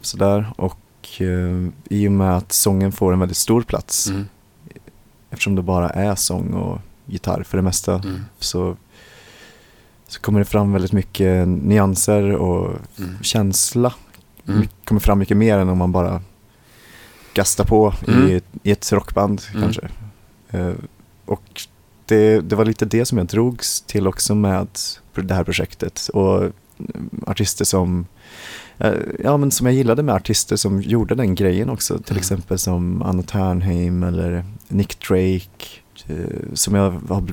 sådär 0.00 0.52
och 0.56 0.78
eh, 1.20 1.68
i 1.90 2.08
och 2.08 2.12
med 2.12 2.36
att 2.36 2.52
sången 2.52 2.92
får 2.92 3.12
en 3.12 3.18
väldigt 3.18 3.36
stor 3.36 3.62
plats 3.62 4.08
Mm. 4.08 4.28
eftersom 5.30 5.54
det 5.54 5.62
bara 5.62 5.90
är 5.90 6.14
sång 6.14 6.52
och 6.54 6.78
gitarr 7.06 7.42
för 7.42 7.56
det 7.58 7.62
mesta 7.62 7.94
Mm. 7.94 8.20
så, 8.38 8.76
så 10.08 10.20
kommer 10.20 10.38
det 10.38 10.44
fram 10.44 10.72
väldigt 10.72 10.92
mycket 10.92 11.48
nyanser 11.48 12.32
och 12.32 12.76
Mm. 12.98 13.16
känsla. 13.22 13.94
Mm. 14.48 14.68
Kommer 14.84 15.00
fram 15.00 15.18
mycket 15.18 15.36
mer 15.36 15.58
än 15.58 15.68
om 15.68 15.78
man 15.78 15.92
bara 15.92 16.22
gastar 17.34 17.64
på 17.64 17.94
Mm. 18.08 18.28
i, 18.28 18.34
ett- 18.34 18.44
i 18.62 18.70
ett 18.70 18.92
rockband 18.92 19.42
Mm. 19.50 19.62
kanske. 19.62 19.88
Eh, 20.50 20.72
och 21.24 21.62
det, 22.08 22.40
det 22.40 22.56
var 22.56 22.64
lite 22.64 22.84
det 22.84 23.04
som 23.04 23.18
jag 23.18 23.26
drogs 23.26 23.80
till 23.80 24.06
också 24.06 24.34
med 24.34 24.66
det 25.14 25.34
här 25.34 25.44
projektet. 25.44 26.08
Och 26.12 26.36
mm, 26.42 26.52
artister 27.26 27.64
som, 27.64 28.06
eh, 28.78 28.92
ja, 29.24 29.36
men 29.36 29.50
som 29.50 29.66
jag 29.66 29.74
gillade 29.74 30.02
med 30.02 30.14
artister 30.14 30.56
som 30.56 30.82
gjorde 30.82 31.14
den 31.14 31.34
grejen 31.34 31.70
också. 31.70 31.98
Till 31.98 32.12
Mm. 32.12 32.20
exempel 32.20 32.58
som 32.58 33.02
Anna 33.02 33.22
Ternheim 33.22 34.02
eller 34.02 34.44
Nick 34.68 35.08
Drake. 35.08 35.66
eh, 36.06 36.54
Som 36.54 36.74
jag 36.74 36.90
har 37.08 37.24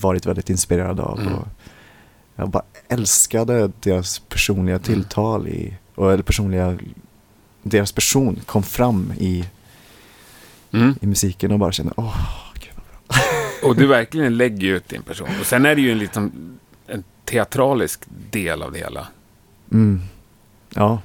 varit 0.00 0.26
väldigt 0.26 0.50
inspirerad 0.50 1.00
av. 1.00 1.20
Mm. 1.20 1.34
Och 1.34 1.48
jag 2.36 2.48
bara 2.50 2.62
älskade 2.88 3.70
deras 3.80 4.18
personliga 4.18 4.78
tilltal 4.78 5.48
i, 5.48 5.74
och, 5.94 6.12
eller 6.12 6.22
personliga, 6.22 6.78
deras 7.62 7.92
person 7.92 8.38
kom 8.46 8.62
fram 8.62 9.12
i, 9.18 9.44
Mm. 10.72 10.94
i 11.00 11.06
musiken 11.06 11.52
och 11.52 11.58
bara 11.58 11.72
kände, 11.72 11.92
åh. 11.96 12.16
Och 13.62 13.76
du 13.76 13.86
verkligen 13.86 14.36
lägger 14.36 14.68
ut 14.68 14.88
din 14.88 15.02
person. 15.02 15.28
Och 15.40 15.46
sen 15.46 15.66
är 15.66 15.74
det 15.74 15.80
ju 15.80 15.92
en 15.92 15.98
liksom 15.98 16.32
en 16.86 17.04
teatralisk 17.24 18.00
del 18.30 18.62
av 18.62 18.72
det 18.72 18.78
hela. 18.78 19.06
Mm. 19.72 20.00
Ja, 20.74 21.00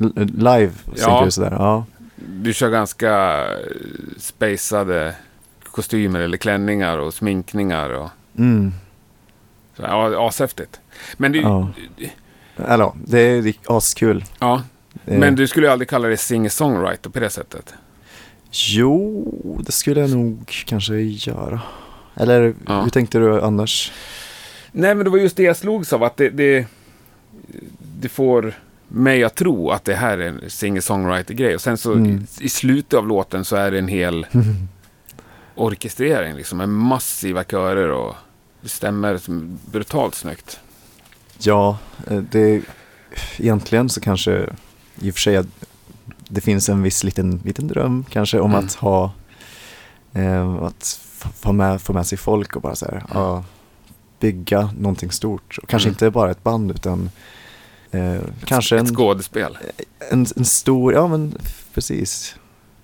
L- 0.00 0.12
live 0.36 0.72
Ja. 0.96 1.22
du 1.24 1.30
sådär. 1.30 1.50
Ja. 1.58 1.84
Du 2.16 2.52
kör 2.54 2.70
ganska 2.70 3.38
eh, 3.52 3.58
spacade 4.18 5.14
kostymer 5.64 6.20
eller 6.20 6.36
klänningar 6.36 6.98
och 6.98 7.14
sminkningar 7.14 7.90
och 7.90 8.10
Mm. 8.38 8.72
så. 9.76 9.82
Ja, 9.82 10.28
ashäftigt. 10.28 10.80
Men 11.16 11.32
du, 11.32 11.40
Ja. 11.40 11.68
Det 13.04 13.18
är, 13.18 13.42
det 13.42 13.54
askul. 13.66 14.24
ja, 14.38 14.62
men 15.04 15.34
du 15.36 15.46
skulle 15.46 15.66
ju 15.66 15.72
aldrig 15.72 15.88
kalla 15.88 16.08
dig 16.08 16.16
singer-songwriter 16.16 17.10
på 17.10 17.20
det 17.20 17.30
sättet. 17.30 17.74
Jo, 18.50 19.62
det 19.66 19.72
skulle 19.72 20.00
jag 20.00 20.10
nog 20.10 20.62
kanske 20.66 20.94
göra. 20.96 21.60
Eller 22.16 22.54
Ja. 22.66 22.82
hur 22.82 22.90
tänkte 22.90 23.18
du 23.18 23.40
annars? 23.40 23.92
Nej, 24.72 24.94
men 24.94 25.04
det 25.04 25.10
var 25.10 25.18
just 25.18 25.36
det 25.36 25.42
jag 25.42 25.56
slogs 25.56 25.92
av. 25.92 26.02
Att 26.02 26.16
det, 26.16 26.30
det, 26.30 26.66
det 27.98 28.08
får 28.08 28.54
mig 28.88 29.24
att 29.24 29.34
tro 29.34 29.70
att 29.70 29.84
det 29.84 29.94
här 29.94 30.18
är 30.18 30.28
en 30.28 30.40
singer-songwriter-grej. 30.50 31.54
Och 31.54 31.60
sen 31.60 31.78
så 31.78 31.92
Mm. 31.92 32.26
i, 32.40 32.48
slutet 32.48 32.94
av 32.94 33.08
låten 33.08 33.44
så 33.44 33.56
är 33.56 33.70
det 33.70 33.78
en 33.78 33.88
hel 33.88 34.26
orkestrering. 35.54 36.34
Liksom, 36.36 36.58
med 36.58 36.68
massiva 36.68 37.44
körer 37.44 37.88
och 37.90 38.14
det 38.60 38.68
stämmer 38.68 39.18
som 39.18 39.58
brutalt 39.72 40.14
snyggt. 40.14 40.60
Ja, 41.38 41.78
eh, 42.10 42.18
det, 42.30 42.62
egentligen 43.38 43.88
så 43.88 44.00
kanske 44.00 44.48
i 45.00 45.10
och 45.10 45.14
för 45.14 45.20
sig 45.20 45.42
det 46.28 46.40
finns 46.40 46.68
en 46.68 46.82
viss 46.82 47.04
liten, 47.04 47.40
liten 47.44 47.68
dröm 47.68 48.04
kanske 48.10 48.40
om 48.40 48.50
Mm. 48.50 48.64
att 48.64 48.74
ha 48.74 49.12
eh, 50.14 50.54
att 50.54 51.00
få 51.34 51.52
med, 51.52 51.82
få 51.82 51.92
med 51.92 52.06
sig 52.06 52.18
folk 52.18 52.56
och 52.56 52.62
bara 52.62 52.74
så 52.76 52.84
här, 52.86 53.04
ja, 53.14 53.44
bygga 54.20 54.70
någonting 54.78 55.10
stort. 55.10 55.58
Och 55.62 55.68
kanske 55.68 55.88
Mm. 55.88 55.92
inte 55.94 56.10
bara 56.10 56.30
ett 56.30 56.42
band 56.42 56.70
utan 56.70 57.10
eh, 57.90 58.16
kanske 58.44 58.76
Ett 58.76 58.80
en, 58.88 58.94
skådespel. 58.94 59.58
en, 60.10 60.26
en 60.36 60.44
stor, 60.44 60.92
ja 60.94 61.06
men 61.08 61.38
precis. 61.74 62.34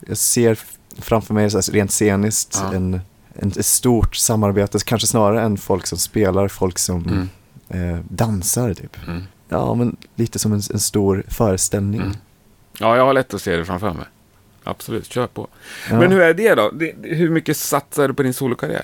Jag 0.07 0.17
ser 0.17 0.59
framför 0.99 1.35
mig 1.35 1.51
så 1.51 1.57
här, 1.59 1.63
rent 1.73 1.91
sceniskt 1.91 2.59
Ja. 2.63 2.75
en, 2.75 3.01
en, 3.35 3.49
ett 3.49 3.67
stort 3.67 4.17
samarbete, 4.17 4.79
kanske 4.85 5.07
snarare 5.09 5.43
än 5.43 5.57
folk 5.59 5.87
som 5.87 5.99
spelar, 5.99 6.49
folk 6.49 6.79
som 6.79 7.05
Mm. 7.07 7.29
eh, 7.95 8.01
dansar 8.09 8.75
typ. 8.75 8.97
Mm. 9.09 9.23
Ja, 9.49 9.75
men 9.75 9.97
lite 10.15 10.39
som 10.39 10.53
en, 10.53 10.63
en 10.73 10.81
stor 10.81 11.25
föreställning. 11.29 12.01
Mm. 12.01 12.13
Ja, 12.79 12.97
jag 12.97 13.05
har 13.07 13.13
lätt 13.13 13.35
att 13.35 13.43
se 13.43 13.57
det 13.57 13.65
framför 13.65 13.93
mig. 13.93 14.05
Absolut, 14.65 15.07
kör 15.13 15.27
på. 15.27 15.49
Ja. 15.91 15.99
Men 15.99 16.13
hur 16.13 16.21
är 16.21 16.35
det 16.35 16.55
då? 16.55 16.73
Hur 17.03 17.31
mycket 17.31 17.57
satsar 17.57 18.09
du 18.09 18.15
på 18.15 18.23
din 18.23 18.35
solokarriär? 18.35 18.83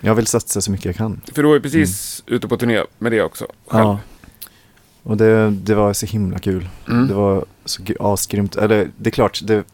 Jag 0.00 0.14
vill 0.14 0.26
satsa 0.26 0.60
så 0.60 0.70
mycket 0.70 0.84
jag 0.86 0.96
kan. 0.96 1.20
För 1.34 1.42
du 1.42 1.48
var 1.48 1.54
ju 1.54 1.60
precis 1.60 2.22
ute 2.26 2.48
på 2.48 2.56
turné 2.56 2.82
med 2.98 3.12
det 3.12 3.22
också. 3.22 3.46
Själv. 3.66 3.84
Ja. 3.84 3.98
Och 5.02 5.16
det, 5.16 5.50
det 5.50 5.74
var 5.74 5.92
så 5.92 6.06
himla 6.06 6.38
kul. 6.38 6.68
Mm. 6.88 7.08
Det 7.08 7.14
var 7.14 7.44
så 7.64 7.82
asgrymt. 8.00 8.56
Eller 8.56 8.90
det 8.96 9.10
är 9.10 9.12
klart, 9.12 9.40
det, 9.44 9.64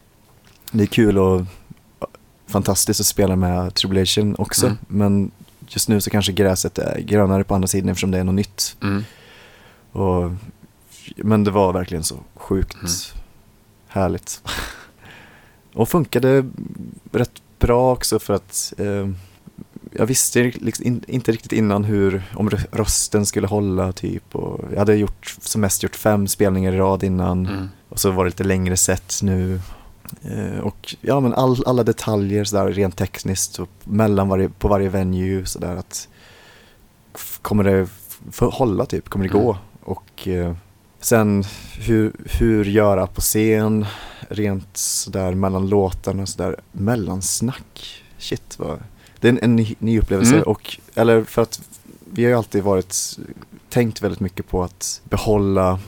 det 0.71 0.83
är 0.83 0.87
kul 0.87 1.17
och 1.17 1.41
fantastiskt 2.47 2.99
att 2.99 3.05
spela 3.05 3.35
med 3.35 3.73
Tribulation 3.73 4.35
också. 4.37 4.65
Mm. 4.65 4.77
Men 4.87 5.31
just 5.67 5.89
nu 5.89 6.01
så 6.01 6.09
kanske 6.09 6.31
gräset 6.31 6.77
är 6.77 6.99
grönare 6.99 7.43
på 7.43 7.55
andra 7.55 7.67
sidan 7.67 7.89
eftersom 7.89 8.11
det 8.11 8.17
är 8.19 8.23
något 8.23 8.35
nytt. 8.35 8.75
Mm. 8.81 9.03
Och, 9.91 10.31
men 11.15 11.43
det 11.43 11.51
var 11.51 11.73
verkligen 11.73 12.03
så 12.03 12.15
sjukt 12.35 12.73
Mm. 12.75 12.91
härligt. 13.87 14.41
och 15.73 15.89
funkade 15.89 16.45
rätt 17.11 17.41
bra 17.59 17.91
också 17.91 18.19
för 18.19 18.33
att 18.33 18.73
eh, 18.77 19.07
jag 19.91 20.05
visste 20.05 20.43
liksom 20.43 20.85
in, 20.85 21.03
inte 21.07 21.31
riktigt 21.31 21.51
innan 21.51 21.83
hur, 21.83 22.23
om 22.35 22.49
rö- 22.49 22.67
rösten 22.71 23.25
skulle 23.25 23.47
hålla 23.47 23.91
typ. 23.91 24.35
Och 24.35 24.59
jag 24.71 24.79
hade 24.79 24.95
gjort, 24.95 25.35
som 25.41 25.61
mest 25.61 25.83
gjort 25.83 25.95
fem 25.95 26.27
spelningar 26.27 26.73
i 26.73 26.77
rad 26.77 27.03
innan. 27.03 27.45
Mm. 27.45 27.69
Och 27.89 27.99
så 27.99 28.11
var 28.11 28.23
det 28.23 28.29
lite 28.29 28.43
längre 28.43 28.77
set 28.77 29.19
nu. 29.23 29.59
Eh, 30.21 30.59
och 30.59 30.95
ja 31.01 31.19
men 31.19 31.33
all, 31.33 31.63
alla 31.65 31.83
detaljer 31.83 32.43
sådär 32.43 32.67
rent 32.71 32.97
tekniskt 32.97 33.59
och 33.59 33.69
mellan 33.83 34.29
varje, 34.29 34.49
på 34.49 34.67
varje 34.67 34.89
venue 34.89 35.45
sådär 35.45 35.75
att 35.75 36.07
kommer 37.41 37.63
det 37.63 37.87
hålla 38.39 38.85
typ, 38.85 39.09
kommer 39.09 39.25
det 39.25 39.33
gå? 39.33 39.51
Mm. 39.51 39.61
Och 39.83 40.27
eh, 40.27 40.55
sen 41.03 41.43
hur, 41.79 42.11
hur 42.25 42.65
göra 42.65 43.07
på 43.07 43.21
scen, 43.21 43.85
rent 44.29 44.77
sådär 44.77 45.33
mellan 45.33 45.69
låtarna 45.69 46.25
sådär, 46.25 46.55
mellansnack, 46.71 48.03
shit 48.17 48.59
vad, 48.59 48.79
det 49.19 49.27
är 49.27 49.31
en, 49.31 49.39
en 49.41 49.55
ny, 49.55 49.75
ny 49.79 49.99
upplevelse 49.99 50.33
Mm. 50.35 50.43
och, 50.47 50.77
eller 50.95 51.23
för 51.23 51.41
att 51.41 51.61
vi 52.13 52.23
har 52.23 52.29
ju 52.29 52.37
alltid 52.37 52.63
varit, 52.63 52.95
tänkt 53.69 54.01
väldigt 54.01 54.19
mycket 54.19 54.47
på 54.47 54.63
att 54.63 55.01
behålla 55.03 55.79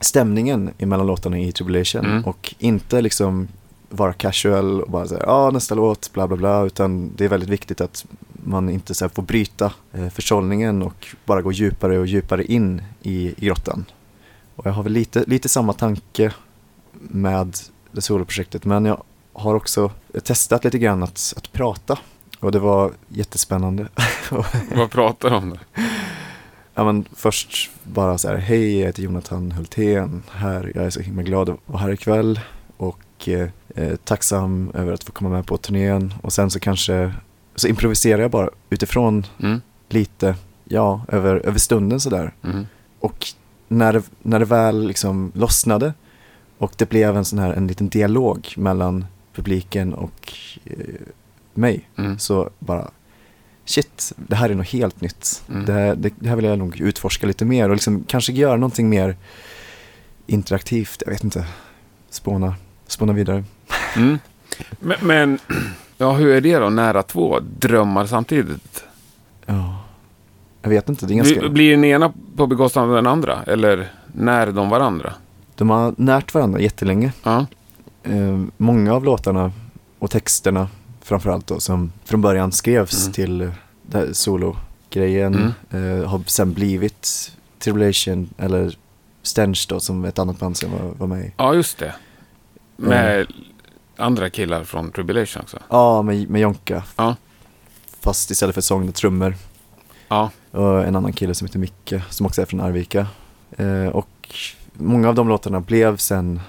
stämningen 0.00 0.70
emellan 0.78 1.06
låtarna 1.06 1.38
i 1.38 1.52
Tribulation 1.52 2.04
Mm. 2.06 2.24
och 2.24 2.54
inte 2.58 3.00
liksom 3.00 3.48
vara 3.88 4.12
casual 4.12 4.80
och 4.82 4.90
bara 4.90 5.08
säga 5.08 5.22
ja 5.26 5.50
nästa 5.50 5.74
låt 5.74 6.12
bla 6.12 6.28
bla 6.28 6.36
bla 6.36 6.64
utan 6.64 7.12
det 7.16 7.24
är 7.24 7.28
väldigt 7.28 7.48
viktigt 7.48 7.80
att 7.80 8.06
man 8.44 8.68
inte 8.70 8.94
så 8.94 9.04
här, 9.04 9.10
får 9.14 9.22
bryta 9.22 9.72
eh, 9.92 10.08
försållningen 10.08 10.82
och 10.82 11.06
bara 11.24 11.42
gå 11.42 11.52
djupare 11.52 11.98
och 11.98 12.06
djupare 12.06 12.44
in 12.44 12.82
i, 13.02 13.34
i 13.36 13.46
grottan. 13.46 13.84
Och 14.62 14.66
jag 14.66 14.72
har 14.72 14.82
väl 14.82 14.92
lite, 14.92 15.24
lite 15.26 15.48
samma 15.48 15.72
tanke 15.72 16.32
med 16.92 17.56
det 17.92 18.00
soloprojektet 18.02 18.64
men 18.64 18.84
jag 18.84 19.02
har 19.32 19.54
också 19.54 19.90
testat 20.24 20.64
lite 20.64 20.78
grann 20.78 21.02
att, 21.02 21.34
att 21.36 21.52
prata 21.52 21.98
och 22.40 22.52
det 22.52 22.58
var 22.58 22.92
jättespännande. 23.08 23.88
Vad 24.74 24.90
pratar 24.90 25.30
du 25.30 25.36
om 25.36 25.50
då? 25.50 25.56
Ja, 26.74 26.84
men 26.84 27.04
först 27.16 27.70
bara 27.82 28.18
så 28.18 28.28
här, 28.28 28.36
hej 28.36 28.78
jag 28.78 28.86
heter 28.86 29.02
Jonathan 29.02 29.52
Hultén, 29.52 30.22
här, 30.30 30.72
jag 30.74 30.84
är 30.84 30.90
så 30.90 31.00
himla 31.00 31.22
glad 31.22 31.48
att 31.48 31.58
vara 31.66 31.82
här 31.82 31.90
ikväll 31.92 32.40
och 32.76 33.28
eh, 33.28 33.48
eh, 33.74 33.96
tacksam 33.96 34.70
över 34.74 34.92
att 34.92 35.04
få 35.04 35.12
komma 35.12 35.30
med 35.30 35.46
på 35.46 35.56
turnén 35.56 36.14
och 36.22 36.32
sen 36.32 36.50
så 36.50 36.60
kanske, 36.60 37.12
så 37.56 37.68
improviserar 37.68 38.22
jag 38.22 38.30
bara 38.30 38.50
utifrån 38.70 39.26
Mm. 39.38 39.60
lite, 39.88 40.36
ja, 40.64 41.00
över, 41.08 41.36
över 41.36 41.58
stunden 41.58 42.00
sådär. 42.00 42.34
Mm. 42.44 42.66
Och 43.00 43.26
när 43.72 43.92
det, 43.92 44.02
när 44.22 44.38
det 44.38 44.44
väl 44.44 44.86
liksom 44.86 45.32
lossnade 45.34 45.94
och 46.58 46.72
det 46.76 46.88
blev 46.88 47.16
en 47.16 47.24
sån 47.24 47.38
här, 47.38 47.52
en 47.52 47.66
liten 47.66 47.88
dialog 47.88 48.54
mellan 48.56 49.06
publiken 49.34 49.94
och 49.94 50.32
eh, 50.64 50.76
mig. 51.54 51.88
Mm. 51.96 52.18
Så 52.18 52.50
bara, 52.58 52.90
shit, 53.64 54.12
det 54.16 54.36
här 54.36 54.50
är 54.50 54.54
något 54.54 54.68
helt 54.68 55.00
nytt. 55.00 55.42
Mm. 55.48 55.64
Det, 55.66 55.72
här, 55.72 55.94
det, 55.94 56.10
det 56.18 56.28
här 56.28 56.36
vill 56.36 56.44
jag 56.44 56.58
nog 56.58 56.80
utforska 56.80 57.26
lite 57.26 57.44
mer 57.44 57.68
och 57.68 57.74
liksom 57.74 58.04
kanske 58.08 58.32
göra 58.32 58.56
någonting 58.56 58.88
mer 58.88 59.16
interaktivt, 60.26 61.02
jag 61.06 61.12
vet 61.12 61.24
inte, 61.24 61.46
spåna, 62.10 62.54
spåna 62.86 63.12
vidare. 63.12 63.44
Mm. 63.96 64.18
Men, 64.80 64.96
men 65.02 65.38
ja, 65.98 66.12
hur 66.12 66.34
är 66.34 66.40
det 66.40 66.58
då, 66.58 66.70
nära 66.70 67.02
två 67.02 67.40
drömmar 67.40 68.06
samtidigt? 68.06 68.84
Ja, 69.46 69.81
jag 70.62 70.70
vet 70.70 70.88
inte, 70.88 71.06
det 71.06 71.14
är 71.14 71.16
ganska, 71.16 71.48
Blir- 71.48 71.70
den 71.70 71.84
ena 71.84 72.12
på 72.36 72.46
bekostnad 72.46 72.88
av 72.88 72.94
den 72.94 73.06
andra? 73.06 73.42
Eller 73.46 73.92
när 74.12 74.46
de 74.52 74.68
varandra? 74.68 75.12
de 75.54 75.70
har 75.70 75.94
närt 75.98 76.34
varandra 76.34 76.60
jättelänge. 76.60 77.12
Ja. 77.22 77.46
Eh, 78.02 78.40
många 78.56 78.94
av 78.94 79.04
låtarna 79.04 79.52
och 79.98 80.10
texterna 80.10 80.68
framförallt 81.02 81.46
då 81.46 81.60
som 81.60 81.92
från 82.04 82.20
början 82.20 82.52
skrevs 82.52 83.02
Mm. 83.02 83.12
till 83.12 83.52
solo-grejen 84.12 85.54
eh, 85.70 86.08
har 86.08 86.22
sen 86.26 86.52
blivit 86.52 87.32
Tribulation 87.58 88.28
eller 88.38 88.76
Stench 89.22 89.66
då 89.68 89.80
som 89.80 90.04
ett 90.04 90.18
annat 90.18 90.38
band 90.38 90.56
som 90.56 90.70
var, 90.72 90.90
var 90.98 91.06
med 91.06 91.24
i. 91.26 91.32
ja, 91.36 91.54
just 91.54 91.78
det. 91.78 91.94
Med 92.76 93.26
andra 93.96 94.30
killar 94.30 94.64
från 94.64 94.90
Tribulation 94.92 95.42
också. 95.42 95.58
Ja, 95.68 96.02
med, 96.02 96.30
med 96.30 96.40
Jonka. 96.40 96.82
Ja. 96.96 97.16
Fast 98.00 98.30
istället 98.30 98.54
för 98.54 98.62
sång 98.62 98.88
och 98.88 98.94
trummor. 98.94 99.34
Ja. 100.08 100.30
Och 100.52 100.84
en 100.84 100.96
annan 100.96 101.12
kille 101.12 101.34
som 101.34 101.46
heter 101.46 101.58
Micke 101.58 101.94
som 102.10 102.26
också 102.26 102.42
är 102.42 102.46
från 102.46 102.60
Arvika. 102.60 103.06
Eh, 103.56 103.86
och 103.86 104.34
många 104.72 105.08
av 105.08 105.14
de 105.14 105.28
låtarna 105.28 105.60
blev 105.60 105.96
sen 105.96 106.40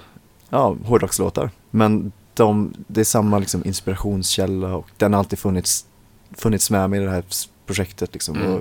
ja, 0.48 0.76
hårdrockslåtar. 0.84 1.50
Men 1.70 2.12
de, 2.34 2.74
det 2.86 3.00
är 3.00 3.04
samma 3.04 3.38
liksom, 3.38 3.62
inspirationskälla 3.64 4.74
och 4.74 4.90
den 4.96 5.12
har 5.12 5.18
alltid 5.18 5.38
funnits, 5.38 5.86
funnits 6.32 6.70
med 6.70 6.90
mig 6.90 7.02
i 7.02 7.04
det 7.04 7.10
här 7.10 7.24
projektet. 7.66 8.12
Liksom, 8.12 8.36
Mm. 8.36 8.52
och 8.52 8.60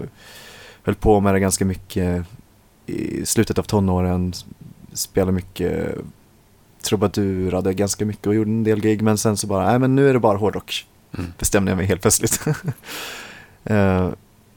höll 0.84 0.96
på 0.96 1.20
med 1.20 1.34
det 1.34 1.40
ganska 1.40 1.66
mycket 1.66 2.26
i 2.86 3.26
slutet 3.26 3.60
av 3.60 3.64
tonåren. 3.64 4.34
Spelade 4.94 5.32
mycket, 5.32 5.96
trubadurade 6.84 7.74
ganska 7.74 8.06
mycket 8.06 8.28
och 8.28 8.36
gjorde 8.36 8.50
en 8.50 8.64
del 8.64 8.82
gig. 8.82 9.02
Men 9.02 9.18
sen 9.18 9.38
så 9.38 9.48
bara, 9.48 9.66
nej 9.66 9.80
men 9.80 9.96
nu 9.96 10.10
är 10.10 10.14
det 10.14 10.20
bara 10.20 10.38
hårdrock. 10.38 10.86
Mm. 11.18 11.34
Bestämde 11.40 11.72
jag 11.72 11.78
mig 11.78 11.86
helt 11.86 12.02
plötsligt. 12.02 12.46
Eh, 13.66 14.10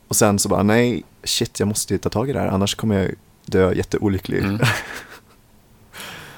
och 0.09 0.17
sen 0.17 0.39
så 0.39 0.49
bara, 0.49 0.63
nej, 0.63 1.03
shit, 1.25 1.61
jag 1.61 1.69
måste 1.69 1.95
ju 1.95 1.99
ta 1.99 2.09
tag 2.11 2.31
i 2.31 2.33
det 2.33 2.41
här, 2.41 2.49
annars 2.49 2.75
kommer 2.75 3.03
jag 3.03 3.11
dö 3.47 3.73
jätteolycklig. 3.75 4.39
Mm. 4.45 4.59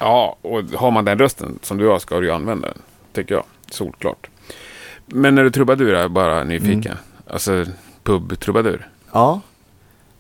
Ja, 0.00 0.36
och 0.42 0.62
har 0.62 0.90
man 0.90 1.04
den 1.04 1.18
rösten 1.18 1.58
som 1.62 1.76
du 1.78 1.88
har 1.88 1.98
ska 1.98 2.20
du 2.20 2.26
ju 2.26 2.32
använda 2.32 2.68
den. 2.68 2.78
Tycker 3.12 3.34
jag. 3.34 3.44
Solklart. 3.70 4.28
Men 5.06 5.34
när 5.34 5.44
du 5.44 5.50
trubadurar, 5.50 5.94
jag 5.96 6.04
är 6.04 6.08
bara 6.08 6.44
nyfiken. 6.44 6.96
Alltså 7.26 7.64
pub-trubadur. 8.04 8.88
Ja, 9.12 9.40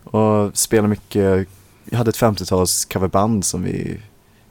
och 0.04 0.58
spelade 0.58 0.88
mycket, 0.88 1.48
jag 1.84 1.98
hade 1.98 2.08
ett 2.10 2.18
50-tals 2.18 2.84
coverband 2.84 3.44
som 3.44 3.62
vi 3.62 4.00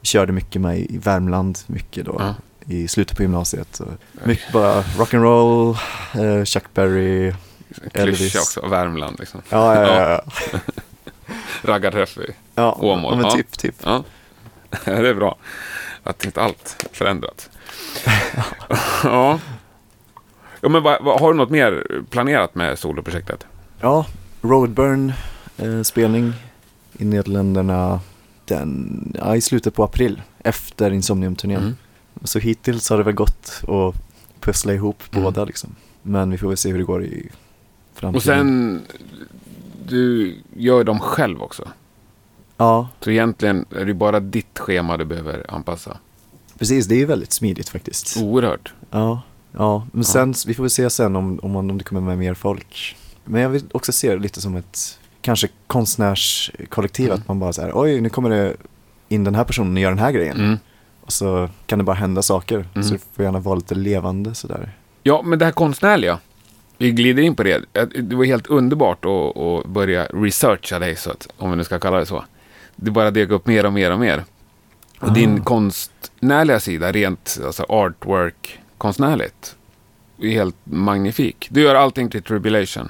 körde 0.01 0.31
mycket 0.31 0.61
med 0.61 0.79
i 0.79 0.97
Värmland, 0.97 1.59
mycket 1.67 2.05
då. 2.05 2.15
Ja. 2.19 2.35
I 2.73 2.87
slutet 2.87 3.17
på 3.17 3.23
gymnasiet. 3.23 3.81
Mycket 4.23 4.53
bara 4.53 4.81
rock'n'roll, 4.81 5.77
eh, 6.13 6.45
Chuck 6.45 6.73
Berry. 6.73 7.33
Klyscha 7.93 8.39
också, 8.39 8.67
Värmland 8.67 9.19
liksom. 9.19 9.41
Ja, 9.49 9.75
ja, 9.75 9.87
ja. 9.87 10.21
ja. 10.51 10.59
Raggarträff 11.61 12.17
i 12.17 12.31
ja, 12.55 12.77
Åmål, 12.81 13.13
ja 13.13 13.21
men 13.21 13.37
typ, 13.37 13.57
typ. 13.57 13.75
Ja, 13.83 14.03
det 14.85 15.09
är 15.09 15.13
bra. 15.13 15.37
Att 16.03 16.25
inte 16.25 16.41
allt 16.41 16.87
förändrats. 16.91 17.49
ja. 19.03 19.39
ja 20.61 20.69
men 20.69 20.83
vad, 20.83 21.03
vad, 21.03 21.19
har 21.19 21.33
du 21.33 21.37
något 21.37 21.49
mer 21.49 21.83
planerat 22.09 22.55
med 22.55 22.79
soloprojektet? 22.79 23.45
Ja, 23.81 24.05
Roadburn 24.41 25.13
eh, 25.57 26.33
i 26.97 27.05
Nederländerna 27.05 27.99
den, 28.45 29.13
ja, 29.19 29.35
i 29.35 29.41
slutet 29.41 29.75
på 29.75 29.83
april 29.83 30.21
efter 30.39 30.91
Insomnium-turnén. 30.91 31.61
Mm. 31.61 31.75
Så 32.23 32.39
hittills 32.39 32.89
har 32.89 32.97
det 32.97 33.03
väl 33.03 33.13
gått 33.13 33.61
att 33.67 33.95
pussla 34.39 34.73
ihop 34.73 35.03
Mm. 35.11 35.23
båda 35.23 35.45
liksom. 35.45 35.75
Men 36.01 36.31
vi 36.31 36.37
får 36.37 36.47
väl 36.47 36.57
se 36.57 36.71
hur 36.71 36.77
det 36.77 36.83
går 36.83 37.03
i 37.03 37.29
framtiden. 37.99 38.15
Och 38.15 38.23
sen, 38.23 38.81
du 39.87 40.35
gör 40.55 40.83
dem 40.83 40.99
själv 40.99 41.41
också. 41.41 41.67
Ja, 42.57 42.87
Så 43.01 43.11
egentligen 43.11 43.65
är 43.75 43.85
det 43.85 43.93
bara 43.93 44.19
ditt 44.19 44.59
schema 44.59 44.97
du 44.97 45.05
behöver 45.05 45.45
anpassa. 45.49 45.97
precis. 46.57 46.85
Det 46.87 46.95
är 46.95 46.99
ju 46.99 47.05
väldigt 47.05 47.31
smidigt 47.33 47.69
faktiskt. 47.69 48.17
Oerhört. 48.17 48.73
Ja, 48.91 49.21
ja. 49.51 49.87
men 49.91 50.01
Ja. 50.01 50.03
sen, 50.03 50.33
vi 50.47 50.53
får 50.53 50.63
väl 50.63 50.69
se 50.69 50.89
sen 50.89 51.15
om, 51.15 51.39
om, 51.43 51.55
om 51.55 51.77
det 51.77 51.83
kommer 51.83 52.01
med 52.01 52.17
mer 52.17 52.33
folk. 52.33 52.95
Men 53.25 53.41
jag 53.41 53.49
vill 53.49 53.63
också 53.71 53.91
se 53.91 54.09
det 54.13 54.19
lite 54.21 54.41
som 54.41 54.55
ett 54.55 54.99
kanske 55.21 55.47
konstnärskollektiv. 55.67 57.05
Mm. 57.05 57.19
Att 57.19 57.27
man 57.27 57.39
bara 57.39 57.53
säger 57.53 57.71
oj 57.75 58.01
nu 58.01 58.09
kommer 58.09 58.29
det 58.29 58.55
in 59.09 59.23
den 59.23 59.35
här 59.35 59.43
personen 59.43 59.73
och 59.73 59.79
gör 59.81 59.89
den 59.89 59.99
här 59.99 60.11
grejen. 60.11 60.37
Mm. 60.37 60.57
Och 61.01 61.11
så 61.13 61.49
kan 61.65 61.79
det 61.79 61.83
bara 61.85 61.95
hända 61.95 62.21
saker. 62.21 62.65
Mm. 62.75 62.83
Så 62.87 62.93
det 62.93 62.99
får 63.15 63.25
gärna 63.25 63.39
vara 63.39 63.55
lite 63.55 63.75
levande 63.75 64.35
sådär. 64.35 64.71
Ja, 65.03 65.21
men 65.25 65.39
det 65.39 65.45
här 65.45 65.51
konstnärliga. 65.51 66.19
Vi 66.77 66.91
glider 66.91 67.23
in 67.23 67.35
på 67.35 67.43
det. 67.43 67.65
Det 68.01 68.15
var 68.15 68.25
helt 68.25 68.47
underbart 68.47 69.05
att, 69.05 69.37
att 69.37 69.65
börja 69.65 70.05
researcha 70.05 70.79
dig, 70.79 70.95
så 70.95 71.11
att, 71.11 71.27
om 71.37 71.51
vi 71.51 71.57
nu 71.57 71.63
ska 71.63 71.79
kalla 71.79 71.97
det 71.97 72.05
så. 72.05 72.23
Det 72.75 72.91
bara 72.91 73.11
dök 73.11 73.29
upp 73.29 73.47
mer 73.47 73.65
och 73.65 73.73
mer 73.73 73.91
och 73.91 73.99
mer. 73.99 74.23
Och 74.99 75.07
Ah. 75.09 75.13
din 75.13 75.41
konstnärliga 75.43 76.59
sida, 76.59 76.91
rent 76.91 77.39
alltså 77.45 77.63
artwork 77.69 78.59
konstnärligt, 78.77 79.55
är 80.21 80.29
helt 80.29 80.55
magnifik. 80.63 81.47
Du 81.51 81.61
gör 81.61 81.75
allting 81.75 82.09
till 82.09 82.23
Tribulation. 82.23 82.89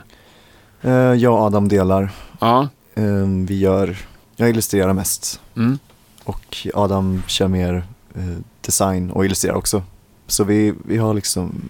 Eh, 0.81 0.91
jag 0.93 1.33
och 1.33 1.39
Adam 1.39 1.67
delar. 1.67 2.09
Ja. 2.39 2.67
Eh, 2.95 3.03
vi 3.47 3.59
gör, 3.59 3.97
jag 4.35 4.49
illustrerar 4.49 4.93
mest. 4.93 5.41
Mm. 5.55 5.79
Och 6.23 6.57
Adam 6.73 7.23
kör 7.27 7.47
mer 7.47 7.83
eh, 8.15 8.37
design 8.61 9.11
och 9.11 9.25
illustrerar 9.25 9.55
också. 9.55 9.83
Så 10.27 10.43
vi, 10.43 10.73
vi 10.85 10.97
har 10.97 11.13
liksom, 11.13 11.61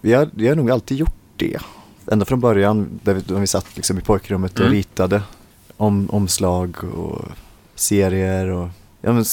vi 0.00 0.12
har, 0.12 0.28
vi 0.32 0.48
har 0.48 0.54
nog 0.56 0.70
alltid 0.70 0.96
gjort 0.98 1.14
det. 1.38 1.60
Ända 2.12 2.24
från 2.24 2.40
början, 2.40 3.00
där 3.02 3.14
vi, 3.14 3.22
när 3.32 3.40
vi 3.40 3.46
satt 3.46 3.76
liksom 3.76 3.98
i 3.98 4.00
pojkrummet 4.00 4.52
och 4.54 4.60
Mm. 4.60 4.72
ritade 4.72 5.22
om, 5.76 6.10
omslag 6.10 6.84
och 6.84 7.24
serier 7.74 8.46
och, 8.48 8.68
ja 9.00 9.12
men 9.12 9.24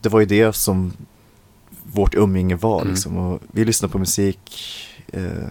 det 0.00 0.08
var 0.08 0.20
ju 0.20 0.26
det 0.26 0.52
som 0.52 0.92
vårt 1.82 2.14
umgänge 2.14 2.56
var 2.56 2.80
Mm. 2.80 2.92
liksom. 2.92 3.16
Och 3.16 3.40
vi 3.52 3.64
lyssnade 3.64 3.92
på 3.92 3.98
musik, 3.98 4.60
eh, 5.12 5.48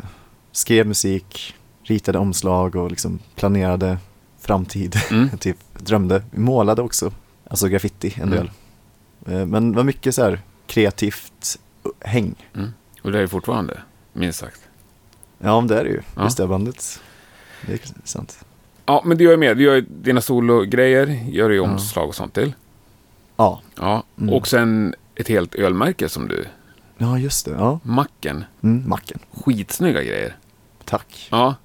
skrev 0.51 0.88
musik, 0.88 1.55
ritade 1.84 2.17
omslag 2.17 2.76
och 2.76 2.89
liksom 2.89 3.19
planerade 3.36 3.97
framtid. 4.39 4.95
Mm. 5.11 5.30
typ 5.39 5.57
drömde, 5.78 6.24
vi 6.32 6.39
målade 6.39 6.82
också, 6.82 7.11
alltså 7.49 7.67
graffiti 7.67 8.13
en 8.17 8.24
Mm. 8.34 8.36
del. 8.36 8.51
Eh, 9.36 9.45
Men 9.45 9.71
det 9.71 9.76
var 9.78 9.84
mycket 9.84 10.15
så 10.15 10.24
här 10.24 10.41
kreativt 10.67 11.59
häng. 11.99 12.36
Mm. 12.55 12.69
Och 13.01 13.11
det 13.11 13.19
är 13.19 13.28
fortfarande, 13.28 13.80
minst 14.13 14.39
sagt. 14.39 14.61
Ja, 15.43 15.59
men 15.61 15.67
det 15.67 15.79
är 15.79 15.83
det 15.83 15.89
ju. 15.89 16.01
Ja. 16.15 16.23
Just 16.23 16.37
det 16.37 16.47
bandet. 16.47 17.01
Det 17.67 17.73
är 17.73 17.79
sant. 18.03 18.45
Ja, 18.85 19.01
men 19.05 19.17
du 19.17 19.23
gör 19.23 19.37
med. 19.37 19.57
Du 19.57 19.63
gör 19.63 19.75
ju 19.75 19.81
dina 19.81 20.21
sologrejer, 20.21 21.07
gör 21.29 21.49
du 21.49 21.55
ju 21.55 21.61
omslag 21.61 22.07
och 22.09 22.15
sånt 22.15 22.33
till. 22.33 22.53
Ja, 23.35 23.61
Ja, 23.75 24.03
Mm. 24.17 24.33
och 24.33 24.47
sen 24.47 24.95
ett 25.15 25.27
helt 25.27 25.55
ölmärke 25.55 26.09
som 26.09 26.27
du, 26.27 26.45
ja 26.97 27.17
just 27.19 27.45
det. 27.45 27.51
Ja, 27.51 27.79
Macken. 27.83 28.45
mm, 28.61 28.89
macken. 28.89 29.19
Skitsnygga 29.31 30.03
grejer. 30.03 30.35
Tack. 30.85 31.27
Ja. 31.31 31.55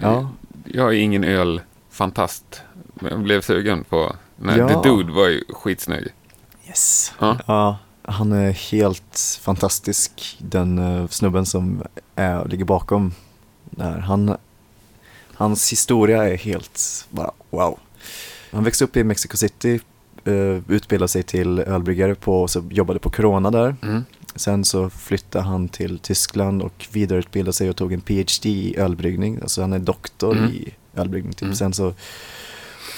Ja. 0.00 0.28
Jag 0.64 0.88
är 0.88 0.98
ingen 0.98 1.24
ölfantast. 1.24 2.62
Men 2.94 3.10
jag 3.12 3.20
blev 3.20 3.40
sugen 3.40 3.84
på... 3.84 4.16
Nej, 4.36 4.58
Ja. 4.58 4.68
The 4.82 4.88
Dude 4.88 5.12
var 5.12 5.28
ju 5.28 5.44
skitsnygg. 5.48 6.08
Yes. 6.68 7.12
Ja. 7.18 7.38
Ja, 7.46 7.78
han 8.02 8.32
är 8.32 8.50
helt 8.52 9.38
fantastisk, 9.42 10.36
den 10.38 10.78
eh, 10.78 11.08
snubben 11.08 11.46
som 11.46 11.82
är, 12.16 12.44
ligger 12.48 12.64
bakom 12.64 13.14
det 13.70 13.84
här. 13.84 13.98
Han, 13.98 14.36
hans 15.34 15.72
historia 15.72 16.28
är 16.28 16.36
helt 16.36 17.06
bara 17.10 17.30
wow. 17.50 17.78
Han 18.52 18.64
växte 18.64 18.84
upp 18.84 18.96
i 18.96 19.04
Mexico 19.04 19.36
City, 19.36 19.80
uh, 20.28 20.60
utbildade 20.68 21.08
sig 21.08 21.22
till 21.22 21.58
ölbryggare 21.58 22.14
på, 22.14 22.42
och 22.42 22.50
så 22.50 22.64
jobbade 22.70 22.98
på 22.98 23.10
Corona 23.10 23.50
där. 23.50 23.76
Mm. 23.82 24.04
Sen 24.34 24.64
så 24.64 24.90
flyttade 24.90 25.44
han 25.44 25.68
till 25.68 25.98
Tyskland 25.98 26.62
och 26.62 26.88
vidareutbildade 26.92 27.52
sig 27.52 27.70
och 27.70 27.76
tog 27.76 27.92
en 27.92 28.00
PhD 28.00 28.48
i 28.48 28.76
ölbryggning. 28.76 29.38
Alltså 29.42 29.60
han 29.60 29.72
är 29.72 29.78
doktor 29.78 30.36
Mm. 30.36 30.50
i 30.50 30.74
ölbryggning. 30.94 31.32
Typ. 31.32 31.42
Mm. 31.42 31.54
Sen 31.54 31.72
så 31.72 31.94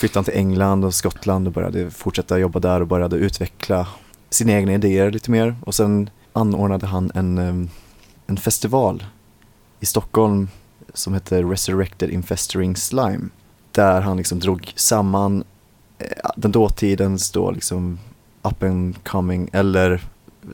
flyttade 0.00 0.18
han 0.18 0.24
till 0.24 0.34
England 0.34 0.84
och 0.84 0.94
Skottland 0.94 1.46
och 1.46 1.52
började 1.52 1.90
fortsätta 1.90 2.38
jobba 2.38 2.60
där 2.60 2.80
och 2.80 2.86
började 2.86 3.16
utveckla 3.16 3.86
sina 4.34 4.52
egna 4.52 4.72
idéer 4.72 5.10
lite 5.10 5.30
mer. 5.30 5.56
Och 5.60 5.74
sen 5.74 6.10
anordnade 6.32 6.86
han 6.86 7.10
en, 7.14 7.38
em, 7.38 7.68
en 8.26 8.36
festival 8.36 9.04
i 9.80 9.86
Stockholm 9.86 10.48
som 10.94 11.14
heter 11.14 11.44
Resurrected 11.44 12.10
Infestering 12.10 12.76
Slime. 12.76 13.28
där 13.72 14.00
han 14.00 14.16
liksom 14.16 14.38
drog 14.38 14.72
samman 14.76 15.44
eh, 15.98 16.30
den 16.36 16.52
dåtidens 16.52 17.30
då 17.30 17.50
liksom 17.50 17.98
up 18.42 18.62
and 18.62 19.04
coming 19.04 19.48
eller 19.52 20.02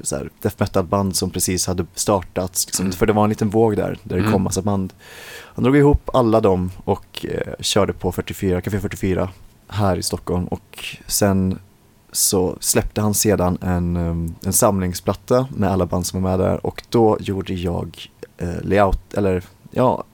så 0.03 0.17
här, 0.17 0.31
death 0.43 0.57
metal 0.59 0.85
band 0.85 1.17
som 1.17 1.31
precis 1.31 1.67
hade 1.67 1.87
startats. 1.95 2.67
Liksom, 2.67 2.85
Mm. 2.87 2.93
För 2.97 3.07
det 3.07 3.13
var 3.13 3.25
en 3.25 3.29
liten 3.31 3.51
våg 3.51 3.77
där, 3.77 3.99
där 4.03 4.17
det 4.17 4.21
Mm. 4.23 4.33
kom 4.33 4.43
massa 4.43 4.63
band. 4.63 4.93
Han 5.55 5.65
drog 5.65 5.77
ihop 5.77 6.11
alla 6.15 6.41
dem 6.41 6.71
och 6.85 7.27
eh, 7.29 7.53
körde 7.61 7.93
på 7.93 8.13
44, 8.13 8.61
Café 8.61 8.81
44 8.81 9.29
här 9.69 9.97
i 9.97 10.03
Stockholm 10.03 10.45
och 10.45 10.85
sen 11.07 11.59
så 12.13 12.57
släppte 12.61 13.01
han 13.01 13.15
sedan 13.15 13.59
en, 13.61 13.97
um, 13.97 14.35
en 14.43 14.53
samlingsplatta 14.53 15.49
med 15.57 15.71
alla 15.71 15.87
band 15.87 16.07
som 16.07 16.23
var 16.23 16.31
med 16.31 16.47
där 16.47 16.67
och 16.67 16.83
då 16.89 17.17
gjorde 17.21 17.55
jag 17.55 18.11
eh, 18.39 18.63
layout, 18.63 19.15
eller 19.15 19.45
ja, 19.71 20.05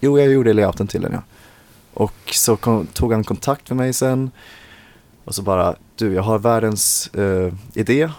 jo 0.00 0.18
jag 0.18 0.32
gjorde 0.32 0.52
layouten 0.52 0.86
till 0.86 1.02
den 1.02 1.12
ja. 1.12 1.22
Och 1.94 2.32
så 2.32 2.56
kom, 2.56 2.86
tog 2.86 3.12
han 3.12 3.24
kontakt 3.24 3.70
med 3.70 3.76
mig 3.76 3.92
sen 3.92 4.30
och 5.24 5.34
så 5.34 5.42
bara, 5.42 5.74
du 5.96 6.14
jag 6.14 6.22
har 6.22 6.38
världens 6.38 7.14
eh, 7.14 7.52
idé, 7.74 8.10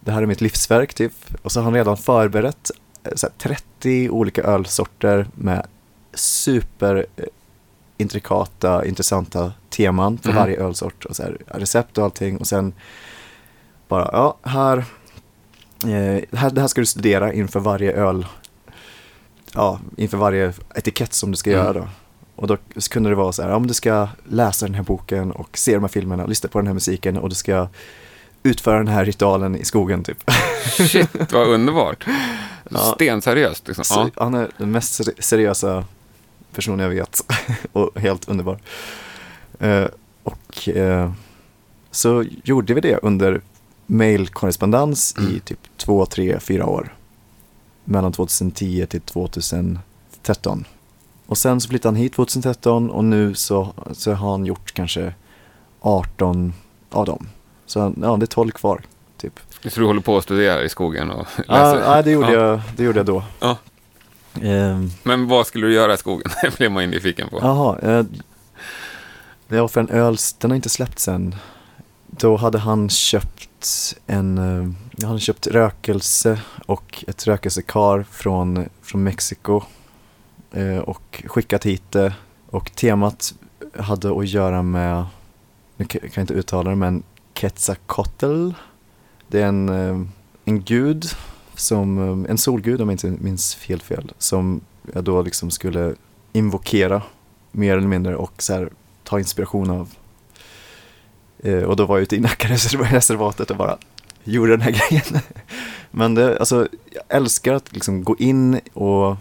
det 0.00 0.12
här 0.12 0.22
är 0.22 0.26
mitt 0.26 0.40
livsverk 0.40 0.94
typ. 0.94 1.12
Och 1.42 1.52
så 1.52 1.60
har 1.60 1.64
han 1.64 1.74
redan 1.74 1.96
förberett 1.96 2.70
eh, 3.04 3.12
så 3.14 3.26
här, 3.26 3.34
30 3.38 4.10
olika 4.10 4.42
ölsorter 4.42 5.26
med 5.34 5.66
super 6.14 7.06
eh, 7.16 7.24
intrikata, 7.98 8.84
intressanta 8.84 9.52
teman 9.70 10.18
för 10.18 10.28
Mhm. 10.28 10.38
varje 10.38 10.56
ölsort 10.60 11.04
och 11.04 11.16
så 11.16 11.22
här, 11.22 11.38
recept 11.46 11.98
och 11.98 12.04
allting 12.04 12.36
och 12.36 12.46
sen 12.46 12.72
bara, 13.88 14.10
ja, 14.12 14.36
här, 14.42 14.78
eh, 15.84 16.38
här, 16.38 16.50
det 16.50 16.60
här 16.60 16.66
ska 16.68 16.80
du 16.80 16.86
studera 16.86 17.32
inför 17.32 17.60
varje 17.60 17.92
öl, 17.92 18.26
ja, 19.54 19.80
inför 19.96 20.16
varje 20.18 20.52
etikett 20.74 21.12
som 21.14 21.30
du 21.30 21.36
ska 21.36 21.50
Mm. 21.52 21.64
göra 21.64 21.72
då. 21.72 21.88
Och 22.36 22.46
då 22.46 22.56
kunde 22.90 23.08
det 23.08 23.14
vara 23.16 23.32
så 23.32 23.42
här, 23.42 23.50
ja 23.50 23.58
men 23.58 23.68
du 23.68 23.74
ska 23.74 24.08
läsa 24.28 24.66
den 24.66 24.74
här 24.74 24.82
boken 24.82 25.32
och 25.32 25.58
se 25.58 25.74
de 25.74 25.80
här 25.82 25.88
filmerna, 25.88 26.26
lyssna 26.26 26.48
på 26.48 26.58
den 26.58 26.66
här 26.66 26.74
musiken 26.74 27.16
och 27.18 27.28
du 27.28 27.34
ska 27.34 27.68
utföra 28.42 28.76
den 28.78 28.88
här 28.88 29.04
ritualen 29.04 29.56
i 29.56 29.64
skogen 29.64 30.04
typ. 30.04 30.30
Shit, 30.90 31.32
vad 31.32 31.48
underbart. 31.48 32.06
Ja. 32.70 32.78
Stenseriöst 32.78 33.68
liksom. 33.68 33.84
Ja. 34.16 34.22
Han 34.22 34.34
är 34.34 34.48
den 34.58 34.70
mest 34.70 34.92
seri- 35.00 35.22
seriösa 35.22 35.84
personen 36.52 36.78
jag 36.78 36.90
vet 36.90 37.20
och 37.72 38.00
helt 38.00 38.28
underbar. 38.28 38.58
Eh, 39.60 39.84
och 40.22 40.68
eh, 40.68 41.12
så 41.90 42.24
gjorde 42.44 42.74
vi 42.74 42.80
det 42.80 42.96
under 43.02 43.40
mailkorrespondens 43.86 45.14
i 45.18 45.20
Mm. 45.20 45.40
typ 45.40 45.58
två, 45.76 46.06
tre, 46.06 46.40
fyra 46.40 46.66
år. 46.66 46.94
Mellan 47.84 48.12
2010 48.12 48.86
till 48.86 49.00
2013. 49.00 50.64
Och 51.26 51.38
sen 51.38 51.60
så 51.60 51.68
flyttade 51.68 51.88
han 51.88 51.96
hit 52.02 52.12
2013 52.14 52.90
och 52.90 53.04
nu 53.04 53.34
så, 53.34 53.72
så 53.92 54.12
har 54.12 54.30
han 54.30 54.46
gjort 54.46 54.72
kanske 54.74 55.14
18 55.80 56.52
av 56.90 57.04
dem. 57.06 57.28
Så 57.66 57.78
ja, 58.02 58.16
det 58.16 58.24
är 58.24 58.26
12 58.26 58.50
kvar. 58.50 58.82
Typ. 59.16 59.40
Så 59.68 59.80
du 59.80 59.86
håller 59.86 60.00
på 60.00 60.16
att 60.16 60.24
studera 60.24 60.62
i 60.64 60.68
skogen 60.68 61.10
och 61.10 61.26
Ja, 61.48 61.54
läser? 61.74 61.80
ja, 61.96 62.02
det, 62.02 62.10
gjorde 62.10 62.32
Ja. 62.32 62.40
jag, 62.46 62.60
det 62.76 62.84
gjorde 62.84 62.98
jag 62.98 63.06
då. 63.06 63.22
Ehm, 64.42 64.90
Men 65.02 65.28
vad 65.28 65.46
skulle 65.46 65.66
du 65.66 65.72
göra 65.74 65.94
i 65.94 65.96
skogen? 65.96 66.30
Det 66.42 66.58
blev 66.58 66.70
man 66.72 66.82
ju 66.82 66.88
nyfiken 66.90 67.28
på. 67.28 67.38
Jaha, 67.42 67.78
eh, 67.78 68.04
det 69.48 69.60
var 69.60 69.68
för 69.68 69.80
en 69.80 69.88
öl, 69.88 70.16
den 70.38 70.50
har 70.50 70.56
inte 70.56 70.68
släppts 70.68 71.08
än. 71.08 71.34
Då 72.06 72.36
hade 72.36 72.58
han 72.58 72.88
köpt 72.88 73.94
en, 74.06 74.38
eh, 74.38 74.72
han 75.00 75.08
hade 75.08 75.20
köpt 75.20 75.46
rökelse 75.46 76.40
och 76.66 77.04
ett 77.06 77.26
rökelsekar 77.26 78.06
från, 78.10 78.68
från 78.82 79.02
Mexiko 79.04 79.62
eh, 80.52 80.78
och 80.78 81.24
skickat 81.26 81.66
hit 81.66 81.82
det. 81.90 82.12
Och 82.50 82.72
temat 82.74 83.34
hade 83.78 84.18
att 84.18 84.28
göra 84.28 84.62
med, 84.62 85.06
nu 85.76 85.84
kan 85.84 86.00
kan 86.00 86.10
jag 86.14 86.22
inte 86.22 86.34
uttala 86.34 86.70
det, 86.70 86.76
men 86.76 87.02
Quetzalcoatl. 87.32 88.50
Det 89.28 89.40
är 89.42 89.46
en, 89.46 89.68
eh, 89.68 90.06
en 90.44 90.62
gud, 90.62 91.04
som, 91.58 91.98
eh, 92.24 92.30
en 92.30 92.38
solgud 92.38 92.80
om 92.80 92.88
jag 92.88 92.94
inte 92.94 93.06
minns 93.22 93.54
fel 93.54 93.80
fel, 93.80 94.12
som 94.18 94.60
jag 94.94 95.04
då 95.04 95.22
liksom 95.22 95.50
skulle 95.50 95.94
invokera 96.32 97.02
mer 97.52 97.76
eller 97.76 97.88
mindre 97.88 98.16
och 98.16 98.42
så 98.42 98.52
här, 98.54 98.70
ta 99.04 99.18
inspiration 99.18 99.70
av. 99.70 99.88
Eh, 101.38 101.62
och 101.62 101.76
då 101.76 101.86
var 101.86 101.96
jag 101.96 102.02
ute 102.02 102.16
i 102.16 102.20
Nackareservatet 102.20 103.50
och 103.50 103.56
bara 103.56 103.78
gjorde 104.24 104.50
den 104.52 104.60
här 104.60 104.70
grejen. 104.90 105.22
Men 105.90 106.14
det, 106.14 106.38
alltså, 106.38 106.68
jag 106.92 107.02
älskar 107.08 107.54
att 107.54 107.72
liksom 107.72 108.04
gå 108.04 108.16
in 108.18 108.60
och 108.72 109.16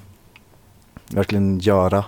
verkligen 1.11 1.59
göra. 1.59 2.05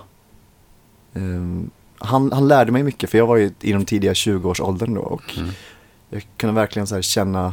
Ehm, 1.14 1.70
han, 1.98 2.32
han 2.32 2.48
lärde 2.48 2.72
mig 2.72 2.82
mycket 2.82 3.10
för 3.10 3.18
jag 3.18 3.26
var 3.26 3.36
ju 3.36 3.50
i 3.60 3.72
de 3.72 3.84
tidiga 3.84 4.12
20-årsåldern 4.12 4.94
då 4.94 5.00
och 5.00 5.38
Mm. 5.38 5.50
jag 6.10 6.26
kunde 6.36 6.54
verkligen 6.54 6.86
så 6.86 6.94
här 6.94 7.02
känna, 7.02 7.46
eh, 7.46 7.52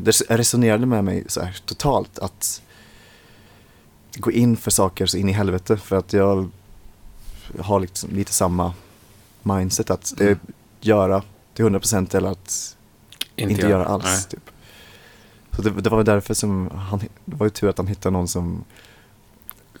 det 0.00 0.20
resonerade 0.30 0.86
med 0.86 1.04
mig 1.04 1.24
så 1.26 1.40
här 1.40 1.56
totalt 1.66 2.18
att 2.18 2.62
gå 4.16 4.32
in 4.32 4.56
för 4.56 4.70
saker 4.70 5.06
så 5.06 5.16
in 5.16 5.28
i 5.28 5.32
helvete 5.32 5.76
för 5.76 5.96
att 5.96 6.12
jag 6.12 6.50
har 7.60 7.80
liksom 7.80 8.10
lite 8.10 8.32
samma 8.32 8.74
mindset 9.42 9.90
att 9.90 10.20
Mm. 10.20 10.38
göra 10.80 11.22
till 11.54 11.64
100% 11.64 12.14
eller 12.16 12.28
att 12.30 12.76
inte, 13.36 13.62
göra 13.62 13.84
alls. 13.86 14.04
Nej. 14.04 14.22
Typ. 14.30 14.50
Så 15.56 15.62
det, 15.62 15.70
det 15.70 15.90
var 15.90 16.04
därför 16.04 16.34
som 16.34 16.70
han, 16.70 16.98
det 17.24 17.36
var 17.36 17.46
ju 17.46 17.50
tur 17.50 17.68
att 17.68 17.78
han 17.78 17.86
hittade 17.86 18.12
någon 18.12 18.28
som 18.28 18.64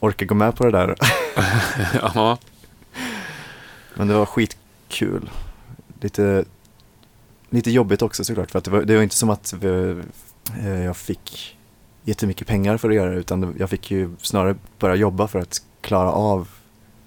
orkar 0.00 0.26
gå 0.26 0.34
med 0.34 0.56
på 0.56 0.64
det 0.64 0.70
där. 0.70 0.94
Men 3.94 4.08
det 4.08 4.14
var 4.14 4.26
skitkul. 4.26 5.30
Lite, 6.00 6.44
lite 7.54 7.70
jobbigt 7.70 8.02
också 8.02 8.24
såklart 8.24 8.50
för 8.50 8.58
att 8.58 8.64
det 8.64 8.70
var, 8.70 8.82
det 8.82 8.96
var 8.96 9.02
inte 9.02 9.16
som 9.16 9.30
att 9.30 9.52
vi, 9.52 10.02
eh, 10.60 10.84
jag 10.84 10.96
fick 10.96 11.56
jättemycket 12.04 12.46
pengar 12.46 12.76
för 12.76 12.88
att 12.88 12.94
göra 12.94 13.10
det 13.10 13.16
utan 13.16 13.54
jag 13.58 13.70
fick 13.70 13.90
ju 13.90 14.10
snarare 14.22 14.56
börja 14.78 14.94
jobba 14.94 15.28
för 15.28 15.38
att 15.38 15.62
klara 15.80 16.12
av 16.12 16.48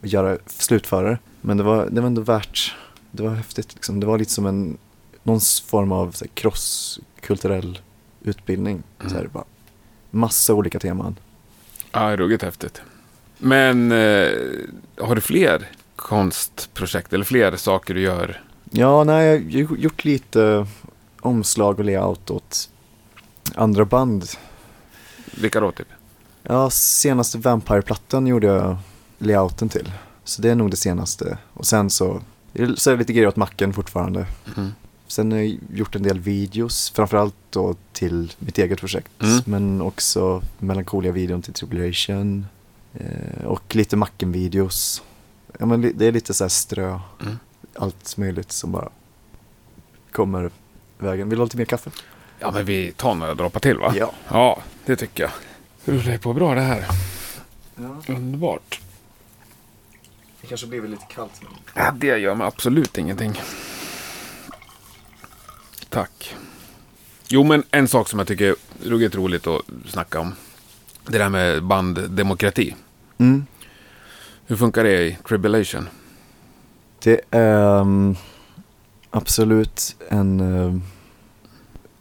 att 0.02 0.12
göra, 0.12 0.38
slutföra 0.46 1.10
det. 1.10 1.18
Men 1.42 1.58
det 1.58 1.64
var, 1.64 1.90
det 1.90 2.02
var 2.02 2.08
ändå 2.08 2.22
värt, 2.22 2.76
det 3.12 3.24
var 3.24 3.30
häftigt 3.30 3.74
liksom. 3.74 4.00
Det 4.00 4.06
var 4.06 4.18
lite 4.18 4.32
som 4.32 4.46
en, 4.46 4.78
någon 5.24 5.40
form 5.66 5.92
av 5.92 6.12
så 6.12 6.26
här, 6.26 6.32
crosskulturell 6.34 7.80
utbildning. 8.22 8.84
Mm. 9.00 9.10
Så 9.10 9.16
här, 9.18 9.28
bara, 9.28 9.46
massa 10.12 10.54
olika 10.54 10.80
teman. 10.80 11.16
Ja, 11.92 12.16
ruggigt 12.16 12.44
häftigt. 12.44 12.82
Men 13.38 13.92
eh, 13.92 14.30
har 14.98 15.16
du 15.16 15.22
fler 15.22 15.70
konstprojekt 15.96 17.14
eller 17.14 17.26
fler 17.26 17.56
saker 17.56 17.94
du 17.94 18.02
gör? 18.02 18.42
Ja, 18.72 19.04
nej, 19.04 19.58
jag 19.58 19.68
har 19.68 19.78
gjort 19.78 20.06
lite 20.06 20.68
omslag 21.22 21.80
och 21.80 21.86
layout 21.86 22.30
åt 22.30 22.70
andra 23.56 23.86
band. 23.86 24.26
Vilka 25.42 25.60
då 25.60 25.72
typ? 25.72 25.88
Ja, 26.44 26.70
senaste 26.70 27.38
Vampire-plattan 27.38 28.28
gjorde 28.28 28.48
jag 28.48 28.78
layouten 29.18 29.70
till. 29.70 29.92
Så 30.24 30.42
det 30.42 30.50
är 30.50 30.56
nog 30.56 30.72
det 30.72 30.78
senaste. 30.78 31.38
Och 31.54 31.66
sen 31.66 31.90
så, 31.90 32.22
så 32.76 32.90
är 32.90 32.94
det 32.94 33.00
lite 33.00 33.14
grejer 33.14 33.28
åt 33.28 33.36
macken 33.36 33.74
fortfarande. 33.74 34.26
Mm. 34.58 34.72
Sen 35.08 35.32
har 35.32 35.40
jag 35.40 35.58
gjort 35.74 35.96
en 35.96 36.04
del 36.04 36.20
videos, 36.20 36.92
framförallt 36.96 37.36
då 37.50 37.76
till 37.94 38.34
mitt 38.40 38.58
eget 38.58 38.80
projekt. 38.80 39.12
Mm. 39.22 39.40
Men 39.46 39.82
också 39.82 40.42
Melancholia-videon 40.60 41.42
till 41.42 41.54
Tribulation. 41.54 42.46
Eh, 42.94 43.46
och 43.46 43.76
lite 43.76 43.96
Macken-videos. 43.96 45.04
Ja, 45.60 45.66
men 45.66 45.94
det 45.96 46.06
är 46.06 46.12
lite 46.12 46.34
så 46.34 46.44
här 46.44 46.50
strö. 46.50 47.00
Mm. 47.22 47.38
Allt 47.78 48.18
möjligt 48.18 48.52
som 48.52 48.72
bara 48.72 48.90
kommer 50.12 50.52
vägen. 50.98 51.30
Vill 51.30 51.38
du 51.38 51.42
ha 51.42 51.46
lite 51.46 51.58
mer 51.58 51.66
kaffe? 51.66 51.92
Ja, 52.40 52.52
men 52.52 52.66
vi 52.66 52.92
tar 52.92 53.16
några 53.16 53.34
droppar 53.34 53.60
till 53.60 53.78
va? 53.78 53.94
Ja. 53.96 54.12
Ja, 54.30 54.62
det 54.86 54.96
tycker 54.96 55.24
jag. 55.24 55.32
Rullar 55.86 56.18
på 56.18 56.34
bra 56.34 56.56
det 56.56 56.62
här. 56.62 56.86
ja. 57.76 58.14
Underbart. 58.14 58.82
Det 60.42 60.48
kanske 60.48 60.68
blir 60.68 60.82
lite 60.88 61.06
kallt. 61.10 61.32
Men... 61.42 61.52
Ja, 61.74 61.92
det 61.92 62.18
gör 62.18 62.36
mig 62.36 62.48
absolut 62.48 62.98
ingenting. 62.98 63.42
Tack. 65.90 66.36
Jo, 67.28 67.44
men 67.44 67.64
en 67.72 67.88
sak 67.88 68.10
som 68.10 68.20
jag 68.20 68.28
tycker 68.28 68.46
är 68.46 68.56
ruggigt 68.84 69.16
roligt 69.16 69.48
att 69.48 69.62
snacka 69.88 70.20
om. 70.20 70.36
Det 71.06 71.18
där 71.18 71.30
med 71.30 71.64
banddemokrati. 71.64 72.76
Mm. 73.18 73.46
Hur 74.46 74.56
funkar 74.56 74.84
det 74.84 75.04
i 75.06 75.18
Tribulation? 75.28 75.90
Det 77.04 77.22
är 77.32 77.82
ehm, 77.82 78.16
absolut 79.10 79.96
en 80.10 80.40
ehm, 80.40 80.82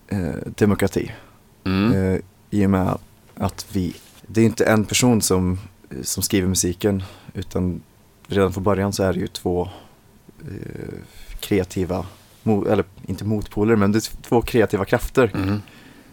eh, 0.09 0.35
demokrati. 0.57 1.13
Mm. 1.65 1.93
Eh, 1.93 2.21
I 2.51 2.67
och 2.67 2.71
med 2.71 2.99
att 3.35 3.67
vi, 3.73 3.97
det 4.27 4.41
är 4.41 4.45
inte 4.45 4.65
en 4.65 4.85
person 4.85 5.23
som, 5.23 5.59
som 6.03 6.23
skriver 6.23 6.49
musiken 6.49 7.03
utan 7.35 7.83
redan 8.27 8.53
från 8.53 8.65
början 8.65 8.93
så 8.93 9.03
är 9.03 9.13
det 9.13 9.19
ju 9.21 9.27
två 9.27 9.69
eh, 10.41 10.99
kreativa, 11.41 12.07
eller 12.45 12.85
inte 13.07 13.25
motpoler 13.25 13.77
men 13.77 13.93
det 13.93 13.99
är 13.99 14.23
två 14.23 14.43
kreativa 14.43 14.85
krafter 14.85 15.31
Mm. 15.35 15.63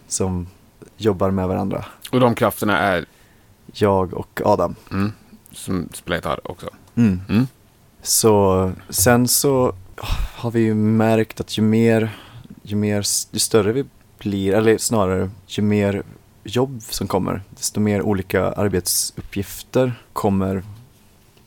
som 0.08 0.46
jobbar 0.96 1.30
med 1.30 1.48
varandra. 1.48 1.84
Och 2.10 2.20
de 2.20 2.34
krafterna 2.34 2.78
är 2.78 3.04
Jag 3.72 4.14
och 4.14 4.40
Adam. 4.44 4.74
mm, 4.90 5.12
som 5.52 5.88
spelar 5.92 6.16
gitarr 6.16 6.50
också. 6.50 6.70
Mm. 6.94 7.20
Mm. 8.04 8.08
Så 8.08 8.72
sen 8.88 9.28
så 9.28 9.74
har 10.34 10.50
vi 10.50 10.60
ju 10.60 10.74
märkt 10.74 11.40
att 11.40 11.58
ju 11.58 11.62
mer, 11.62 12.18
ju 12.62 12.76
mer, 12.76 13.04
ju 13.30 13.38
större 13.38 13.72
vi 13.72 13.84
blir, 14.18 14.54
eller 14.54 14.78
snarare 14.78 15.30
ju 15.46 15.62
mer 15.62 16.02
jobb 16.44 16.82
som 16.82 17.06
kommer, 17.06 17.42
desto 17.50 17.80
mer 17.80 18.02
olika 18.02 18.52
arbetsuppgifter 18.52 20.02
kommer 20.12 20.62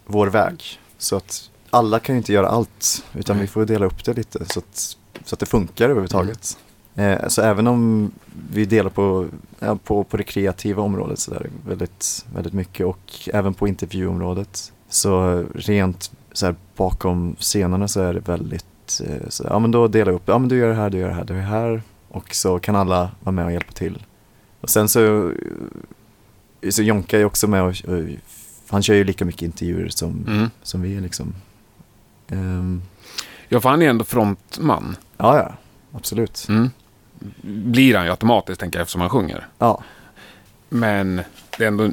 vår 0.06 0.28
väg. 0.28 0.80
Så 0.98 1.16
att 1.16 1.50
alla 1.70 2.00
kan 2.00 2.16
ju 2.16 2.18
inte 2.18 2.34
göra 2.34 2.48
allt, 2.48 3.06
utan 3.14 3.36
Nej. 3.36 3.46
vi 3.46 3.48
får 3.48 3.66
dela 3.66 3.86
upp 3.86 4.04
det 4.04 4.14
lite 4.14 4.46
så 4.46 4.60
att, 4.60 4.98
så 5.26 5.36
att 5.36 5.40
det 5.40 5.46
funkar 5.46 5.86
överhuvudtaget. 5.86 6.58
Eh, 6.96 7.28
så 7.28 7.42
även 7.42 7.68
om 7.68 8.12
vi 8.52 8.66
delar 8.66 8.90
på, 8.90 9.28
ja, 9.60 9.76
på, 9.84 10.04
på 10.04 10.18
det 10.18 10.24
kreativa 10.24 10.84
området 10.84 11.20
så 11.20 11.32
där, 11.32 11.50
väldigt, 11.68 12.26
väldigt 12.34 12.54
mycket 12.54 12.86
och 12.86 13.30
även 13.34 13.54
på 13.54 13.68
intervjuområdet 13.68 14.72
så 14.90 15.44
rent 15.56 16.12
så 16.32 16.46
här, 16.46 16.56
bakom 16.76 17.36
scenerna 17.40 17.88
så 17.88 18.02
är 18.02 18.14
det 18.14 18.20
väldigt, 18.20 19.02
eh, 19.06 19.30
så, 19.30 19.44
ja 19.50 19.60
men 19.60 19.72
då 19.72 19.88
delar 19.88 20.12
vi 20.12 20.16
upp, 20.18 20.24
ja 20.26 20.38
men 20.38 20.50
du 20.50 20.58
gör 20.58 20.68
det 20.70 20.76
här, 20.76 20.90
du 20.90 20.98
gör 20.98 21.08
det 21.08 21.14
här, 21.14 21.24
du 21.26 21.34
gör 21.34 21.42
det 21.42 21.48
här 21.48 21.82
och 22.08 22.36
så 22.36 22.60
kan 22.60 22.76
alla 22.76 23.12
vara 23.20 23.32
med 23.32 23.46
och 23.46 23.52
hjälpa 23.52 23.72
till. 23.72 24.04
Och 24.62 24.70
sen 24.70 24.90
så, 24.90 25.32
eh, 26.62 26.70
så 26.70 26.84
Jonka 26.84 27.20
är 27.20 27.26
också 27.26 27.48
med 27.48 27.62
och, 27.64 27.70
och 27.70 28.04
han 28.70 28.84
kör 28.84 28.94
ju 28.96 29.04
lika 29.04 29.26
mycket 29.26 29.42
intervjuer 29.42 29.90
som, 29.90 30.26
Mm. 30.28 30.50
som 30.64 30.82
vi 30.82 31.00
liksom. 31.00 31.34
Ehm, 32.28 32.82
Ja, 33.50 33.60
för 33.62 33.70
han 33.70 33.82
är 33.82 33.90
ändå 33.90 34.06
frontman. 34.06 34.96
ja, 35.18 35.38
ja, 35.38 35.54
absolut. 35.92 36.46
Mm. 36.50 36.70
Blir 37.42 37.96
han 37.96 38.06
ju 38.06 38.12
automatiskt, 38.12 38.60
tänker 38.60 38.80
jag, 38.80 38.82
eftersom 38.82 39.02
han 39.02 39.10
sjunger. 39.10 39.48
Ja, 39.60 39.84
Men 40.70 41.22
det 41.58 41.64
är 41.64 41.68
ändå 41.68 41.90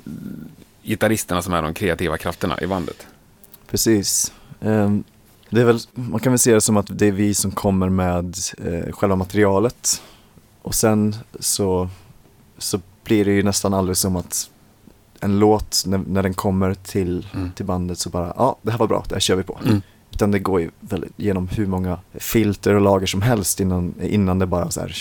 gitarristerna 0.83 1.43
som 1.43 1.53
är 1.55 1.63
de 1.63 1.75
kreativa 1.75 2.19
krafterna 2.19 2.61
i 2.61 2.67
bandet. 2.67 3.07
Precis. 3.75 4.33
Ehm, 4.61 5.05
det 5.51 5.61
är 5.61 5.65
väl, 5.65 5.79
man 5.95 6.21
kan 6.21 6.33
väl 6.33 6.39
se 6.39 6.55
det 6.55 6.61
som 6.61 6.77
att 6.77 6.87
det 6.99 7.07
är 7.07 7.13
vi 7.13 7.35
som 7.35 7.51
kommer 7.51 7.89
med 7.89 8.37
eh, 8.65 8.93
själva 8.93 9.17
materialet. 9.17 10.03
Och 10.63 10.75
sen 10.75 11.17
så, 11.41 11.89
så 12.59 12.81
blir 13.05 13.25
det 13.25 13.33
ju 13.33 13.43
nästan 13.43 13.75
aldrig 13.75 13.97
som 13.97 14.17
att 14.17 14.51
en 15.21 15.39
låt, 15.39 15.83
när, 15.87 15.99
när 16.07 16.23
den 16.23 16.35
kommer 16.35 16.75
till, 16.75 17.27
Mm. 17.35 17.51
till 17.53 17.65
bandet 17.65 17.99
så 17.99 18.11
bara, 18.11 18.33
ja 18.37 18.57
det 18.63 18.71
här 18.71 18.79
var 18.79 18.87
bra, 18.87 19.05
det 19.09 19.15
här 19.15 19.21
kör 19.21 19.37
vi 19.37 19.43
på. 19.43 19.59
Mm. 19.65 19.83
Utan 20.13 20.31
det 20.31 20.39
går 20.39 20.61
ju 20.61 20.71
väldigt, 20.81 21.13
genom 21.17 21.49
hur 21.49 21.67
många 21.67 21.99
filter 22.15 22.75
och 22.75 22.81
lager 22.81 23.07
som 23.07 23.23
helst 23.23 23.61
innan, 23.61 23.95
innan 24.03 24.39
det 24.39 24.47
bara 24.47 24.71
så 24.71 24.81
här, 24.81 24.97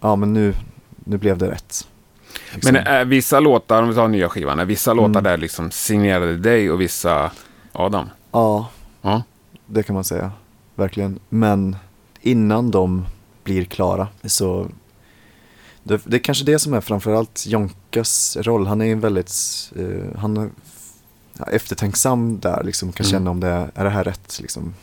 ja 0.00 0.16
men 0.16 0.32
nu, 0.32 0.54
nu 1.04 1.18
blev 1.18 1.38
det 1.38 1.50
rätt. 1.50 1.86
Liksom. 2.54 2.72
Men 2.74 2.86
är 2.86 3.04
vissa 3.04 3.40
låtar, 3.40 3.82
om 3.82 3.88
vi 3.88 3.94
tar 3.94 4.08
nya 4.08 4.28
skivan, 4.28 4.66
vissa 4.66 4.92
låtar 4.94 5.10
Mm. 5.10 5.24
där 5.24 5.36
liksom 5.36 5.70
signerade 5.70 6.36
dig 6.36 6.70
och 6.70 6.80
vissa 6.80 7.30
Adam? 7.72 8.08
Ja, 8.32 8.68
Ja. 9.02 9.22
det 9.66 9.82
kan 9.82 9.94
man 9.94 10.04
säga. 10.04 10.32
Verkligen. 10.74 11.18
Men 11.28 11.76
innan 12.20 12.70
de 12.70 13.06
blir 13.44 13.64
klara 13.64 14.08
så 14.24 14.66
det, 15.82 16.00
det 16.04 16.16
är 16.16 16.20
kanske 16.20 16.44
det 16.44 16.58
som 16.58 16.74
är 16.74 16.80
framförallt 16.80 17.46
Jonkas 17.46 18.36
roll. 18.40 18.66
Han 18.66 18.80
är 18.80 18.84
ju 18.84 18.94
väldigt 18.94 19.32
eh, 19.76 20.18
han 20.20 20.36
är, 20.36 20.50
eftertänksam 21.52 22.40
där, 22.40 22.62
liksom 22.64 22.92
kan 22.92 23.06
Mm. 23.06 23.10
känna 23.12 23.30
om 23.30 23.40
det 23.40 23.46
är, 23.48 23.70
är 23.74 23.84
det 23.84 23.90
här 23.90 24.04
rätt. 24.04 24.38
Liksom. 24.40 24.74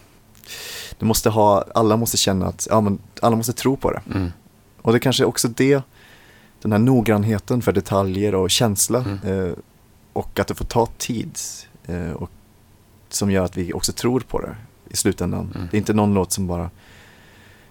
Du 1.00 1.06
måste 1.06 1.30
ha, 1.30 1.66
alla 1.76 1.98
måste 1.98 2.18
känna 2.18 2.48
att, 2.48 2.68
ja 2.70 2.82
men 2.82 3.00
alla 3.22 3.36
måste 3.36 3.54
tro 3.54 3.78
på 3.78 3.92
det. 3.92 4.02
Mm. 4.16 4.32
Och 4.82 4.94
det 4.94 5.00
kanske 5.00 5.24
är 5.24 5.28
också 5.28 5.48
det, 5.48 5.82
den 6.62 6.72
här 6.72 6.80
noggrannheten 6.80 7.62
för 7.62 7.72
detaljer 7.72 8.36
och 8.36 8.50
känsla 8.52 9.00
Mm. 9.24 9.48
eh, 9.48 9.54
och 10.14 10.40
att 10.40 10.48
det 10.48 10.56
får 10.56 10.66
ta 10.66 10.86
tid 10.98 11.38
eh, 11.86 12.12
och 12.12 12.32
som 13.10 13.32
gör 13.32 13.44
att 13.44 13.58
vi 13.58 13.74
också 13.74 13.94
tror 13.94 14.20
på 14.20 14.42
det 14.42 14.56
i 14.90 14.98
slutändan. 14.98 15.52
Mm. 15.56 15.68
Det 15.72 15.78
är 15.78 15.80
inte 15.80 15.94
någon 15.94 16.14
låt 16.14 16.32
som 16.32 16.48
bara 16.48 16.70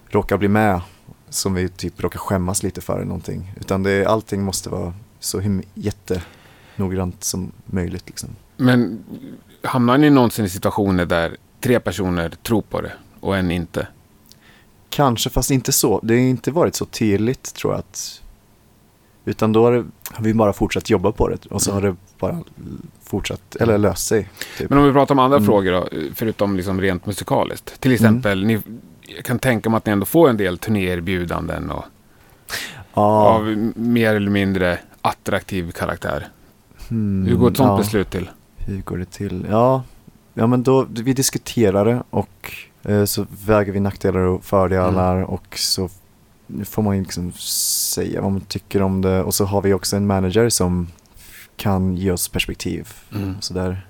råkar 0.09 0.37
bli 0.37 0.47
med 0.47 0.81
som 1.29 1.53
vi 1.53 1.69
typ 1.69 2.03
råkar 2.03 2.19
skämmas 2.19 2.63
lite 2.63 2.81
för 2.81 2.95
eller 2.95 3.05
någonting. 3.05 3.53
Utan 3.61 3.83
det 3.83 4.05
allting 4.05 4.43
måste 4.43 4.69
vara 4.69 4.93
så 5.19 5.61
jättenoggrant 5.73 7.23
som 7.23 7.51
möjligt 7.65 8.03
liksom. 8.07 8.29
Men 8.57 9.03
hamnar 9.63 9.97
ni 9.97 10.09
någonsin 10.09 10.45
i 10.45 10.49
situationer 10.49 11.05
där 11.05 11.37
tre 11.61 11.79
personer 11.79 12.29
tror 12.29 12.61
på 12.61 12.81
det 12.81 12.93
och 13.19 13.37
en 13.37 13.51
inte? 13.51 13.87
Kanske, 14.89 15.29
fast 15.29 15.51
inte 15.51 15.71
så. 15.71 15.99
Det 16.03 16.13
har 16.13 16.21
inte 16.21 16.51
varit 16.51 16.75
så 16.75 16.85
tydligt 16.85 17.53
tror 17.53 17.73
jag 17.73 17.79
att 17.79 18.21
utan 19.27 19.53
då 19.53 19.63
har, 19.63 19.71
det, 19.71 19.85
har 20.11 20.23
vi 20.23 20.33
bara 20.33 20.53
fortsatt 20.53 20.89
jobba 20.89 21.11
på 21.11 21.27
det 21.29 21.45
och 21.45 21.61
så 21.61 21.71
har 21.71 21.81
det 21.81 21.95
bara 22.19 22.43
fortsatt, 23.03 23.55
eller 23.55 23.77
löst 23.77 24.07
sig. 24.07 24.29
Typ. 24.57 24.69
Men 24.69 24.79
om 24.79 24.85
vi 24.85 24.91
pratar 24.93 25.15
om 25.15 25.19
andra 25.19 25.37
Mm. 25.37 25.45
frågor 25.47 25.71
då, 25.71 25.87
förutom 26.15 26.55
liksom 26.57 26.81
rent 26.81 27.05
musikaliskt. 27.05 27.81
Till 27.81 27.91
exempel, 27.91 28.45
ni, 28.45 28.59
jag 29.15 29.25
kan 29.25 29.39
tänka 29.39 29.69
mig 29.69 29.77
att 29.77 29.85
ni 29.85 29.91
ändå 29.91 30.05
får 30.05 30.29
en 30.29 30.37
del 30.37 30.57
turnéerbjudanden 30.57 31.71
och 31.71 31.85
ja, 32.93 33.01
av 33.27 33.71
mer 33.75 34.13
eller 34.15 34.31
mindre 34.31 34.79
attraktiv 35.01 35.71
karaktär. 35.71 36.27
hmm, 36.89 37.25
Hur 37.25 37.35
går 37.35 37.51
ett 37.51 37.57
sånt 37.57 37.69
ja. 37.69 37.77
beslut 37.77 38.09
till? 38.09 38.29
Hur 38.57 38.81
går 38.81 38.97
det 38.97 39.05
till? 39.11 39.45
Ja, 39.49 39.83
ja 40.33 40.47
men 40.47 40.63
då, 40.63 40.85
vi 40.89 41.13
diskuterar 41.13 41.85
det 41.85 42.03
och 42.09 42.51
eh, 42.83 43.05
så 43.05 43.25
väger 43.45 43.73
vi 43.73 43.79
nackdelar 43.79 44.19
och 44.19 44.43
fördelar 44.45 45.15
Mm. 45.15 45.25
och 45.29 45.45
så 45.57 45.89
nu 46.47 46.65
får 46.65 46.81
man 46.81 46.95
ju 46.95 47.01
liksom 47.01 47.31
säga 47.93 48.21
vad 48.21 48.31
man 48.31 48.41
tycker 48.41 48.81
om 48.81 49.01
det 49.01 49.23
och 49.23 49.33
så 49.35 49.45
har 49.45 49.61
vi 49.61 49.73
också 49.73 49.95
en 49.95 50.07
manager 50.07 50.49
som 50.49 50.87
kan 51.55 51.95
ge 51.95 52.11
oss 52.11 52.29
perspektiv 52.29 52.87
Mm. 53.15 53.35
och 53.37 53.43
sådär. 53.43 53.87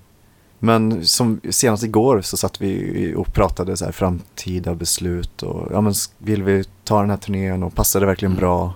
Men 0.60 1.08
som 1.08 1.42
senast 1.50 1.84
igår 1.84 2.22
så 2.22 2.38
satt 2.38 2.62
vi 2.62 3.14
och 3.18 3.34
pratade 3.34 3.78
så 3.78 3.86
här 3.86 3.92
framtida 3.92 4.76
beslut 4.76 5.44
och 5.44 5.68
ja 5.72 5.82
men 5.82 5.94
vill 6.18 6.44
vi 6.44 6.64
ta 6.84 7.02
den 7.02 7.10
här 7.10 7.18
turnén 7.18 7.64
och 7.64 7.76
passar 7.76 8.00
det 8.00 8.06
verkligen 8.06 8.32
Mm. 8.32 8.40
bra? 8.40 8.74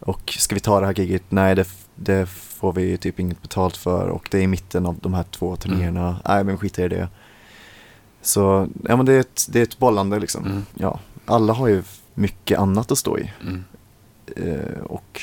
Och 0.00 0.34
ska 0.38 0.54
vi 0.54 0.60
ta 0.60 0.80
det 0.80 0.86
här 0.86 0.94
giget? 0.98 1.22
Nej, 1.28 1.54
det, 1.54 1.68
det 1.94 2.26
får 2.28 2.72
vi 2.72 2.96
typ 2.98 3.20
inget 3.20 3.42
betalt 3.42 3.76
för 3.76 4.08
och 4.08 4.28
det 4.30 4.38
är 4.38 4.42
i 4.42 4.46
mitten 4.46 4.86
av 4.86 4.98
de 5.02 5.14
här 5.14 5.22
två 5.22 5.56
turnéerna. 5.56 6.16
Nej, 6.28 6.44
men 6.44 6.58
skit 6.58 6.78
i 6.78 6.88
det. 6.88 7.08
Så 8.22 8.68
ja, 8.88 8.96
men 8.96 9.06
det 9.06 9.12
är 9.12 9.20
ett, 9.20 9.46
det 9.50 9.58
är 9.58 9.62
ett 9.62 9.78
bollande 9.78 10.18
liksom. 10.18 10.44
Mm. 10.44 10.62
Ja, 10.74 10.98
alla 11.26 11.52
har 11.52 11.68
ju 11.68 11.82
mycket 12.16 12.58
annat 12.58 12.92
att 12.92 12.98
stå 12.98 13.18
i 13.18 13.32
Mm. 13.42 13.64
eh, 14.36 14.80
och 14.80 15.22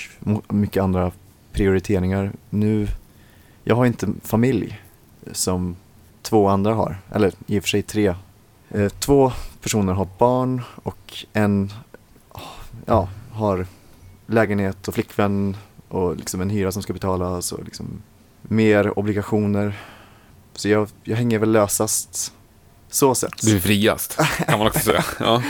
mycket 0.49 0.83
andra 0.83 1.11
prioriteringar. 1.51 2.31
Nu, 2.49 2.87
jag 3.63 3.75
har 3.75 3.85
inte 3.85 4.07
familj 4.23 4.81
som 5.31 5.75
två 6.21 6.47
andra 6.47 6.73
har, 6.73 6.97
eller 7.11 7.31
i 7.47 7.59
och 7.59 7.63
för 7.63 7.69
sig 7.69 7.81
tre. 7.81 8.15
Eh, 8.69 8.89
två 8.89 9.31
personer 9.61 9.93
har 9.93 10.07
barn 10.17 10.61
och 10.83 11.25
en 11.33 11.73
ja, 12.85 13.09
har 13.31 13.65
lägenhet 14.27 14.87
och 14.87 14.93
flickvän 14.93 15.57
och 15.87 16.15
liksom 16.15 16.41
en 16.41 16.49
hyra 16.49 16.71
som 16.71 16.83
ska 16.83 16.93
betalas 16.93 17.51
och 17.51 17.63
liksom 17.63 18.01
mer 18.41 18.99
obligationer. 18.99 19.79
Så 20.55 20.69
jag, 20.69 20.87
jag 21.03 21.17
hänger 21.17 21.39
väl 21.39 21.51
lösast 21.51 22.33
så 22.89 23.15
sett. 23.15 23.41
Du 23.41 23.55
är 23.55 23.59
friast, 23.59 24.19
kan 24.47 24.59
man 24.59 24.67
också 24.67 24.79
säga. 24.79 25.05
Ja. 25.19 25.43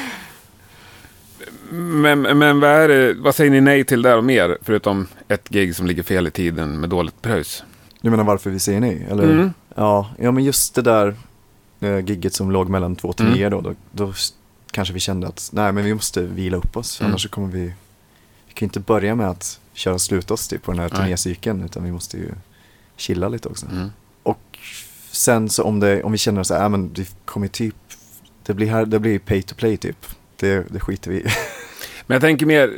Men, 1.74 2.22
men 2.22 2.60
vad, 2.60 2.70
är 2.70 2.88
det, 2.88 3.14
vad 3.14 3.36
säger 3.36 3.52
ni 3.52 3.62
nej 3.62 3.84
till 3.84 4.02
där 4.02 4.18
och 4.18 4.24
mer? 4.24 4.58
Förutom 4.62 5.08
ett 5.28 5.50
gig 5.50 5.76
som 5.76 5.86
ligger 5.88 6.04
fel 6.04 6.28
i 6.28 6.32
tiden 6.32 6.80
med 6.80 6.90
dåligt 6.90 7.22
pröjs. 7.22 7.64
Du 8.02 8.10
menar 8.10 8.24
varför 8.24 8.50
vi 8.50 8.60
säger 8.60 8.80
nej? 8.80 9.08
Eller? 9.10 9.24
Mm. 9.24 9.54
Ja, 9.76 10.10
ja 10.20 10.32
men 10.32 10.44
just 10.44 10.76
det 10.76 10.82
där 10.82 11.16
eh, 11.80 12.00
gigget 12.00 12.34
som 12.34 12.52
låg 12.52 12.70
mellan 12.70 12.96
två 12.96 13.14
turnéer 13.14 13.48
Mm. 13.48 13.64
då, 13.64 13.70
då, 13.70 14.06
då 14.06 14.14
kanske 14.72 14.94
vi 14.94 15.00
kände 15.00 15.28
att 15.28 15.50
nej 15.54 15.72
men 15.72 15.86
vi 15.86 15.94
måste 15.94 16.22
vila 16.22 16.58
upp 16.58 16.78
oss, 16.78 17.00
Mm. 17.02 17.12
annars 17.12 17.22
så 17.24 17.30
kommer 17.30 17.48
vi, 17.48 17.74
vi 18.48 18.54
kan 18.54 18.66
inte 18.66 18.80
börja 18.80 19.16
med 19.16 19.30
att 19.30 19.60
köra 19.74 20.00
slut 20.00 20.32
oss 20.32 20.48
typ, 20.48 20.64
på 20.64 20.72
den 20.72 20.80
här 20.80 20.90
turnécykeln, 20.90 21.64
utan 21.64 21.84
vi 21.84 21.92
måste 21.92 22.18
ju 22.18 22.30
chilla 22.98 23.30
lite 23.30 23.50
också. 23.50 23.66
Mm. 23.66 23.90
Och 24.24 24.60
sen 25.12 25.50
så 25.50 25.64
om, 25.64 25.80
det, 25.80 26.04
om 26.04 26.12
vi 26.12 26.18
känner 26.18 26.44
så 26.44 26.54
här, 26.54 26.62
ja 26.62 26.70
men 26.70 26.94
det 26.94 27.16
kommer 27.26 27.48
typ, 27.48 27.76
det 28.46 28.54
blir, 28.54 28.68
här, 28.68 28.86
det 28.86 29.00
blir 29.00 29.20
pay 29.20 29.42
to 29.42 29.56
play 29.56 29.78
typ, 29.78 30.06
det, 30.38 30.66
det 30.70 30.80
skiter 30.80 31.12
vi 31.12 31.18
i. 31.18 31.24
Men 32.08 32.16
jag 32.16 32.22
tänker 32.22 32.46
mer, 32.46 32.74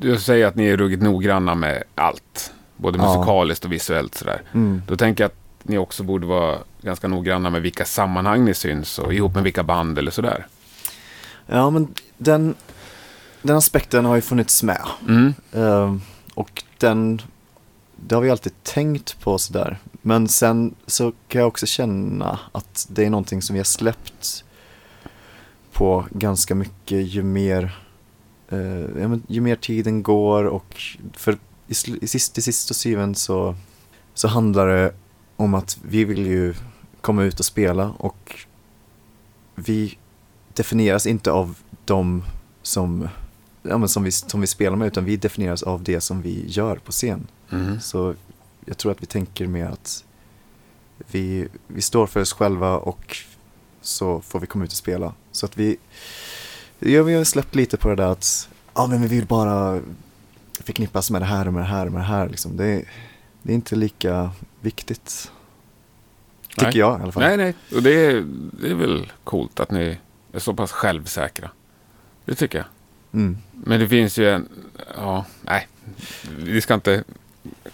du 0.00 0.18
säger 0.18 0.46
att 0.46 0.54
ni 0.54 0.66
är 0.66 0.76
ruggigt 0.76 1.02
noggranna 1.02 1.54
med 1.54 1.82
allt. 1.94 2.52
Både 2.76 2.98
musikaliskt 2.98 3.64
och 3.64 3.72
visuellt 3.72 4.14
sådär. 4.14 4.42
Mm. 4.54 4.82
Då 4.86 4.96
tänker 4.96 5.24
jag 5.24 5.28
att 5.28 5.68
ni 5.68 5.78
också 5.78 6.02
borde 6.02 6.26
vara 6.26 6.58
ganska 6.82 7.08
noggranna 7.08 7.50
med 7.50 7.62
vilka 7.62 7.84
sammanhang 7.84 8.44
ni 8.44 8.54
syns 8.54 8.98
och 8.98 9.14
ihop 9.14 9.34
med 9.34 9.44
vilka 9.44 9.62
band 9.62 9.98
eller 9.98 10.10
sådär. 10.10 10.46
Ja 11.46 11.70
men 11.70 11.94
den, 12.18 12.54
den 13.42 13.56
aspekten 13.56 14.04
har 14.04 14.14
ju 14.14 14.20
funnits 14.20 14.62
med. 14.62 14.82
Mm. 15.08 15.34
Ehm, 15.52 16.00
och 16.34 16.62
den, 16.78 17.22
det 17.96 18.14
har 18.14 18.22
vi 18.22 18.30
alltid 18.30 18.62
tänkt 18.62 19.20
på 19.20 19.38
sådär. 19.38 19.78
Men 20.02 20.28
sen 20.28 20.74
så 20.86 21.12
kan 21.28 21.40
jag 21.40 21.48
också 21.48 21.66
känna 21.66 22.38
att 22.52 22.86
det 22.90 23.04
är 23.04 23.10
någonting 23.10 23.42
som 23.42 23.54
vi 23.54 23.60
har 23.60 23.64
släppt 23.64 24.44
på 25.78 26.06
ganska 26.10 26.54
mycket 26.54 27.06
ju 27.06 27.22
mer, 27.22 27.78
eh, 28.48 29.16
ju 29.26 29.40
mer 29.40 29.56
tiden 29.56 30.02
går 30.02 30.44
och 30.44 30.82
för 31.12 31.32
i, 31.68 31.74
i 32.00 32.06
sist, 32.06 32.34
till 32.34 32.42
sist 32.42 32.70
och 32.70 32.76
syvende 32.76 33.18
så, 33.18 33.54
så 34.14 34.28
handlar 34.28 34.66
det 34.66 34.94
om 35.36 35.54
att 35.54 35.78
vi 35.82 36.04
vill 36.04 36.26
ju 36.26 36.54
komma 37.00 37.22
ut 37.22 37.38
och 37.38 37.44
spela 37.44 37.90
och 37.90 38.46
vi 39.54 39.98
definieras 40.54 41.06
inte 41.06 41.32
av 41.32 41.58
de 41.84 42.24
som, 42.62 43.08
ja, 43.62 43.78
men 43.78 43.88
som, 43.88 44.02
vi, 44.02 44.12
som 44.12 44.40
vi 44.40 44.46
spelar 44.46 44.76
med, 44.76 44.86
utan 44.86 45.04
vi 45.04 45.16
definieras 45.16 45.62
av 45.62 45.82
det 45.82 46.00
som 46.00 46.22
vi 46.22 46.44
gör 46.48 46.76
på 46.76 46.92
scen. 46.92 47.26
Mm. 47.50 47.80
Så 47.80 48.14
jag 48.64 48.78
tror 48.78 48.92
att 48.92 49.02
vi 49.02 49.06
tänker 49.06 49.46
mer 49.46 49.66
att 49.66 50.04
vi, 51.10 51.48
vi 51.66 51.82
står 51.82 52.06
för 52.06 52.20
oss 52.20 52.32
själva 52.32 52.76
och 52.76 53.16
så 53.88 54.20
får 54.20 54.40
vi 54.40 54.46
komma 54.46 54.64
ut 54.64 54.70
och 54.70 54.76
spela. 54.76 55.14
Så 55.32 55.46
att 55.46 55.56
vi, 55.56 55.76
ja, 56.78 57.02
vi 57.02 57.14
har 57.14 57.24
släppt 57.24 57.54
lite 57.54 57.76
på 57.76 57.88
det 57.88 57.94
där 57.94 58.08
att 58.08 58.48
ja, 58.74 58.86
men 58.86 59.02
vi 59.02 59.08
vill 59.08 59.26
bara 59.26 59.80
förknippas 60.60 61.10
med 61.10 61.22
det 61.22 61.26
här 61.26 61.46
och 61.46 61.52
med 61.52 61.62
det 61.62 61.66
här 61.66 61.86
och 61.86 61.92
med 61.92 62.00
det 62.00 62.06
här. 62.06 62.28
Liksom. 62.28 62.56
Det, 62.56 62.84
det 63.42 63.52
är 63.52 63.54
inte 63.54 63.76
lika 63.76 64.30
viktigt. 64.60 65.30
Tycker 66.48 66.66
Nej. 66.66 66.78
jag 66.78 67.00
i 67.00 67.02
alla 67.02 67.12
fall. 67.12 67.22
Nej, 67.22 67.36
nej. 67.36 67.54
Och 67.74 67.82
det 67.82 68.06
är, 68.06 68.24
det 68.60 68.70
är 68.70 68.74
väl 68.74 69.12
coolt 69.24 69.60
att 69.60 69.70
ni 69.70 69.98
är 70.32 70.38
så 70.38 70.54
pass 70.54 70.72
självsäkra. 70.72 71.50
Det 72.24 72.34
tycker 72.34 72.58
jag. 72.58 72.66
Mm. 73.12 73.38
Men 73.52 73.80
det 73.80 73.88
finns 73.88 74.18
ju 74.18 74.30
en... 74.30 74.48
Ja, 74.96 75.24
nej. 75.42 75.68
Vi 76.38 76.60
ska 76.60 76.74
inte 76.74 77.04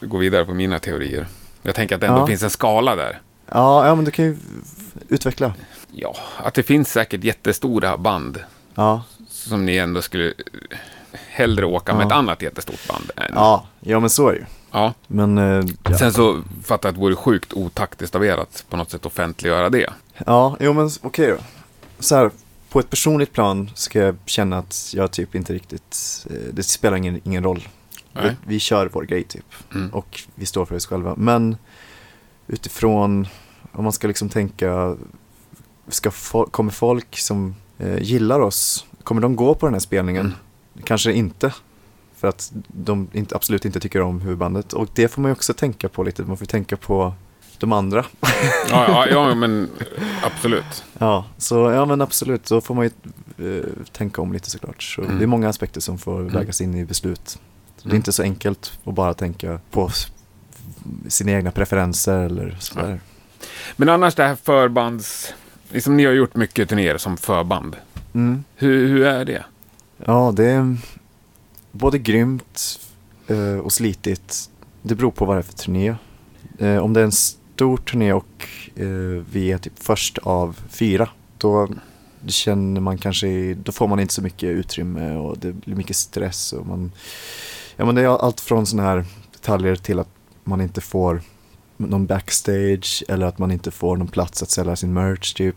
gå 0.00 0.18
vidare 0.18 0.44
på 0.44 0.54
mina 0.54 0.78
teorier. 0.78 1.26
Jag 1.62 1.74
tänker 1.74 1.94
att 1.94 2.00
det 2.00 2.06
ändå 2.06 2.20
Ja. 2.20 2.26
finns 2.26 2.42
en 2.42 2.50
skala 2.50 2.96
där. 2.96 3.20
Ja, 3.50 3.86
ja, 3.86 3.94
men 3.94 4.04
du 4.04 4.10
kan 4.10 4.24
ju 4.24 4.36
utveckla. 5.08 5.54
Ja, 5.92 6.16
att 6.44 6.54
det 6.54 6.62
finns 6.62 6.92
säkert 6.92 7.24
jättestora 7.24 7.96
band 7.98 8.40
Ja, 8.74 9.02
som 9.28 9.66
ni 9.66 9.76
ändå 9.76 10.02
skulle 10.02 10.32
hellre 11.12 11.66
åka 11.66 11.94
med 11.94 12.02
Ja. 12.02 12.06
ett 12.06 12.12
annat 12.12 12.42
jättestort 12.42 12.88
band. 12.88 13.10
Än. 13.16 13.32
ja, 13.34 13.66
ja 13.80 14.00
men 14.00 14.10
så 14.10 14.28
är 14.28 14.32
det 14.32 14.38
ju. 14.38 14.44
Ja. 14.70 14.94
Men 15.06 15.38
eh, 15.38 15.64
ja. 15.84 15.98
Sen 15.98 16.12
så 16.12 16.42
fattar 16.64 16.88
jag 16.88 16.90
att 16.92 16.94
det 16.96 17.00
vore 17.00 17.16
sjukt 17.16 17.52
otaktiskt 17.52 18.14
av 18.14 18.24
er 18.24 18.36
att 18.36 18.64
på 18.68 18.76
något 18.76 18.90
sätt 18.90 19.06
offentliggöra 19.06 19.70
det. 19.70 19.90
Ja, 20.26 20.56
jo 20.60 20.72
men 20.72 20.90
okej 21.02 21.28
då. 21.30 21.36
Så 21.98 22.16
här, 22.16 22.30
på 22.68 22.80
ett 22.80 22.90
personligt 22.90 23.32
plan 23.32 23.70
ska 23.74 23.98
jag 23.98 24.16
känna 24.26 24.58
att 24.58 24.90
jag 24.94 25.10
typ 25.10 25.34
inte 25.34 25.52
riktigt, 25.52 26.26
eh, 26.30 26.36
det 26.52 26.62
spelar 26.62 26.96
ingen, 26.96 27.20
ingen 27.24 27.44
roll. 27.44 27.68
Vi, 28.22 28.30
vi 28.46 28.60
kör 28.60 28.90
vår 28.92 29.02
grej 29.02 29.22
typ. 29.24 29.54
Mm. 29.74 29.88
Och 29.94 30.20
vi 30.34 30.46
står 30.46 30.64
för 30.64 30.74
oss 30.76 30.86
själva. 30.86 31.14
Men 31.16 31.56
utifrån, 32.48 33.28
om 33.72 33.84
man 33.84 33.92
ska 33.92 34.08
liksom 34.08 34.28
tänka, 34.28 34.96
ska 35.88 36.10
fo- 36.10 36.50
kommer 36.50 36.72
folk 36.72 37.18
som 37.18 37.54
eh, 37.78 38.02
gillar 38.02 38.40
oss, 38.40 38.86
kommer 39.04 39.20
de 39.22 39.36
gå 39.36 39.54
på 39.54 39.66
den 39.66 39.74
här 39.74 39.80
spelningen? 39.80 40.26
Mm. 40.26 40.84
Kanske 40.84 41.12
inte. 41.12 41.54
För 42.16 42.28
att 42.28 42.52
de 42.68 43.08
inte, 43.12 43.34
absolut 43.36 43.64
inte 43.64 43.80
tycker 43.80 44.00
om 44.00 44.20
huvudbandet. 44.20 44.72
Och 44.72 44.88
det 44.94 45.08
får 45.08 45.22
man 45.22 45.28
ju 45.28 45.32
också 45.32 45.54
tänka 45.54 45.88
på 45.88 46.02
lite. 46.02 46.22
Man 46.22 46.36
får 46.36 46.46
tänka 46.46 46.76
på 46.76 47.14
de 47.58 47.72
andra. 47.72 48.04
Ja, 48.70 48.86
ja, 48.88 49.06
ja 49.08 49.34
men 49.34 49.70
absolut. 50.22 50.84
Ja, 50.98 51.24
så 51.38 51.54
ja 51.70 51.84
men 51.84 52.00
absolut, 52.00 52.44
då 52.44 52.60
får 52.60 52.74
man 52.74 52.84
ju 53.38 53.58
eh, 53.58 53.64
tänka 53.92 54.22
om 54.22 54.32
lite 54.32 54.50
såklart. 54.50 54.82
Så 54.82 55.02
Mm. 55.02 55.18
det 55.18 55.24
är 55.24 55.26
många 55.26 55.48
aspekter 55.48 55.80
som 55.80 55.98
får 55.98 56.22
vägas 56.22 56.60
in 56.60 56.74
i 56.74 56.84
beslut. 56.84 57.28
Så 57.28 57.38
Det 57.76 57.82
är 57.82 57.86
Mm. 57.90 57.96
inte 57.96 58.12
så 58.12 58.22
enkelt 58.22 58.72
att 58.84 58.94
bara 58.94 59.14
tänka 59.14 59.60
på 59.70 59.90
sina 61.08 61.32
egna 61.32 61.50
preferenser 61.50 62.18
eller 62.18 62.56
sådär. 62.58 63.00
Men 63.76 63.88
annars 63.88 64.14
det 64.14 64.24
här 64.24 64.34
förbands... 64.34 65.34
Liksom 65.70 65.96
ni 65.96 66.04
har 66.04 66.12
gjort 66.12 66.36
mycket 66.36 66.68
turnéer 66.68 66.98
som 66.98 67.16
förband. 67.16 67.76
Mm. 68.14 68.44
Hur, 68.56 68.88
hur 68.88 69.06
är 69.06 69.24
det? 69.24 69.44
Ja, 70.04 70.32
det 70.36 70.44
är 70.44 70.76
både 71.72 71.98
grymt 71.98 72.80
eh, 73.26 73.58
och 73.58 73.72
slitigt. 73.72 74.50
Det 74.82 74.94
beror 74.94 75.10
på 75.10 75.24
vad 75.24 75.36
det 75.36 75.40
är 75.40 75.42
för 75.42 75.52
turné. 75.52 75.94
Eh, 76.58 76.76
om 76.76 76.92
det 76.92 77.00
är 77.00 77.04
en 77.04 77.12
stor 77.12 77.76
turné 77.76 78.12
och 78.12 78.48
eh, 78.74 78.86
vi 79.30 79.52
är 79.52 79.58
typ 79.58 79.82
först 79.82 80.18
av 80.18 80.60
fyra, 80.68 81.08
då 81.38 81.68
känner 82.26 82.80
man 82.80 82.98
kanske, 82.98 83.54
då 83.54 83.72
får 83.72 83.88
man 83.88 84.00
inte 84.00 84.14
så 84.14 84.22
mycket 84.22 84.48
utrymme 84.48 85.16
och 85.16 85.38
det 85.38 85.52
blir 85.52 85.74
mycket 85.76 85.96
stress 85.96 86.52
och 86.52 86.66
man, 86.66 86.92
ja 87.76 87.84
men 87.84 87.94
det 87.94 88.02
är 88.02 88.06
allt 88.06 88.40
från 88.40 88.66
sådana 88.66 88.88
här 88.88 89.04
detaljer 89.32 89.76
till 89.76 89.98
att 89.98 90.08
man 90.44 90.60
inte 90.60 90.80
får 90.80 91.20
någon 91.76 92.06
backstage 92.06 93.04
eller 93.08 93.26
att 93.26 93.38
man 93.38 93.50
inte 93.50 93.70
får 93.70 93.96
någon 93.96 94.08
plats 94.08 94.42
att 94.42 94.50
sälja 94.50 94.76
sin 94.76 94.92
merch 94.92 95.34
typ. 95.34 95.56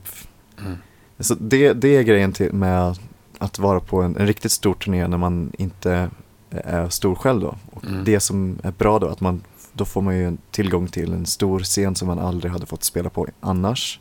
Mm. 0.65 0.77
Så 1.19 1.35
det, 1.35 1.73
det 1.73 1.88
är 1.97 2.03
grejen 2.03 2.31
till, 2.33 2.53
med 2.53 2.97
att 3.38 3.59
vara 3.59 3.79
på 3.79 4.01
en, 4.01 4.17
en 4.17 4.27
riktigt 4.27 4.51
stor 4.51 4.73
turné 4.73 5.07
när 5.07 5.17
man 5.17 5.51
inte 5.57 6.09
är 6.49 6.89
stor 6.89 7.15
själv 7.15 7.41
då. 7.41 7.55
Och 7.71 7.85
Mm. 7.85 8.03
det 8.03 8.19
som 8.19 8.59
är 8.63 8.71
bra 8.71 8.99
då, 8.99 9.07
att 9.07 9.21
man, 9.21 9.41
då 9.73 9.85
får 9.85 10.01
man 10.01 10.17
ju 10.17 10.38
tillgång 10.51 10.88
till 10.88 11.13
en 11.13 11.25
stor 11.25 11.59
scen 11.59 11.95
som 11.95 12.07
man 12.07 12.19
aldrig 12.19 12.51
hade 12.51 12.65
fått 12.65 12.83
spela 12.83 13.09
på 13.09 13.27
annars. 13.39 13.99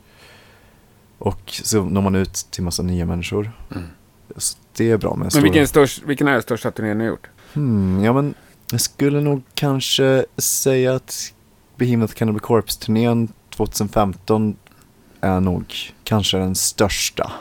Och 1.18 1.40
så 1.64 1.84
når 1.84 2.02
man 2.02 2.14
ut 2.14 2.34
till 2.50 2.62
massa 2.62 2.82
nya 2.82 3.06
människor. 3.06 3.52
Mm. 3.74 3.84
Så 4.36 4.58
det 4.76 4.90
är 4.90 4.98
bra 4.98 5.10
med 5.10 5.18
Men 5.18 5.30
stora... 5.30 5.42
vilken, 5.42 5.68
störst, 5.68 6.02
vilken 6.02 6.28
är 6.28 6.32
den 6.32 6.42
största 6.42 6.70
turnén 6.70 6.98
ni 6.98 7.04
har 7.04 7.10
gjort? 7.10 7.26
Hmm, 7.52 8.04
ja 8.04 8.12
men 8.12 8.34
jag 8.70 8.80
skulle 8.80 9.20
nog 9.20 9.42
kanske 9.54 10.24
säga 10.38 10.94
att 10.94 11.32
Behemoth 11.76 12.14
Cannibal 12.14 12.40
Corpse-turnén 12.40 13.28
2015 13.50 14.56
är 15.20 15.40
nog 15.40 15.74
kanske 16.04 16.38
den 16.38 16.54
största. 16.54 17.32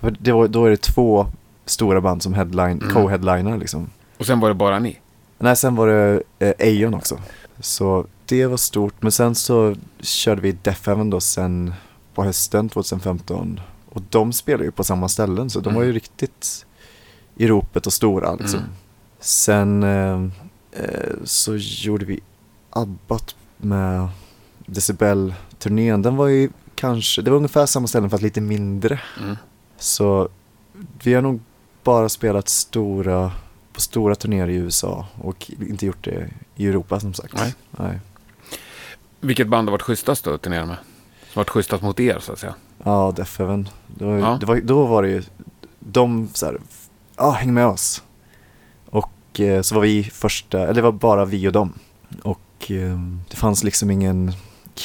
För 0.00 0.16
det 0.20 0.32
var, 0.32 0.48
då 0.48 0.64
är 0.64 0.70
det 0.70 0.76
två 0.82 1.26
stora 1.64 2.00
band 2.00 2.22
som 2.22 2.34
headline, 2.34 2.82
Mm. 2.82 2.94
co-headliner 2.94 3.58
liksom. 3.58 3.90
Och 4.18 4.26
sen 4.26 4.40
var 4.40 4.48
det 4.48 4.54
bara 4.54 4.78
ni? 4.78 5.00
Nej, 5.38 5.56
sen 5.56 5.74
var 5.76 5.88
det 5.88 6.22
eh, 6.38 6.94
också. 6.94 7.18
Så 7.60 8.06
det 8.26 8.46
var 8.46 8.56
stort. 8.56 8.94
Men 9.02 9.12
sen 9.12 9.34
så 9.34 9.74
körde 10.00 10.40
vi 10.40 10.52
Death 10.52 10.86
Heaven 10.88 11.10
då 11.10 11.20
sen 11.20 11.74
på 12.14 12.24
hösten 12.24 12.68
2015. 12.68 13.60
Och 13.88 14.02
de 14.10 14.32
spelar 14.32 14.64
ju 14.64 14.70
på 14.70 14.84
samma 14.84 15.08
ställen 15.08 15.50
så 15.50 15.60
de 15.60 15.74
var 15.74 15.82
ju 15.82 15.86
Mm. 15.88 15.94
riktigt 15.94 16.66
i 17.36 17.46
ropet 17.46 17.86
och 17.86 17.92
stora 17.92 18.34
liksom. 18.34 18.58
Mm. 18.58 18.70
Sen 19.20 19.82
eh, 19.82 20.28
så 21.24 21.56
gjorde 21.56 22.04
vi 22.04 22.20
Abbat 22.70 23.34
med 23.56 24.08
Decibel-turnén. 24.66 26.02
Den 26.02 26.16
var 26.16 26.26
ju 26.26 26.50
kanske, 26.74 27.22
det 27.22 27.30
var 27.30 27.36
ungefär 27.36 27.66
samma 27.66 27.86
ställen 27.86 28.10
fast 28.10 28.22
lite 28.22 28.40
mindre. 28.40 29.00
Mm. 29.22 29.36
Så 29.78 30.28
vi 31.02 31.14
har 31.14 31.22
nog 31.22 31.40
bara 31.84 32.08
spelat 32.08 32.48
stora, 32.48 33.32
på 33.72 33.80
stora 33.80 34.14
turnéer 34.14 34.48
i 34.48 34.54
USA 34.54 35.06
och 35.22 35.50
inte 35.68 35.86
gjort 35.86 36.04
det 36.04 36.30
i 36.56 36.66
Europa 36.66 37.00
som 37.00 37.14
sagt. 37.14 37.34
Nej. 37.34 37.54
Nej. 37.70 38.00
Vilket 39.20 39.48
band 39.48 39.68
har 39.68 39.72
varit 39.72 39.82
schysstast 39.82 40.26
att 40.26 40.42
turnera 40.42 40.66
med? 40.66 40.76
Som 41.32 41.40
varit 41.40 41.50
schysstast 41.50 41.82
mot 41.82 42.00
er 42.00 42.18
så 42.20 42.32
att 42.32 42.38
säga? 42.38 42.54
Ja, 42.84 43.12
Death 43.16 43.38
Heaven. 43.38 43.68
Det 43.86 44.04
var, 44.04 44.18
Ja. 44.18 44.36
det 44.40 44.46
var, 44.46 44.56
då 44.56 44.86
var 44.86 45.02
det 45.02 45.08
ju, 45.08 45.22
de 45.78 46.28
så 46.32 46.46
här, 46.46 46.58
ja 47.16 47.30
häng 47.30 47.54
med 47.54 47.66
oss. 47.66 48.02
Och 49.40 49.66
så 49.66 49.74
var 49.74 49.82
vi 49.82 50.04
första, 50.04 50.62
eller 50.62 50.74
det 50.74 50.82
var 50.82 50.92
bara 50.92 51.24
vi 51.24 51.48
och 51.48 51.52
dem. 51.52 51.72
Och 52.22 52.70
eh, 52.70 53.00
det 53.30 53.36
fanns 53.36 53.64
liksom 53.64 53.90
ingen 53.90 54.32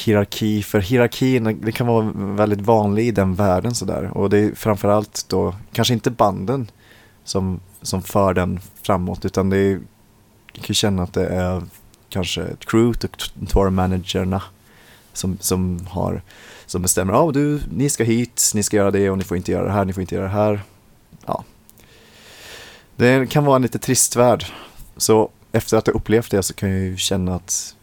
hierarki, 0.04 0.62
för 0.62 0.80
hierarkin 0.80 1.60
det 1.62 1.72
kan 1.72 1.86
vara 1.86 2.12
väldigt 2.14 2.60
vanlig 2.60 3.06
i 3.06 3.10
den 3.10 3.34
världen 3.34 3.74
sådär. 3.74 4.10
Och 4.16 4.30
det 4.30 4.38
är 4.38 4.54
framförallt 4.54 5.24
då, 5.28 5.54
kanske 5.72 5.94
inte 5.94 6.10
banden 6.10 6.70
som, 7.24 7.60
som 7.82 8.02
för 8.02 8.34
den 8.34 8.60
framåt, 8.82 9.24
utan 9.24 9.50
det 9.50 9.56
är, 9.56 9.80
jag 10.52 10.64
kan 10.64 10.74
känna 10.74 11.02
att 11.02 11.12
det 11.12 11.26
är 11.26 11.62
kanske 12.08 12.42
ett 12.42 12.66
crew, 12.66 12.98
till 12.98 13.10
tourmanagerna 13.46 14.42
som, 15.12 15.38
som 15.40 15.86
har 15.90 16.22
som 16.66 16.82
bestämmer, 16.82 17.14
ja 17.14 17.30
du, 17.34 17.60
ni 17.70 17.90
ska 17.90 18.04
hit, 18.04 18.52
ni 18.54 18.62
ska 18.62 18.76
göra 18.76 18.90
det 18.90 19.10
och 19.10 19.18
ni 19.18 19.24
får 19.24 19.36
inte 19.36 19.52
göra 19.52 19.64
det 19.64 19.72
här, 19.72 19.84
ni 19.84 19.92
får 19.92 20.00
inte 20.00 20.14
göra 20.14 20.24
det 20.24 20.32
här. 20.32 20.62
Ja. 21.26 21.44
Det 23.02 23.26
kan 23.30 23.44
vara 23.44 23.56
en 23.56 23.62
lite 23.62 23.78
trist 23.78 24.16
värld. 24.16 24.44
Så 24.96 25.30
efter 25.52 25.76
att 25.76 25.86
ha 25.86 25.92
upplevt 25.94 26.30
det 26.30 26.42
så 26.42 26.54
kan 26.54 26.70
jag 26.70 26.78
ju 26.80 26.96
känna 26.96 27.34
att 27.34 27.74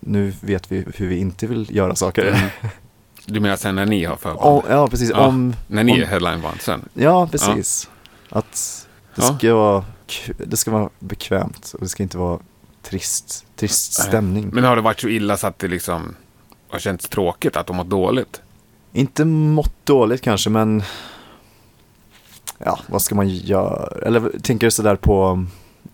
nu 0.00 0.32
vet 0.40 0.72
vi 0.72 0.84
hur 0.96 1.08
vi 1.08 1.16
inte 1.18 1.46
vill 1.46 1.76
göra 1.76 1.94
saker. 1.94 2.26
Mm. 2.26 2.48
Du 3.26 3.40
menar 3.40 3.56
sen 3.56 3.74
när 3.74 3.86
ni 3.86 4.04
har 4.04 4.16
förband? 4.16 4.40
Om, 4.40 4.62
ja, 4.68 4.88
precis. 4.88 5.10
Ja, 5.10 5.26
Om, 5.26 5.54
när 5.66 5.84
ni 5.84 5.92
om- 5.92 6.00
är 6.00 6.06
headlineband 6.06 6.60
sen? 6.60 6.88
ja, 6.94 7.26
precis. 7.26 7.90
Att 8.30 8.86
det 9.14 9.22
Ja. 9.22 9.36
ska, 9.38 9.54
vara, 9.54 9.80
k- 10.08 10.32
det 10.46 10.56
ska 10.56 10.70
vara 10.70 10.88
bekvämt 10.98 11.70
och 11.74 11.80
det 11.80 11.88
ska 11.88 12.02
inte 12.02 12.18
vara 12.18 12.38
trist, 12.82 13.46
trist 13.56 13.92
stämning. 13.94 14.50
Men 14.52 14.64
har 14.64 14.76
det 14.76 14.82
varit 14.82 15.00
så 15.00 15.08
illa 15.08 15.36
så 15.36 15.46
att 15.46 15.58
det 15.58 15.68
liksom 15.68 16.14
har 16.70 16.78
känts 16.78 17.08
tråkigt, 17.08 17.56
att 17.56 17.66
de 17.66 17.76
mått 17.76 17.90
dåligt? 17.90 18.40
Inte 18.92 19.24
mått 19.24 19.74
dåligt 19.86 20.20
kanske, 20.22 20.50
men 20.50 20.82
ja, 22.58 22.78
vad 22.86 23.02
ska 23.02 23.14
man 23.14 23.28
göra? 23.28 23.88
Eller 24.06 24.38
tänker 24.42 24.66
du 24.66 24.70
sådär 24.70 24.96
på 24.96 25.44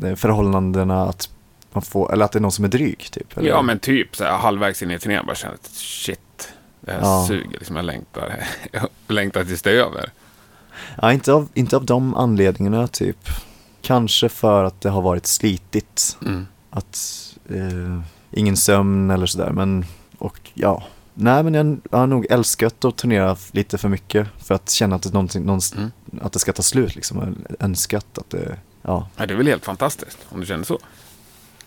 eh, 0.05 0.15
förhållandena 0.15 1.03
att 1.03 1.29
man 1.73 1.83
får, 1.83 2.13
eller 2.13 2.25
att 2.25 2.33
det 2.33 2.39
är 2.39 2.41
någon 2.41 2.53
som 2.53 2.65
är 2.65 2.69
dryg 2.69 2.99
typ? 3.11 3.39
Eller? 3.39 3.49
Ja, 3.49 3.63
men 3.63 3.79
typ 3.79 4.17
så 4.17 4.25
här, 4.25 4.33
halvvägs 4.39 4.83
in 4.83 4.91
i 4.91 4.99
turnén 4.99 5.27
bara 5.27 5.35
känner 5.37 5.55
att 5.55 5.67
shit, 5.73 6.53
det 6.81 6.93
här 6.93 7.01
Ja. 7.01 7.25
suger. 7.29 7.51
Liksom, 7.59 7.77
jag 7.77 7.85
längtar, 7.85 8.45
jag 8.73 8.89
längtar 9.09 9.45
tills 9.45 9.63
det 9.63 9.71
är 9.71 9.75
över. 9.75 10.11
Ja, 11.03 11.13
inte 11.13 11.33
av, 11.33 11.49
inte 11.55 11.77
av 11.77 11.85
de 11.85 12.15
anledningarna 12.15 12.87
typ. 12.89 13.29
Kanske 13.83 14.29
för 14.29 14.65
att 14.65 14.81
det 14.81 14.89
har 14.91 15.03
varit 15.03 15.27
slitigt. 15.27 16.17
Mm. 16.23 16.47
Att 16.71 16.99
eh, 17.51 18.01
ingen 18.31 18.57
sömn 18.57 19.11
eller 19.11 19.27
sådär, 19.27 19.51
men 19.51 19.85
och 20.19 20.39
ja, 20.55 20.83
Nej, 21.15 21.43
men 21.43 21.55
jag, 21.91 21.99
har 21.99 22.07
nog 22.07 22.27
älskat 22.31 22.85
att 22.85 22.97
turnera 22.97 23.37
lite 23.53 23.79
för 23.79 23.89
mycket 23.89 24.29
för 24.39 24.55
att 24.55 24.71
känna 24.71 24.97
att 24.97 25.03
det, 25.03 25.13
någon, 25.13 25.29
Mm. 25.77 25.91
att 26.23 26.33
det 26.33 26.39
ska 26.39 26.53
ta 26.53 26.63
slut. 26.63 26.95
Liksom. 26.95 27.37
Önskat 27.61 28.19
att 28.19 28.31
det, 28.31 28.59
ja. 28.83 29.09
Nej, 29.17 29.27
det 29.27 29.35
är 29.35 29.39
väl 29.39 29.47
helt 29.47 29.65
fantastiskt 29.65 30.19
om 30.29 30.41
du 30.41 30.47
känner 30.47 30.65
så. 30.65 30.79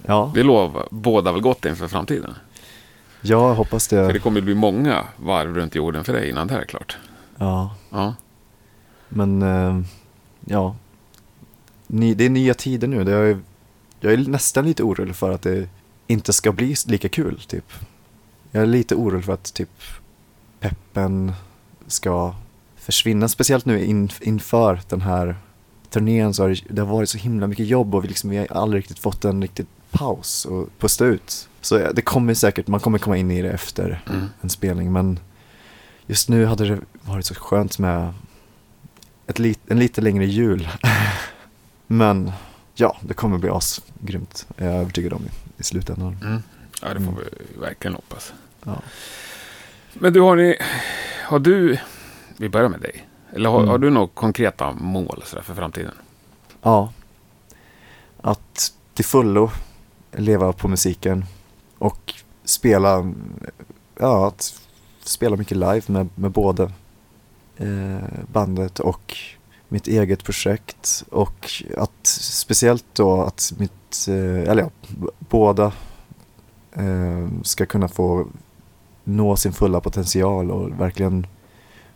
Ja, 0.05 0.31
Det 0.35 0.43
lovar 0.43 0.87
båda 0.91 1.31
väl 1.31 1.41
gott 1.41 1.65
inför 1.65 1.87
framtiden. 1.87 2.33
jag 3.21 3.53
hoppas 3.55 3.87
För 3.87 4.07
det 4.07 4.13
det. 4.13 4.19
kommer 4.19 4.41
bli 4.41 4.55
många 4.55 5.05
varv 5.17 5.55
runt 5.55 5.75
jorden 5.75 6.03
för 6.03 6.13
dig 6.13 6.29
innan 6.29 6.47
det 6.47 6.53
här 6.53 6.61
är 6.61 6.65
klart. 6.65 6.97
Ja, 7.37 7.75
Ja, 7.89 8.15
men 9.09 9.41
eh, 9.41 9.81
ja. 10.45 10.75
Det 11.87 12.25
är 12.25 12.29
nya 12.29 12.53
tider 12.53 12.87
nu. 12.87 13.03
Det 13.03 13.13
är, 13.13 13.39
jag 13.99 14.13
är 14.13 14.17
nästan 14.17 14.65
lite 14.65 14.83
orolig 14.83 15.15
för 15.15 15.31
att 15.31 15.41
det 15.41 15.69
inte 16.07 16.33
ska 16.33 16.51
bli 16.51 16.75
lika 16.87 17.09
kul, 17.09 17.39
typ. 17.47 17.73
Jag 18.57 18.63
är 18.63 18.67
lite 18.67 18.95
orolig 18.95 19.25
för 19.25 19.33
att 19.33 19.53
typ 19.53 19.69
peppen 20.59 21.33
ska 21.87 22.35
försvinna. 22.75 23.27
Speciellt 23.27 23.65
nu 23.65 23.85
in, 23.85 24.09
inför 24.21 24.81
den 24.89 25.01
här 25.01 25.35
turnén 25.89 26.33
så 26.33 26.43
har 26.43 26.49
det, 26.49 26.61
det 26.69 26.81
har 26.81 26.93
varit 26.93 27.09
så 27.09 27.17
himla 27.17 27.47
mycket 27.47 27.67
jobb 27.67 27.95
och 27.95 28.03
vi, 28.03 28.07
liksom, 28.07 28.29
vi 28.29 28.37
har 28.37 28.47
aldrig 28.51 28.79
riktigt 28.79 28.99
fått 28.99 29.25
en 29.25 29.41
riktig 29.41 29.65
paus 29.91 30.45
och 30.45 30.69
pusta 30.79 31.05
ut. 31.05 31.49
Så 31.61 31.77
det 31.77 32.01
kommer 32.01 32.33
säkert, 32.33 32.67
man 32.67 32.79
kommer 32.79 32.97
komma 32.97 33.17
in 33.17 33.31
i 33.31 33.41
det 33.41 33.51
efter 33.51 34.03
mm. 34.09 34.25
en 34.41 34.49
spelning 34.49 34.91
men 34.91 35.19
just 36.05 36.29
nu 36.29 36.45
hade 36.45 36.67
det 36.67 36.79
varit 37.01 37.25
så 37.25 37.35
skönt 37.35 37.79
med 37.79 38.13
ett 39.27 39.39
lit, 39.39 39.59
en 39.67 39.79
lite 39.79 40.01
längre 40.01 40.25
jul. 40.25 40.69
men 41.87 42.31
ja, 42.75 42.97
det 43.01 43.13
kommer 43.13 43.37
bli 43.37 43.49
asgrymt. 43.49 44.47
Jag 44.55 44.67
är 44.67 44.79
övertygad 44.79 45.13
om 45.13 45.25
i, 45.25 45.29
i 45.61 45.63
slutändan. 45.63 46.17
Mm. 46.21 46.43
ja 46.81 46.87
det 46.93 46.99
får 46.99 47.11
Mm. 47.11 47.15
vi 47.53 47.59
verkligen 47.59 47.95
hoppas. 47.95 48.33
Ja. 48.67 48.81
Men 49.93 50.13
du, 50.13 50.21
har 50.21 50.35
ni... 50.35 50.55
Har 51.23 51.39
du... 51.39 51.77
Vi 52.37 52.49
börjar 52.49 52.69
med 52.69 52.79
dig. 52.81 53.07
Eller 53.33 53.49
har, 53.49 53.57
Mm. 53.59 53.69
har 53.69 53.77
du 53.77 53.89
några 53.89 54.07
konkreta 54.07 54.71
mål 54.73 55.23
för 55.25 55.41
framtiden? 55.55 55.93
ja. 56.61 56.93
Att 58.21 58.73
till 58.93 59.05
fullo 59.05 59.49
leva 60.11 60.53
på 60.53 60.67
musiken 60.67 61.25
och 61.77 62.13
spela, 62.43 63.13
ja, 63.99 64.27
att 64.27 64.61
spela 65.03 65.35
mycket 65.35 65.57
live 65.57 65.81
med, 65.87 66.09
med 66.15 66.31
både 66.31 66.71
eh, 67.57 67.97
bandet 68.31 68.79
och 68.79 69.17
mitt 69.67 69.87
eget 69.87 70.23
projekt 70.23 71.03
och 71.11 71.51
att 71.77 72.07
speciellt 72.07 72.85
då 72.93 73.21
att 73.21 73.53
mitt, 73.57 74.07
eh, 74.07 74.49
eller 74.51 74.61
ja, 74.63 74.69
båda 75.19 75.71
eh, 76.73 77.27
ska 77.43 77.65
kunna 77.65 77.87
få 77.87 78.27
nå 79.07 79.35
sin 79.35 79.53
fulla 79.53 79.79
potential 79.81 80.51
och 80.51 80.79
verkligen 80.81 81.27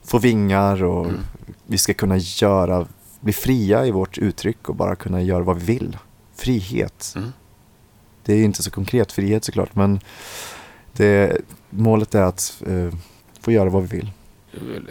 få 0.04 0.20
vingar 0.20 0.84
och 0.84 1.06
Mm. 1.06 1.20
vi 1.66 1.78
ska 1.78 1.94
kunna 1.94 2.18
göra, 2.18 2.88
bli 3.20 3.34
fria 3.34 3.86
i 3.86 3.92
vårt 3.92 4.18
uttryck 4.18 4.70
och 4.70 4.76
bara 4.76 4.96
kunna 4.96 5.22
göra 5.22 5.44
vad 5.44 5.58
vi 5.60 5.66
vill. 5.66 5.98
Frihet. 6.36 7.14
Mm. 7.16 7.34
Det 8.26 8.34
är 8.34 8.38
ju 8.38 8.44
inte 8.44 8.64
så 8.64 8.72
konkret 8.72 9.12
frihet 9.12 9.44
såklart 9.46 9.76
men 9.76 10.00
det, 10.94 11.38
målet 11.70 12.16
är 12.16 12.22
att 12.22 12.64
eh, 12.68 12.94
få 13.40 13.52
göra 13.52 13.70
vad 13.70 13.84
vi 13.84 13.98
vill. 13.98 14.12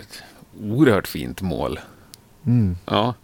Ett 0.02 0.22
oerhört 0.62 1.08
fint 1.08 1.42
mål. 1.42 1.80
Mm, 2.46 2.76
Ja, 2.86 3.14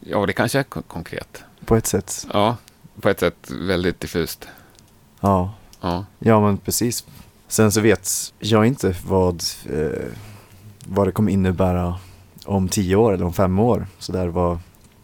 ja 0.00 0.26
det 0.26 0.32
kanske 0.32 0.58
är 0.58 0.62
kon- 0.62 0.82
konkret. 0.86 1.42
på 1.64 1.76
ett 1.76 1.86
sätt. 1.86 2.26
Ja, 2.32 2.56
på 3.00 3.08
ett 3.08 3.20
sätt 3.20 3.50
väldigt 3.50 4.00
diffust. 4.00 4.48
Ja. 5.20 5.54
Ja, 5.80 6.04
Ja 6.18 6.40
men 6.40 6.56
precis. 6.56 7.04
Sen 7.48 7.72
så 7.72 7.80
vet 7.80 8.08
jag 8.38 8.66
inte 8.66 8.94
vad, 9.06 9.42
eh, 9.72 10.08
vad 10.86 11.06
det 11.08 11.12
kommer 11.12 11.32
innebära 11.32 11.94
om 12.44 12.68
tio 12.68 12.96
år 12.96 13.12
eller 13.14 13.24
om 13.24 13.32
fem 13.32 13.58
år. 13.58 13.86
Så 13.98 14.12
där, 14.12 14.26
vad, 14.28 14.58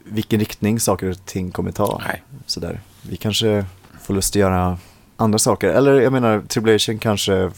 vilken 0.04 0.40
riktning 0.40 0.80
saker 0.80 1.10
och 1.10 1.24
ting 1.26 1.50
kommer 1.50 1.72
ta. 1.72 2.02
nej. 2.06 2.22
Så 2.46 2.60
där. 2.60 2.80
Vi 3.02 3.16
kanske 3.16 3.64
får 4.02 4.14
lust 4.14 4.32
att 4.32 4.40
göra 4.40 4.78
andra 5.16 5.38
saker. 5.38 5.68
Eller 5.68 6.00
jag 6.00 6.12
menar, 6.12 6.40
Tribulation 6.48 6.98
kanske, 6.98 7.50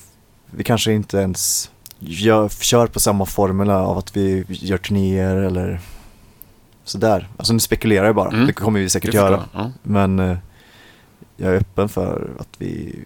vi 0.51 0.65
kanske 0.65 0.93
inte 0.93 1.19
ens 1.19 1.71
gör, 1.99 2.49
kör 2.49 2.87
på 2.87 3.01
samma 3.01 3.27
formula 3.27 3.83
av 3.83 3.99
att 3.99 4.17
vi 4.17 4.45
gör 4.49 4.79
turnéer 4.79 5.37
eller 5.37 5.81
sådär. 6.85 7.29
Alltså 7.37 7.53
nu 7.53 7.59
spekulerar 7.59 8.07
jag 8.07 8.15
bara, 8.15 8.29
Mm. 8.31 8.47
det 8.47 8.53
kommer 8.53 8.81
vi 8.81 8.89
säkert 8.89 9.15
göra. 9.15 9.45
Ja. 9.53 9.71
Men 9.83 10.19
eh, 10.19 10.37
jag 11.37 11.53
är 11.55 11.57
öppen 11.57 11.89
för 11.89 12.31
att 12.39 12.49
vi, 12.59 12.99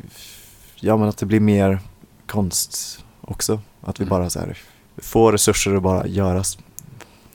ja 0.81 0.97
men 0.97 1.09
att 1.09 1.19
det 1.19 1.27
blir 1.27 1.41
mer 1.41 1.79
konst 2.27 3.05
också. 3.21 3.61
Att 3.83 4.01
vi 4.01 4.05
Mm. 4.05 4.11
bara 4.11 4.31
så 4.31 4.41
här 4.41 4.59
får 4.99 5.33
resurser 5.33 5.75
att 5.75 5.83
bara 5.83 6.07
göra 6.07 6.43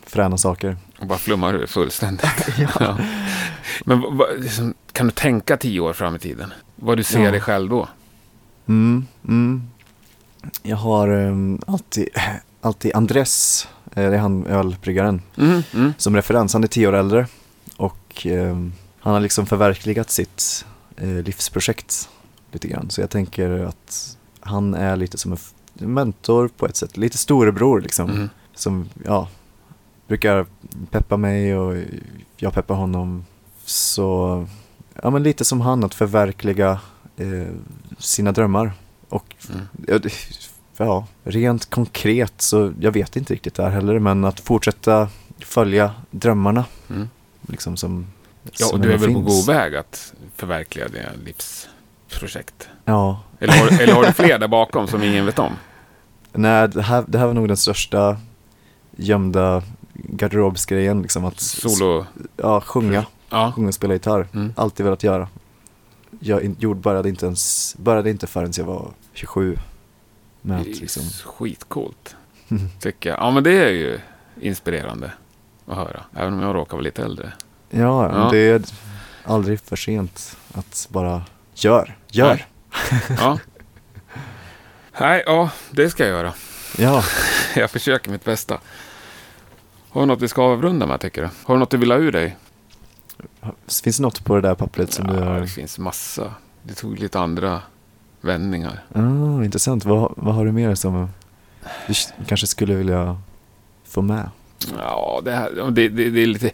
fräna 0.05 0.37
saker. 0.37 0.77
Och 0.99 1.07
bara 1.07 1.17
flummar 1.19 1.53
ur 1.53 1.65
fullständigt. 1.65 2.25
ja. 2.79 2.97
Men 3.85 4.01
vad- 4.01 4.13
vad- 4.13 4.39
liksom, 4.41 4.73
kan 4.91 5.05
du 5.07 5.11
tänka 5.11 5.57
tio 5.57 5.79
år 5.79 5.93
fram 5.93 6.15
i 6.15 6.19
tiden? 6.19 6.53
Vad 6.75 6.97
du 6.97 7.03
ser 7.03 7.19
Ja. 7.23 7.31
dig 7.31 7.41
själv 7.41 7.69
då? 7.69 7.87
Mm, 8.67 9.05
mm. 9.27 9.67
Jag 10.63 10.77
har 10.77 11.09
um, 11.11 11.61
alltid, 11.67 12.07
alltid 12.61 12.95
Andres, 12.95 13.67
eh, 13.95 14.09
det 14.09 14.15
är 14.15 14.19
han 14.19 14.45
ölbryggaren, 14.45 15.21
Mm, 15.37 15.63
mm. 15.73 15.93
som 15.97 16.15
referens. 16.15 16.53
Han 16.53 16.63
är 16.63 16.67
tio 16.67 16.87
år 16.87 16.93
äldre 16.93 17.27
och 17.77 18.25
ehm, 18.25 18.73
han 18.99 19.13
har 19.13 19.19
liksom 19.19 19.45
förverkligat 19.45 20.09
sitt 20.11 20.65
eh, 20.97 21.07
livsprojekt 21.09 22.09
lite 22.51 22.67
grann. 22.67 22.89
Så 22.89 23.01
jag 23.01 23.09
tänker 23.09 23.49
att 23.59 24.17
han 24.39 24.73
är 24.73 24.95
lite 24.95 25.17
som 25.17 25.31
en 25.79 25.93
mentor 25.93 26.47
på 26.57 26.65
ett 26.65 26.75
sätt, 26.75 26.97
lite 26.97 27.17
storebror 27.17 27.81
liksom. 27.81 28.09
Mm. 28.09 28.29
Som, 28.55 28.89
ja, 29.05 29.27
brukar 30.07 30.45
peppa 30.91 31.17
mig 31.17 31.55
och 31.57 31.83
jag 32.37 32.53
peppar 32.53 32.75
honom. 32.75 33.25
Så, 33.65 34.47
ja 35.01 35.09
men 35.09 35.23
lite 35.23 35.45
som 35.45 35.61
han, 35.61 35.83
att 35.83 35.93
förverkliga 35.93 36.79
eh, 37.17 37.47
sina 37.97 38.31
drömmar. 38.31 38.73
Och 39.09 39.35
Mm. 39.53 39.65
ja, 39.87 39.99
det- 39.99 40.11
rent 41.23 41.69
konkret 41.69 42.33
så 42.41 42.73
jag 42.79 42.91
vet 42.91 43.15
inte 43.15 43.33
riktigt 43.33 43.53
där 43.53 43.69
heller, 43.69 43.99
men 43.99 44.25
att 44.25 44.39
fortsätta 44.39 45.09
följa 45.39 45.91
drömmarna 46.11 46.65
Mm. 46.89 47.09
liksom 47.41 47.77
som 47.77 48.07
Ja, 48.43 48.51
som 48.65 48.79
och 48.79 48.85
du 48.85 48.93
är 48.93 48.97
väl 48.97 49.13
på 49.13 49.19
finns. 49.21 49.45
god 49.47 49.55
väg 49.55 49.75
att 49.75 50.13
förverkliga 50.35 50.87
dina 50.87 51.09
livsprojekt? 52.11 52.69
Ja, 52.85 53.19
Eller 53.39 53.53
har, 53.53 53.81
eller 53.81 53.93
har 53.93 54.03
du 54.05 54.11
fler 54.13 54.39
där 54.39 54.47
bakom 54.47 54.87
som 54.87 55.03
ingen 55.03 55.25
vet 55.25 55.39
om? 55.39 55.53
nej 56.33 56.67
det 56.69 56.81
här, 56.81 57.03
det 57.07 57.17
här 57.17 57.25
var 57.27 57.33
nog 57.33 57.47
den 57.47 57.57
största 57.57 58.17
gömda 58.95 59.63
garderobsgrejen 59.93 61.01
liksom 61.01 61.25
att 61.25 61.39
Solo? 61.39 62.05
ja, 62.37 62.61
sjunga, 62.61 63.05
Ja. 63.29 63.51
sjunga 63.55 63.67
och 63.67 63.73
spela 63.73 63.93
gitarr. 63.93 64.27
Mm. 64.33 64.53
Alltid 64.57 64.83
velat 64.83 65.03
göra. 65.03 65.27
Jag 66.19 66.55
gjorde, 66.59 66.79
började, 66.79 67.09
inte 67.09 67.25
ens, 67.25 67.75
började 67.77 68.09
inte 68.09 68.27
förrän 68.27 68.51
jag 68.57 68.65
var 68.65 68.91
27. 69.13 69.57
Med 70.41 70.57
att 70.59 70.63
Det 70.65 70.71
är 70.71 70.75
liksom, 70.75 71.03
Skitcoolt, 71.25 72.15
tycker 72.79 73.09
jag. 73.09 73.19
Ja, 73.19 73.31
men 73.31 73.43
det 73.43 73.63
är 73.65 73.69
ju 73.69 73.99
inspirerande 74.41 75.11
att 75.67 75.75
höra. 75.77 76.03
Även 76.15 76.33
om 76.33 76.39
jag 76.41 76.55
råkar 76.55 76.71
vara 76.77 76.81
lite 76.83 77.03
äldre. 77.03 77.33
ja, 77.69 78.11
Ja. 78.19 78.29
det 78.31 78.37
är 78.37 78.61
aldrig 79.23 79.59
för 79.59 79.75
sent 79.75 80.37
att 80.53 80.87
bara 80.91 81.21
gör, 81.53 81.95
gör. 82.11 82.45
Ja. 83.17 83.39
Nej, 84.99 85.23
ja, 85.25 85.49
det 85.71 85.89
ska 85.89 86.03
jag 86.03 86.09
göra. 86.11 86.33
Ja, 86.77 87.03
Jag 87.55 87.71
försöker 87.71 88.11
mitt 88.11 88.25
bästa. 88.25 88.57
Har 89.89 90.01
du 90.01 90.07
något 90.07 90.21
vi 90.21 90.27
ska 90.27 90.43
avrunda 90.43 90.85
med, 90.85 90.99
tycker 90.99 91.21
du? 91.21 91.29
Har 91.43 91.55
du 91.55 91.59
något 91.59 91.69
du 91.71 91.77
vill 91.77 91.91
ha 91.91 91.97
ur 91.97 92.11
dig? 92.11 92.37
finns 93.83 93.97
det 93.97 94.03
något 94.03 94.23
på 94.25 94.35
det 94.35 94.41
där 94.41 94.55
pappret 94.55 94.93
som 94.93 95.07
du 95.07 95.13
Ja, 95.13 95.23
har? 95.23 95.39
det 95.41 95.47
finns 95.47 95.79
massa. 95.79 96.33
Det 96.63 96.73
tog 96.73 96.99
lite 96.99 97.19
andra 97.19 97.61
vändningar. 98.21 98.83
Ah, 98.95 99.43
intressant. 99.43 99.85
Vad, 99.85 100.13
vad 100.17 100.35
har 100.35 100.45
du 100.45 100.51
mer 100.51 100.75
som 100.75 101.09
du 101.87 101.93
kanske 102.27 102.47
skulle 102.47 102.75
vilja 102.75 103.21
få 103.87 104.01
med? 104.01 104.29
Ja, 104.77 105.21
det, 105.25 105.31
här, 105.31 105.71
det, 105.71 105.89
det, 105.89 106.09
det 106.09 106.19
är 106.21 106.27
lite... 106.27 106.51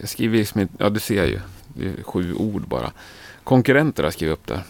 Jag 0.00 0.08
skriver 0.08 0.38
liksom 0.38 0.60
inte... 0.60 0.74
Ja, 0.78 0.90
du 0.90 1.00
ser 1.00 1.24
ju. 1.24 1.40
Det 1.68 1.86
är 1.88 2.02
sju 2.02 2.34
ord 2.34 2.68
bara. 2.68 2.92
Konkurrenter 3.48 4.02
har 4.04 4.10
skrivit 4.10 4.32
upp 4.32 4.46
där. 4.46 4.60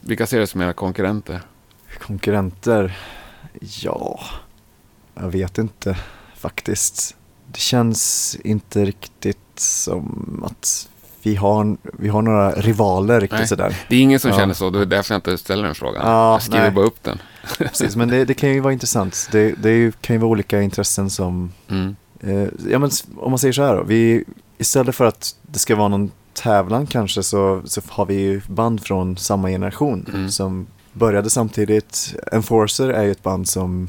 Vilka 0.00 0.26
ser 0.26 0.38
du 0.40 0.46
som 0.46 0.60
era 0.60 0.72
konkurrenter? 0.72 1.40
Konkurrenter? 2.06 2.98
Ja, 3.60 4.20
jag 5.14 5.30
vet 5.30 5.58
inte 5.58 5.96
faktiskt. 6.36 7.16
Det 7.52 7.58
känns 7.58 8.36
inte 8.44 8.84
riktigt 8.84 9.38
som 9.56 10.42
att 10.46 10.88
vi 11.22 11.36
har, 11.36 11.76
vi 11.82 12.08
har 12.08 12.22
några 12.22 12.52
rivaler 12.52 13.20
riktigt 13.20 13.38
Nej. 13.38 13.48
sådär. 13.48 13.76
Det 13.88 13.96
är 13.96 14.00
ingen 14.00 14.20
som 14.20 14.30
Ja. 14.30 14.36
känner 14.36 14.54
så. 14.54 14.70
Det 14.70 14.80
är 14.80 14.86
därför 14.86 15.14
jag 15.14 15.18
inte 15.18 15.38
ställer 15.38 15.62
den 15.62 15.74
frågan. 15.74 16.02
Ja, 16.06 16.32
jag 16.32 16.42
skriver 16.42 16.62
nej. 16.62 16.70
bara 16.70 16.86
upp 16.86 17.02
den. 17.02 17.18
Precis, 17.58 17.96
men 17.96 18.08
det, 18.08 18.24
det 18.24 18.34
kan 18.34 18.50
ju 18.50 18.60
vara 18.60 18.72
intressant. 18.72 19.28
Det, 19.32 19.52
det 19.62 20.00
kan 20.00 20.14
ju 20.16 20.20
vara 20.20 20.30
olika 20.30 20.62
intressen 20.62 21.10
som, 21.10 21.52
Mm. 21.68 21.96
eh, 22.20 22.48
ja 22.70 22.78
men 22.78 22.90
om 23.16 23.30
man 23.30 23.38
säger 23.38 23.52
så 23.52 23.62
här 23.62 23.76
då. 23.76 23.82
Vi, 23.82 24.24
istället 24.58 24.94
för 24.94 25.04
att 25.04 25.36
det 25.42 25.58
ska 25.58 25.76
vara 25.76 25.88
någon 25.88 26.10
tävlan 26.42 26.86
kanske 26.86 27.22
så, 27.22 27.62
så 27.64 27.80
har 27.88 28.06
vi 28.06 28.14
ju 28.14 28.40
band 28.48 28.82
från 28.82 29.16
samma 29.16 29.48
generation 29.48 30.06
Mm. 30.14 30.30
som 30.30 30.66
började 30.92 31.30
samtidigt. 31.30 32.14
Enforcer 32.32 32.88
är 32.88 33.02
ju 33.02 33.10
ett 33.10 33.22
band 33.22 33.48
som 33.48 33.88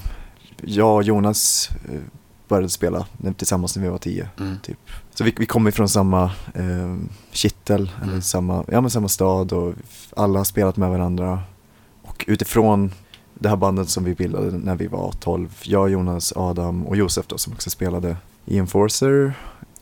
jag 0.61 0.95
och 0.95 1.03
Jonas 1.03 1.69
eh, 1.89 1.99
började 2.47 2.69
spela 2.69 3.05
tillsammans 3.37 3.75
när 3.75 3.83
vi 3.83 3.89
var 3.89 3.97
tio. 3.97 4.29
Mm. 4.39 4.57
Typ. 4.63 4.77
Så 5.15 5.23
vi, 5.23 5.33
vi 5.37 5.45
kommer 5.45 5.71
från 5.71 5.89
samma 5.89 6.23
eh, 6.53 6.95
kittel, 7.31 7.91
eller 8.01 8.11
Mm. 8.11 8.21
samma, 8.21 8.63
ja, 8.67 8.81
men 8.81 8.89
samma 8.89 9.07
stad 9.07 9.53
och 9.53 9.73
alla 10.15 10.39
har 10.39 10.43
spelat 10.43 10.77
med 10.77 10.89
varandra. 10.89 11.41
Och 12.01 12.25
utifrån 12.27 12.91
det 13.33 13.49
här 13.49 13.55
bandet 13.55 13.89
som 13.89 14.03
vi 14.03 14.15
bildade 14.15 14.51
när 14.51 14.75
vi 14.75 14.87
var 14.87 15.13
12, 15.19 15.49
jag, 15.63 15.89
Jonas, 15.89 16.33
Adam 16.35 16.87
och 16.87 16.95
Josef 16.97 17.27
då 17.27 17.37
som 17.37 17.53
också 17.53 17.69
spelade 17.69 18.17
i 18.45 18.57
Enforcer. 18.57 19.33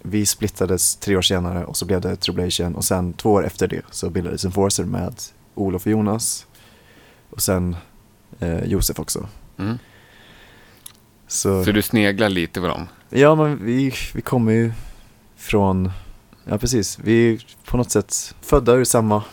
Vi 0.01 0.25
splittades 0.25 0.95
tre 0.95 1.17
år 1.17 1.21
senare 1.21 1.65
och 1.65 1.77
så 1.77 1.85
blev 1.85 2.01
det 2.01 2.15
Troublation 2.15 2.75
och 2.75 2.85
sen 2.85 3.13
två 3.13 3.31
år 3.31 3.45
efter 3.45 3.67
det 3.67 3.81
så 3.91 4.09
bildades 4.09 4.45
Enforcer 4.45 4.83
med 4.83 5.13
Olof 5.55 5.85
och 5.85 5.91
Jonas 5.91 6.45
och 7.29 7.41
sen 7.41 7.75
eh, 8.39 8.63
Josef 8.63 8.99
också. 8.99 9.27
Mm. 9.57 9.77
Så, 11.27 11.63
Så 11.65 11.71
du 11.71 11.81
sneglar 11.81 12.29
lite 12.29 12.59
på 12.61 12.67
dem? 12.67 12.87
ja 13.09 13.35
men 13.35 13.65
vi, 13.65 13.93
vi 14.13 14.21
kommer 14.21 14.51
ju 14.51 14.71
från, 15.35 15.91
ja 16.45 16.57
precis, 16.57 16.99
vi 16.99 17.33
är 17.33 17.45
på 17.65 17.77
något 17.77 17.91
sätt 17.91 18.35
födda 18.41 18.73
ur 18.73 18.83
samma 18.83 19.23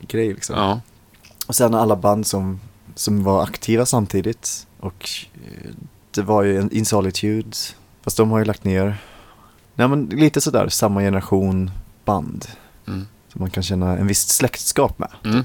grej 0.00 0.28
liksom. 0.28 0.56
Ja. 0.56 0.80
Och 1.46 1.54
sen 1.54 1.74
alla 1.74 1.96
band 1.96 2.26
som, 2.26 2.60
som 2.94 3.24
var 3.24 3.42
aktiva 3.42 3.86
samtidigt. 3.86 4.66
Och 4.80 5.10
eh, 5.34 5.70
det 6.10 6.22
var 6.22 6.42
ju 6.42 6.58
en 6.58 6.72
In 6.72 6.86
Solitude, 6.86 7.56
fast 8.02 8.16
de 8.16 8.30
har 8.30 8.38
ju 8.38 8.44
lagt 8.44 8.64
ner. 8.64 8.96
Nej 9.74 9.88
men 9.88 10.06
lite 10.06 10.40
sådär, 10.40 10.68
samma 10.68 11.00
generation 11.00 11.70
band. 12.04 12.46
Mm. 12.88 13.06
Som 13.28 13.40
man 13.40 13.50
kan 13.50 13.62
känna 13.62 13.96
en 13.98 14.06
viss 14.06 14.28
släktskap 14.28 14.98
med. 14.98 15.08
Mm. 15.24 15.44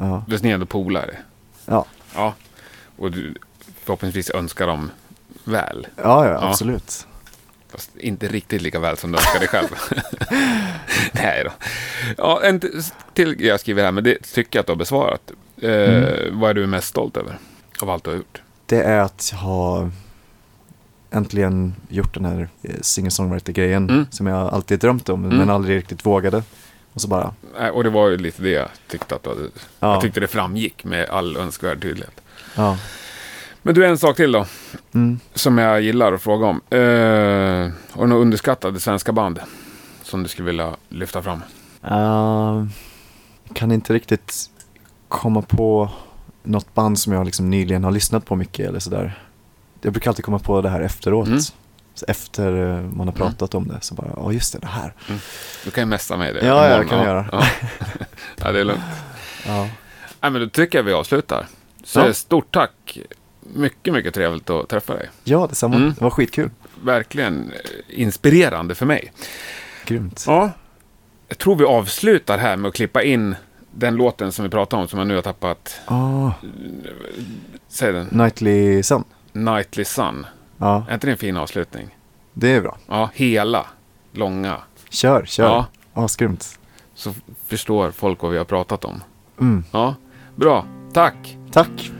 Ja, 0.00 0.24
Du 0.28 0.36
är 0.36 0.46
ändå 0.46 0.66
polare? 0.66 1.16
ja, 1.66 1.84
Ja. 2.14 2.34
Och 2.96 3.10
du 3.10 3.34
förhoppningsvis 3.84 4.30
önskar 4.30 4.66
dem 4.66 4.90
väl? 5.44 5.86
ja, 5.96 6.26
ja 6.26 6.32
Ja. 6.32 6.48
absolut. 6.48 7.06
Fast 7.68 7.96
inte 7.96 8.28
riktigt 8.28 8.62
lika 8.62 8.78
väl 8.80 8.96
som 8.96 9.12
du 9.12 9.18
önskar 9.18 9.38
dig 9.38 9.48
själv. 9.48 9.68
Nej 11.12 11.44
då. 11.44 11.50
Ja, 12.18 12.40
en 12.42 12.60
till 13.14 13.36
jag 13.40 13.60
skriver 13.60 13.84
här, 13.84 13.92
men 13.92 14.04
det 14.04 14.22
tycker 14.22 14.58
jag 14.58 14.60
att 14.62 14.66
du 14.66 14.72
har 14.72 14.76
besvarat. 14.78 15.30
Eh, 15.62 15.70
Mm. 15.70 16.40
Vad 16.40 16.50
är 16.50 16.54
du 16.54 16.66
mest 16.66 16.88
stolt 16.88 17.16
över 17.16 17.38
av 17.82 17.90
allt 17.90 18.04
du 18.04 18.10
har 18.10 18.16
gjort? 18.16 18.42
Det 18.66 18.82
är 18.82 18.98
att 18.98 19.28
jag 19.32 19.38
har 19.38 19.90
äntligen 21.14 21.74
gjort 21.88 22.14
den 22.14 22.24
här 22.24 22.48
eh, 22.62 22.74
singer-songwriter-grejen. 22.80 23.90
Mm. 23.90 24.06
Som 24.10 24.26
jag 24.26 24.54
alltid 24.54 24.80
drömt 24.80 25.08
om, 25.08 25.24
Mm. 25.24 25.36
men 25.36 25.50
aldrig 25.50 25.76
riktigt 25.76 26.06
vågade. 26.06 26.42
Och 26.92 27.00
så 27.00 27.08
bara, 27.08 27.34
Och 27.72 27.84
det 27.84 27.90
var 27.90 28.08
ju 28.08 28.16
lite 28.16 28.42
det 28.42 28.50
jag 28.50 28.68
tyckte 28.88 29.14
att 29.14 29.22
du 29.22 29.28
hade. 29.30 29.42
ja, 29.80 29.92
Jag 29.92 30.00
tyckte 30.00 30.20
det 30.20 30.26
framgick 30.26 30.84
med 30.84 31.08
all 31.08 31.36
önskvärd 31.36 31.82
tydlighet. 31.82 32.20
ja. 32.56 32.78
Men 33.66 33.74
du, 33.74 33.86
en 33.86 33.98
sak 33.98 34.16
till 34.16 34.32
då. 34.32 34.46
Mm. 34.94 35.20
Som 35.34 35.58
jag 35.58 35.80
gillar 35.82 36.12
att 36.12 36.22
fråga 36.22 36.46
om. 36.46 36.60
Eh, 36.70 36.78
har 37.90 38.02
du 38.02 38.06
några 38.06 38.22
underskattade 38.22 38.80
svenska 38.80 39.12
band? 39.12 39.40
Som 40.02 40.22
du 40.22 40.28
skulle 40.28 40.46
vilja 40.46 40.76
lyfta 40.88 41.22
fram? 41.22 41.42
Uh, 41.90 42.66
kan 43.52 43.72
inte 43.72 43.92
riktigt 43.94 44.34
komma 45.08 45.42
på 45.42 45.90
något 46.42 46.74
band 46.74 46.98
som 46.98 47.12
jag 47.12 47.24
liksom 47.24 47.50
nyligen 47.50 47.84
har 47.84 47.90
lyssnat 47.90 48.26
på 48.26 48.36
mycket 48.36 48.68
eller 48.68 48.78
sådär. 48.80 49.18
Jag 49.84 49.92
brukar 49.92 50.10
alltid 50.10 50.24
komma 50.24 50.38
på 50.38 50.60
det 50.60 50.68
här 50.68 50.80
efteråt. 50.80 51.26
Mm. 51.26 51.40
Efter 52.08 52.76
eh, 52.76 52.80
man 52.82 53.06
har 53.08 53.14
pratat 53.14 53.54
om 53.54 53.68
det 53.68 53.78
så 53.80 53.94
bara, 53.94 54.10
ja 54.16 54.32
just 54.32 54.52
det, 54.52 54.58
det 54.58 54.66
här. 54.66 54.94
Du 55.64 55.70
kan 55.70 55.82
ju 55.82 55.86
messa 55.86 56.16
mig 56.16 56.32
det. 56.32 56.46
Ja, 56.46 56.68
ja, 56.68 56.74
imorgon. 56.74 56.88
kan 56.88 56.98
jag 56.98 57.06
göra. 57.06 57.28
Ja. 57.32 57.44
ja, 58.36 58.52
det 58.52 58.60
är 58.60 58.64
lugnt. 58.64 58.80
Ja, 59.46 59.68
Nej, 60.20 60.30
men 60.30 60.40
då 60.40 60.48
tycker 60.48 60.78
jag 60.78 60.82
vi 60.82 60.92
avslutar. 60.92 61.46
Så 61.84 62.00
Ja. 62.00 62.12
stort 62.12 62.54
tack. 62.54 62.98
Mycket, 63.54 63.92
mycket 63.92 64.14
trevligt 64.14 64.50
att 64.50 64.68
träffa 64.68 64.94
dig. 64.94 65.08
ja 65.24 65.46
detsamma. 65.46 65.76
Mm. 65.76 65.88
Det 65.98 66.00
var 66.04 66.10
skitkul. 66.10 66.50
Verkligen 66.82 67.50
eh, 67.50 68.00
inspirerande 68.00 68.74
för 68.74 68.86
mig. 68.86 69.12
Grymt. 69.86 70.24
Ja. 70.26 70.50
Jag 71.28 71.38
tror 71.38 71.56
vi 71.56 71.64
avslutar 71.64 72.38
här 72.38 72.56
med 72.56 72.68
att 72.68 72.74
klippa 72.74 73.02
in 73.02 73.34
den 73.70 73.96
låten 73.96 74.32
som 74.32 74.42
vi 74.42 74.48
pratade 74.48 74.82
om 74.82 74.88
som 74.88 74.98
jag 74.98 75.08
nu 75.08 75.14
har 75.14 75.22
tappat. 75.22 75.80
Ah, 75.86 76.30
Säg 77.68 77.92
den. 77.92 78.06
Nightly 78.10 78.82
Sun. 78.82 79.04
Nightly 79.34 79.84
Sun. 79.84 80.26
Ja, 80.58 80.84
Är 80.88 80.94
inte 80.94 81.06
det 81.06 81.10
en 81.10 81.18
fin 81.18 81.36
avslutning? 81.36 81.96
det 82.32 82.52
är 82.52 82.60
bra. 82.60 82.76
Ja, 82.88 83.10
hela. 83.14 83.66
Långa. 84.12 84.56
Kör, 84.90 85.24
kör. 85.26 85.44
Ja. 85.44 85.66
Asgrymt. 85.94 86.58
Så 86.94 87.12
förstår 87.46 87.90
folk 87.90 88.22
vad 88.22 88.32
vi 88.32 88.38
har 88.38 88.44
pratat 88.44 88.84
om. 88.84 89.02
Mm. 89.40 89.64
Ja, 89.72 89.94
bra. 90.36 90.64
Tack. 90.92 91.38
Tack. 91.52 91.90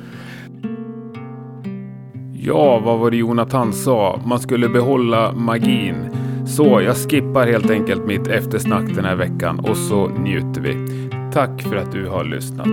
Ja, 2.32 2.78
vad 2.78 2.98
var 2.98 3.10
det 3.10 3.16
Jonathan 3.16 3.72
sa? 3.72 4.20
Man 4.26 4.40
skulle 4.40 4.68
behålla 4.68 5.32
magin. 5.32 6.08
Så 6.46 6.80
jag 6.82 6.96
skippar 6.96 7.46
helt 7.46 7.70
enkelt 7.70 8.06
mitt 8.06 8.26
eftersnack 8.26 8.84
den 8.94 9.04
här 9.04 9.16
veckan 9.16 9.58
och 9.60 9.76
så 9.76 10.06
njuter 10.08 10.60
vi. 10.60 10.86
Tack 11.32 11.62
för 11.62 11.76
att 11.76 11.92
du 11.92 12.08
har 12.08 12.24
lyssnat. 12.24 12.66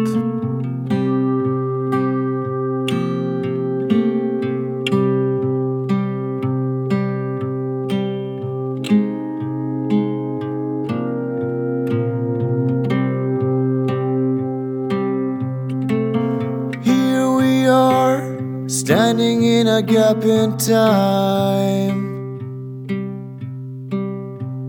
A 19.81 19.83
gap 19.83 20.23
in 20.23 20.57
time. 20.57 21.97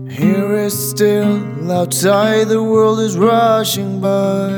Here 0.09 0.55
is 0.55 0.89
still, 0.89 1.71
outside 1.71 2.47
the 2.47 2.63
world 2.63 2.99
is 2.99 3.15
rushing 3.15 4.01
by. 4.01 4.49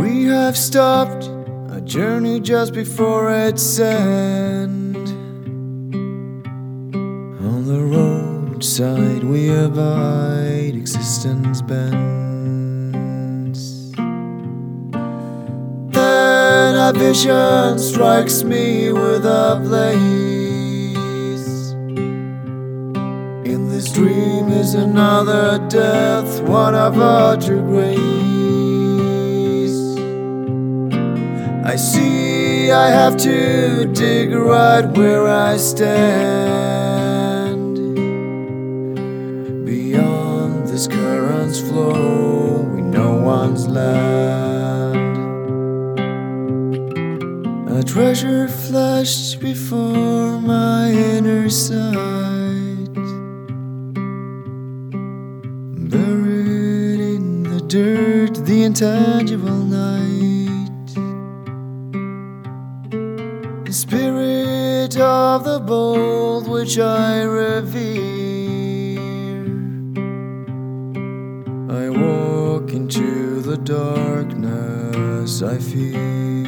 We 0.00 0.26
have 0.26 0.56
stopped 0.56 1.24
a 1.76 1.80
journey 1.80 2.38
just 2.38 2.72
before 2.72 3.32
its 3.32 3.80
end. 3.80 4.96
On 7.48 7.66
the 7.66 7.82
roadside 7.94 9.24
we 9.24 9.50
abide, 9.50 10.74
existence 10.76 11.62
bends. 11.62 12.15
A 16.86 16.92
vision 16.92 17.80
strikes 17.80 18.44
me 18.44 18.92
with 18.92 19.24
a 19.24 19.58
blaze. 19.60 19.96
In 23.44 23.68
this 23.68 23.90
dream 23.92 24.52
is 24.52 24.74
another 24.74 25.58
death, 25.68 26.40
one 26.42 26.76
of 26.76 26.96
utter 26.96 27.56
grace. 27.56 27.98
I 31.64 31.74
see 31.74 32.70
I 32.70 32.88
have 32.90 33.16
to 33.16 33.86
dig 33.92 34.30
right 34.30 34.86
where 34.96 35.26
I 35.26 35.56
stand. 35.56 36.14
Beyond 39.66 40.68
this 40.68 40.86
current's 40.86 41.58
flow, 41.58 42.60
we 42.62 42.80
know 42.80 43.16
one's 43.16 43.66
land. 43.66 44.65
Treasure 47.86 48.48
flashed 48.48 49.40
before 49.40 50.40
my 50.40 50.90
inner 50.90 51.48
sight, 51.48 52.92
buried 55.88 57.00
in 57.00 57.44
the 57.44 57.60
dirt, 57.68 58.34
the 58.44 58.64
intangible 58.64 59.56
night. 59.56 60.94
The 63.64 63.72
spirit 63.72 64.96
of 64.98 65.44
the 65.44 65.60
bold 65.60 66.48
which 66.48 66.78
I 66.78 67.22
revere. 67.22 68.16
I 71.70 71.88
walk 71.90 72.72
into 72.72 73.40
the 73.42 73.56
darkness 73.58 75.42
I 75.42 75.58
fear. 75.58 76.45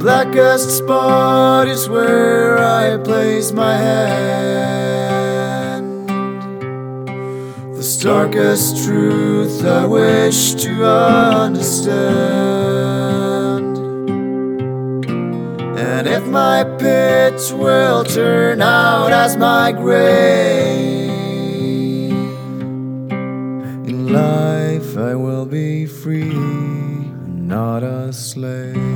Blackest 0.00 0.78
spot 0.78 1.68
is 1.68 1.86
where 1.86 2.58
I 2.58 2.96
place 3.04 3.52
my 3.52 3.76
hand. 3.76 4.88
The 7.76 7.82
starkest 7.82 8.82
truth 8.86 9.62
I 9.62 9.84
wish 9.84 10.54
to 10.54 10.86
understand. 10.86 12.00
And 15.78 16.08
if 16.08 16.26
my 16.28 16.64
pit 16.78 17.52
will 17.54 18.02
turn 18.04 18.62
out 18.62 19.12
as 19.12 19.36
my 19.36 19.70
grave, 19.70 21.10
in 23.86 24.10
life 24.10 24.96
I 24.96 25.14
will 25.14 25.44
be 25.44 25.84
free, 25.84 26.32
not 26.32 27.82
a 27.82 28.14
slave. 28.14 28.89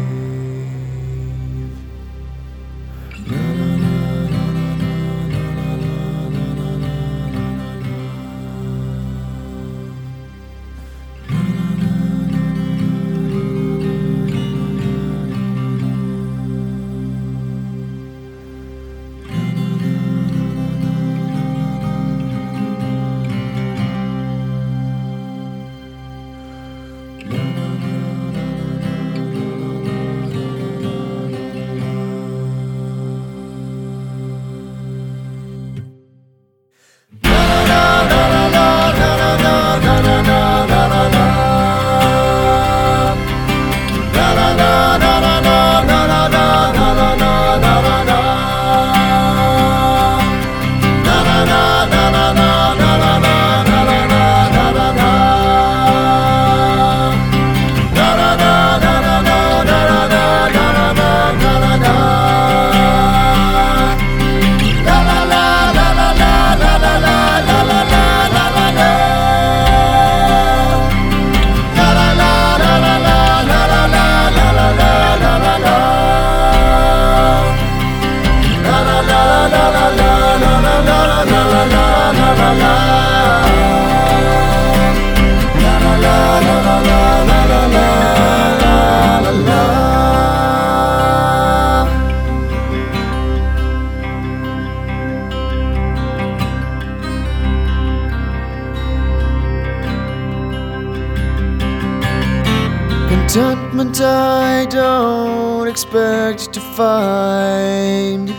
Find. 106.76 108.34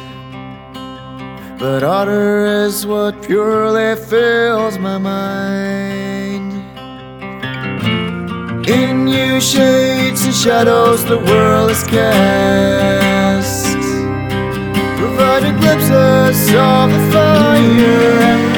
But 1.58 1.84
order 1.84 2.46
is 2.66 2.86
what 2.86 3.24
purely 3.24 3.96
fills 3.96 4.78
my 4.78 4.98
mind. 4.98 6.52
In 8.68 9.08
you, 9.08 9.40
shades 9.40 10.26
and 10.26 10.34
shadows, 10.34 11.06
the 11.06 11.18
world 11.18 11.72
is 11.72 11.84
cast. 11.84 13.78
Providing 15.00 15.56
glimpses 15.58 16.50
of 16.54 16.92
the 16.92 17.12
fire. 17.14 18.55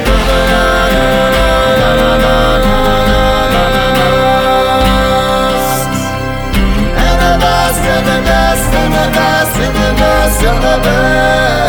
Celebrate. 10.39 11.66